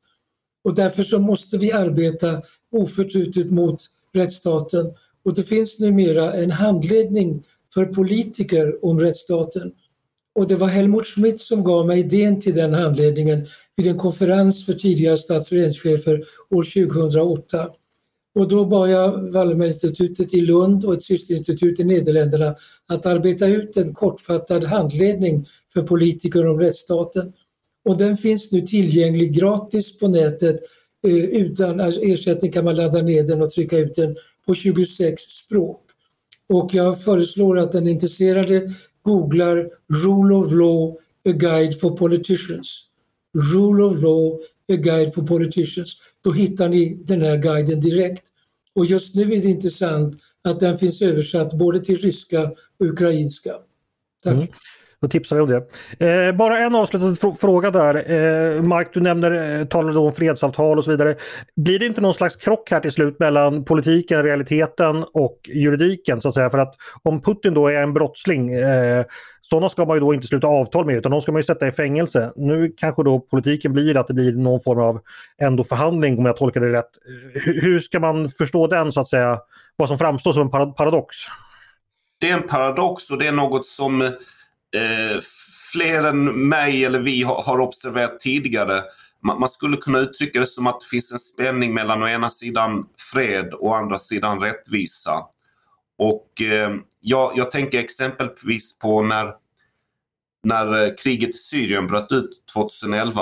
Och 0.64 0.76
därför 0.76 1.04
så 1.04 1.20
måste 1.20 1.58
vi 1.58 1.72
arbeta 1.72 2.42
oförtrutet 2.72 3.52
mot 3.52 3.82
rättsstaten. 4.14 4.94
Och 5.26 5.34
det 5.34 5.44
finns 5.44 5.80
numera 5.80 6.34
en 6.34 6.52
handledning 6.52 7.44
för 7.74 7.86
politiker 7.86 8.86
om 8.86 9.00
rättsstaten. 9.00 9.72
Och 10.36 10.48
det 10.48 10.56
var 10.56 10.68
Helmut 10.68 11.06
Schmidt 11.06 11.42
som 11.42 11.64
gav 11.64 11.88
mig 11.88 12.00
idén 12.00 12.40
till 12.40 12.56
den 12.56 12.74
handledningen 12.74 13.48
vid 13.78 13.88
en 13.88 13.98
konferens 13.98 14.66
för 14.66 14.74
tidigare 14.74 15.18
stats 15.18 15.52
och 15.52 15.56
regeringschefer 15.56 16.24
år 16.56 16.88
2008. 16.88 17.70
Och 18.40 18.48
då 18.48 18.66
bad 18.66 18.90
jag 18.90 19.32
Wallenberginstitutet 19.32 20.34
i 20.34 20.42
Lund 20.42 20.86
och 20.86 20.94
ett 20.94 21.04
systerinstitut 21.04 21.80
i 21.80 21.84
Nederländerna 21.84 22.56
att 22.90 23.06
arbeta 23.06 23.48
ut 23.48 23.78
en 23.78 23.94
kortfattad 23.94 24.64
handledning 24.64 25.46
för 25.74 25.82
politiker 25.82 26.48
om 26.48 26.60
rättsstaten. 26.60 27.34
Och 27.86 27.98
den 27.98 28.18
finns 28.18 28.52
nu 28.52 28.62
tillgänglig 28.62 29.34
gratis 29.36 30.00
på 30.00 30.08
nätet. 30.08 30.56
Eh, 31.08 31.16
utan 31.16 31.80
alltså, 31.80 32.02
ersättning 32.02 32.52
kan 32.52 32.66
man 32.66 32.76
ladda 32.76 33.02
ner 33.02 33.24
den 33.24 33.42
och 33.42 33.50
trycka 33.50 33.78
ut 33.78 33.96
den 33.96 34.16
på 34.48 34.54
26 34.54 35.22
språk. 35.22 35.82
Och 36.50 36.70
jag 36.74 37.02
föreslår 37.02 37.60
att 37.60 37.72
den 37.72 37.88
intresserade 37.88 38.70
googlar 39.02 39.70
Rule 40.04 40.36
of 40.36 40.52
Law, 40.52 40.92
a 41.30 41.32
guide 41.32 41.80
for 41.80 41.98
politicians. 41.98 42.87
Rule 43.54 43.84
of 43.84 44.04
Law, 44.04 44.38
a 44.70 44.76
guide 44.76 45.14
for 45.14 45.22
politicians. 45.22 45.98
Då 46.24 46.32
hittar 46.32 46.70
ni 46.70 46.96
den 47.06 47.22
här 47.22 47.38
guiden 47.38 47.80
direkt. 47.80 48.24
Och 48.76 48.86
just 48.86 49.16
nu 49.16 49.22
är 49.22 49.42
det 49.42 49.50
intressant 49.50 50.16
att 50.44 50.60
den 50.60 50.78
finns 50.78 51.02
översatt 51.02 51.54
både 51.54 51.80
till 51.80 51.96
ryska 51.96 52.44
och 52.80 52.86
ukrainska. 52.86 53.52
Tack. 54.24 54.34
Mm. 54.34 54.48
Då 55.02 55.08
tipsar 55.08 55.36
vi 55.36 55.42
om 55.42 55.50
det. 55.50 56.28
Eh, 56.28 56.36
bara 56.36 56.58
en 56.58 56.76
avslutande 56.76 57.16
fr 57.16 57.32
fråga 57.42 57.72
där. 57.72 57.96
Eh, 57.96 58.62
Mark, 58.62 58.90
du 58.94 59.02
nämner, 59.02 59.60
eh, 59.60 59.66
talade 59.66 60.00
om 60.00 60.14
fredsavtal 60.14 60.78
och 60.78 60.84
så 60.84 60.92
vidare. 60.92 61.16
Blir 61.56 61.80
det 61.80 61.86
inte 61.86 62.02
någon 62.02 62.14
slags 62.14 62.36
krock 62.36 62.72
här 62.72 62.80
till 62.80 62.92
slut 62.92 63.20
mellan 63.20 63.64
politiken, 63.64 64.24
realiteten 64.24 65.06
och 65.14 65.40
juridiken 65.48 66.22
så 66.22 66.30
att 66.30 66.34
säga? 66.34 66.50
För 66.50 66.58
att 66.58 66.76
om 67.04 67.22
Putin 67.22 67.54
då 67.54 67.68
är 67.68 67.84
en 67.84 67.94
brottsling, 67.94 68.54
eh, 68.54 69.06
sådana 69.42 69.70
ska 69.70 69.86
man 69.86 69.96
ju 69.96 70.00
då 70.00 70.14
inte 70.14 70.28
sluta 70.28 70.48
avtal 70.48 70.86
med 70.86 70.96
utan 70.96 71.12
de 71.12 71.22
ska 71.22 71.32
man 71.32 71.40
ju 71.40 71.46
sätta 71.46 71.68
i 71.68 71.72
fängelse. 71.72 72.32
Nu 72.36 72.74
kanske 72.78 73.04
då 73.04 73.20
politiken 73.20 73.74
blir 73.74 73.98
att 73.98 74.08
det 74.08 74.14
blir 74.14 74.34
någon 74.34 74.60
form 74.60 74.80
av 74.80 75.00
ändå 75.42 75.64
förhandling 75.64 76.18
om 76.18 76.26
jag 76.26 76.38
tolkar 76.38 76.62
det 76.62 76.74
rätt. 76.74 76.90
Hur, 77.34 77.62
hur 77.62 77.80
ska 77.80 78.00
man 78.00 78.30
förstå 78.30 78.68
den 78.68 78.92
så 78.92 79.00
att 79.00 79.08
säga, 79.08 79.40
vad 79.76 79.88
som 79.88 79.98
framstår 79.98 80.34
som 80.34 80.42
en 80.42 80.74
paradox? 80.74 81.16
Det 82.20 82.30
är 82.30 82.34
en 82.34 82.48
paradox 82.48 83.12
och 83.12 83.20
det 83.20 83.28
är 83.28 83.32
något 83.32 83.66
som 83.66 84.12
eh, 84.76 85.22
fler 85.72 86.04
än 86.04 86.50
mig 86.50 86.86
eller 86.86 87.00
vi 87.00 87.24
har, 87.24 87.44
har 87.44 87.60
observerat 87.60 88.20
tidigare. 88.20 88.84
Man, 89.24 89.40
man, 89.40 89.50
skulle 89.50 89.78
kunna 89.78 90.00
uttrycka 90.00 90.40
det 90.40 90.48
som 90.48 90.68
att 90.68 90.80
det 90.80 90.86
finns 90.86 91.12
en 91.12 91.20
spänning 91.20 91.74
mellan 91.74 92.04
å 92.04 92.08
ena 92.08 92.30
sidan 92.30 92.86
fred 93.14 93.54
och 93.54 93.68
å 93.68 93.74
andra 93.74 94.00
sidan 94.00 94.40
rättvisa. 94.40 95.24
Och 95.98 96.42
eh, 96.42 96.76
jag, 97.02 97.32
jag 97.36 97.52
tänker 97.52 97.80
exempelvis 97.80 98.80
på 98.80 99.02
när, 99.02 99.34
när 100.44 100.84
eh, 100.84 100.94
kriget 101.04 101.30
i 101.30 101.34
Syrien 101.34 101.88
bröt 101.88 102.12
ut 102.12 102.30
2011. 102.54 103.22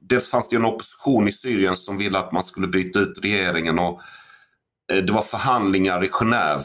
Dels 0.00 0.30
fanns 0.30 0.48
det 0.48 0.56
en 0.56 0.64
opposition 0.64 1.28
i 1.28 1.32
Syrien 1.32 1.76
som 1.76 1.98
ville 1.98 2.18
att 2.18 2.32
man 2.32 2.44
skulle 2.44 2.66
byta 2.66 2.98
ut 2.98 3.18
regeringen 3.22 3.78
och 3.78 4.00
eh, 4.92 4.98
det 4.98 5.12
var 5.12 5.22
förhandlingar 5.22 6.04
i 6.04 6.08
Genève. 6.08 6.64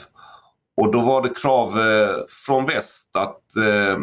Och 0.78 0.92
då 0.92 1.02
var 1.02 1.22
det 1.22 1.30
krav 1.42 1.80
eh, 1.80 2.26
från 2.46 2.66
väst 2.66 3.16
att 3.16 3.56
eh, 3.56 4.00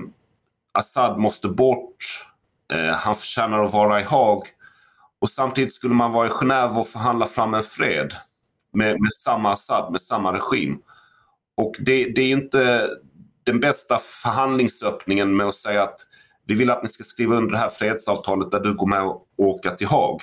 Assad 0.72 1.18
måste 1.18 1.48
bort. 1.48 2.26
Eh, 2.72 2.94
han 2.94 3.16
förtjänar 3.16 3.64
att 3.64 3.72
vara 3.72 4.00
i 4.00 4.04
Haag. 4.04 4.42
Och 5.20 5.30
samtidigt 5.30 5.72
skulle 5.74 5.94
man 5.94 6.12
vara 6.12 6.26
i 6.26 6.30
Genève 6.30 6.80
och 6.80 6.88
förhandla 6.88 7.26
fram 7.26 7.54
en 7.54 7.62
fred 7.62 8.14
med, 8.72 9.00
med 9.00 9.12
samma 9.12 9.52
Assad, 9.52 9.92
med 9.92 10.00
samma 10.00 10.32
regim. 10.32 10.78
Och 11.56 11.76
det, 11.78 12.04
det, 12.04 12.22
är 12.22 12.30
inte 12.30 12.88
den 13.44 13.60
bästa 13.60 13.98
förhandlingsöppningen 13.98 15.36
med 15.36 15.46
att 15.46 15.54
säga 15.54 15.82
att 15.82 16.00
vi 16.46 16.54
vill 16.54 16.70
att 16.70 16.82
ni 16.82 16.88
ska 16.88 17.04
skriva 17.04 17.34
under 17.34 17.52
det 17.52 17.58
här 17.58 17.70
fredsavtalet 17.70 18.50
där 18.50 18.60
du 18.60 18.74
går 18.74 18.86
med 18.86 19.02
och 19.02 19.26
åka 19.36 19.70
till 19.70 19.86
Haag. 19.86 20.20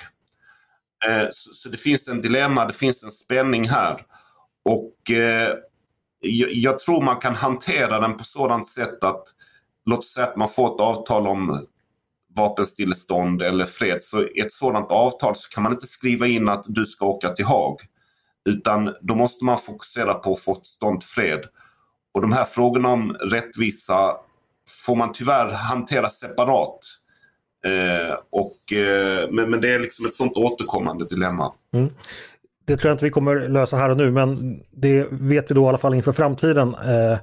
Eh, 1.08 1.28
så, 1.30 1.54
så, 1.54 1.68
det 1.68 1.76
finns 1.76 2.08
en 2.08 2.20
dilemma, 2.20 2.64
det 2.64 2.72
finns 2.72 3.04
en 3.04 3.10
spänning 3.10 3.68
här. 3.68 4.02
Och 4.64 5.10
eh, 5.10 5.54
jag, 6.20 6.78
tror 6.78 7.02
man 7.02 7.16
kan 7.16 7.34
hantera 7.34 8.00
den 8.00 8.16
på 8.16 8.24
sådant 8.24 8.68
sätt 8.68 9.04
att 9.04 9.22
låt 9.86 10.06
säga 10.06 10.26
att 10.26 10.36
man 10.36 10.48
får 10.48 10.74
ett 10.74 10.80
avtal 10.80 11.26
om 11.26 11.66
vapenstillestånd 12.36 13.42
eller 13.42 13.64
fred. 13.64 14.02
Så 14.02 14.22
i 14.22 14.40
ett 14.40 14.52
sådant 14.52 14.90
avtal 14.90 15.36
så 15.36 15.50
kan 15.50 15.62
man 15.62 15.72
inte 15.72 15.86
skriva 15.86 16.26
in 16.26 16.48
att 16.48 16.64
du 16.68 16.86
ska 16.86 17.06
åka 17.06 17.28
till 17.28 17.44
Haag. 17.44 17.76
Utan 18.48 18.94
då 19.00 19.14
måste 19.14 19.44
man 19.44 19.58
fokusera 19.58 20.14
på 20.14 20.32
att 20.32 20.40
få 20.40 20.54
till 20.54 20.72
stånd 20.72 21.04
fred. 21.04 21.44
Och 22.14 22.20
de 22.20 22.32
här 22.32 22.44
frågorna 22.44 22.88
om 22.88 23.12
rättvisa 23.12 24.16
får 24.86 24.96
man 24.96 25.12
tyvärr 25.12 25.48
hantera 25.48 26.10
separat. 26.10 26.78
Eh, 27.64 28.16
och, 28.30 28.72
eh, 28.72 29.30
men, 29.30 29.50
men 29.50 29.60
det 29.60 29.74
är 29.74 29.78
liksom 29.78 30.06
ett 30.06 30.14
sånt 30.14 30.36
återkommande 30.36 31.04
dilemma. 31.04 31.52
Mm 31.74 31.90
det 32.70 32.76
tror 32.76 32.88
jag 32.88 32.94
inte 32.94 33.04
vi 33.04 33.10
kommer 33.10 33.48
lösa 33.48 33.76
här 33.76 33.90
och 33.90 33.96
nu 33.96 34.10
men 34.10 34.60
det 34.70 35.06
vet 35.10 35.50
vi 35.50 35.54
då 35.54 35.64
i 35.64 35.66
alla 35.66 35.78
fall 35.78 35.94
inför 35.94 36.12
framtiden. 36.12 36.68
Eh, 36.68 37.18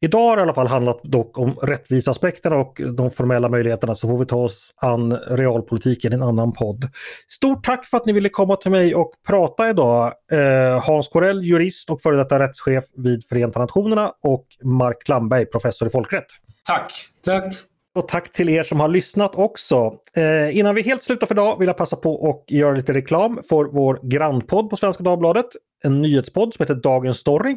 idag 0.00 0.28
har 0.28 0.36
det 0.36 0.40
i 0.40 0.42
alla 0.42 0.54
fall 0.54 0.66
handlat 0.66 1.00
dock 1.02 1.38
om 1.38 1.54
rättvisaspekterna 1.62 2.56
och 2.56 2.80
de 2.96 3.10
formella 3.10 3.48
möjligheterna 3.48 3.94
så 3.94 4.08
får 4.08 4.18
vi 4.18 4.26
ta 4.26 4.36
oss 4.36 4.74
an 4.76 5.16
realpolitiken 5.16 6.12
i 6.12 6.14
en 6.14 6.22
annan 6.22 6.52
podd. 6.52 6.88
Stort 7.28 7.64
tack 7.64 7.86
för 7.86 7.96
att 7.96 8.06
ni 8.06 8.12
ville 8.12 8.28
komma 8.28 8.56
till 8.56 8.70
mig 8.70 8.94
och 8.94 9.12
prata 9.26 9.70
idag. 9.70 10.12
Eh, 10.32 10.84
Hans 10.86 11.08
Korell, 11.08 11.44
jurist 11.44 11.90
och 11.90 12.00
före 12.00 12.16
detta 12.16 12.38
rättschef 12.38 12.84
vid 12.96 13.28
Förenta 13.28 13.58
Nationerna 13.58 14.12
och 14.22 14.46
Mark 14.64 15.04
Klamberg, 15.04 15.46
professor 15.46 15.88
i 15.88 15.90
folkrätt. 15.90 16.26
Tack! 16.66 16.92
Tack! 17.24 17.73
Och 17.94 18.08
tack 18.08 18.32
till 18.32 18.48
er 18.48 18.62
som 18.62 18.80
har 18.80 18.88
lyssnat 18.88 19.34
också. 19.34 19.98
Eh, 20.16 20.58
innan 20.58 20.74
vi 20.74 20.82
helt 20.82 21.02
slutar 21.02 21.26
för 21.26 21.34
idag 21.34 21.58
vill 21.58 21.66
jag 21.66 21.76
passa 21.76 21.96
på 21.96 22.30
att 22.30 22.50
göra 22.50 22.74
lite 22.74 22.92
reklam 22.92 23.40
för 23.48 23.64
vår 23.64 24.00
grannpodd 24.02 24.70
på 24.70 24.76
Svenska 24.76 25.02
Dagbladet. 25.02 25.46
En 25.84 26.02
nyhetspodd 26.02 26.54
som 26.54 26.62
heter 26.62 26.74
Dagens 26.74 27.18
Story. 27.18 27.56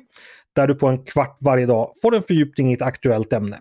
Där 0.55 0.67
du 0.67 0.75
på 0.75 0.88
en 0.88 1.03
kvart 1.05 1.38
varje 1.39 1.65
dag 1.65 1.91
får 2.01 2.15
en 2.15 2.23
fördjupning 2.23 2.71
i 2.71 2.73
ett 2.73 2.81
aktuellt 2.81 3.33
ämne. 3.33 3.59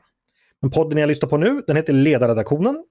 Men 0.62 0.70
podden 0.70 0.98
jag 0.98 1.08
lyssnar 1.08 1.28
på 1.28 1.36
nu 1.36 1.62
den 1.66 1.76
heter 1.76 1.92
Ledarredaktionen. 1.92 2.84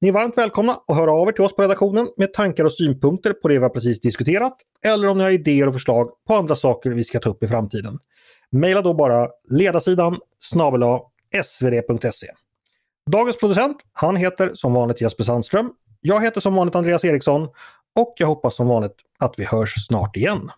Ni 0.00 0.08
är 0.08 0.12
varmt 0.12 0.38
välkomna 0.38 0.72
att 0.88 0.96
höra 0.96 1.12
av 1.12 1.28
er 1.28 1.32
till 1.32 1.44
oss 1.44 1.56
på 1.56 1.62
redaktionen 1.62 2.08
med 2.16 2.32
tankar 2.32 2.64
och 2.64 2.72
synpunkter 2.72 3.32
på 3.32 3.48
det 3.48 3.54
vi 3.54 3.62
har 3.62 3.70
precis 3.70 4.00
diskuterat. 4.00 4.56
Eller 4.84 5.08
om 5.08 5.18
ni 5.18 5.24
har 5.24 5.30
idéer 5.30 5.66
och 5.66 5.72
förslag 5.72 6.10
på 6.26 6.34
andra 6.34 6.56
saker 6.56 6.90
vi 6.90 7.04
ska 7.04 7.20
ta 7.20 7.30
upp 7.30 7.42
i 7.42 7.48
framtiden. 7.48 7.92
Maila 8.52 8.82
då 8.82 8.94
bara 8.94 9.28
ledarsidan 9.50 10.18
snabel 10.38 10.82
svd.se. 11.44 12.26
Dagens 13.10 13.36
producent, 13.36 13.76
han 13.92 14.16
heter 14.16 14.54
som 14.54 14.72
vanligt 14.72 15.00
Jesper 15.00 15.24
Sandström. 15.24 15.72
Jag 16.00 16.22
heter 16.22 16.40
som 16.40 16.54
vanligt 16.54 16.74
Andreas 16.74 17.04
Eriksson 17.04 17.48
och 17.98 18.14
jag 18.16 18.26
hoppas 18.26 18.54
som 18.54 18.68
vanligt 18.68 18.96
att 19.18 19.34
vi 19.36 19.44
hörs 19.44 19.86
snart 19.86 20.16
igen. 20.16 20.50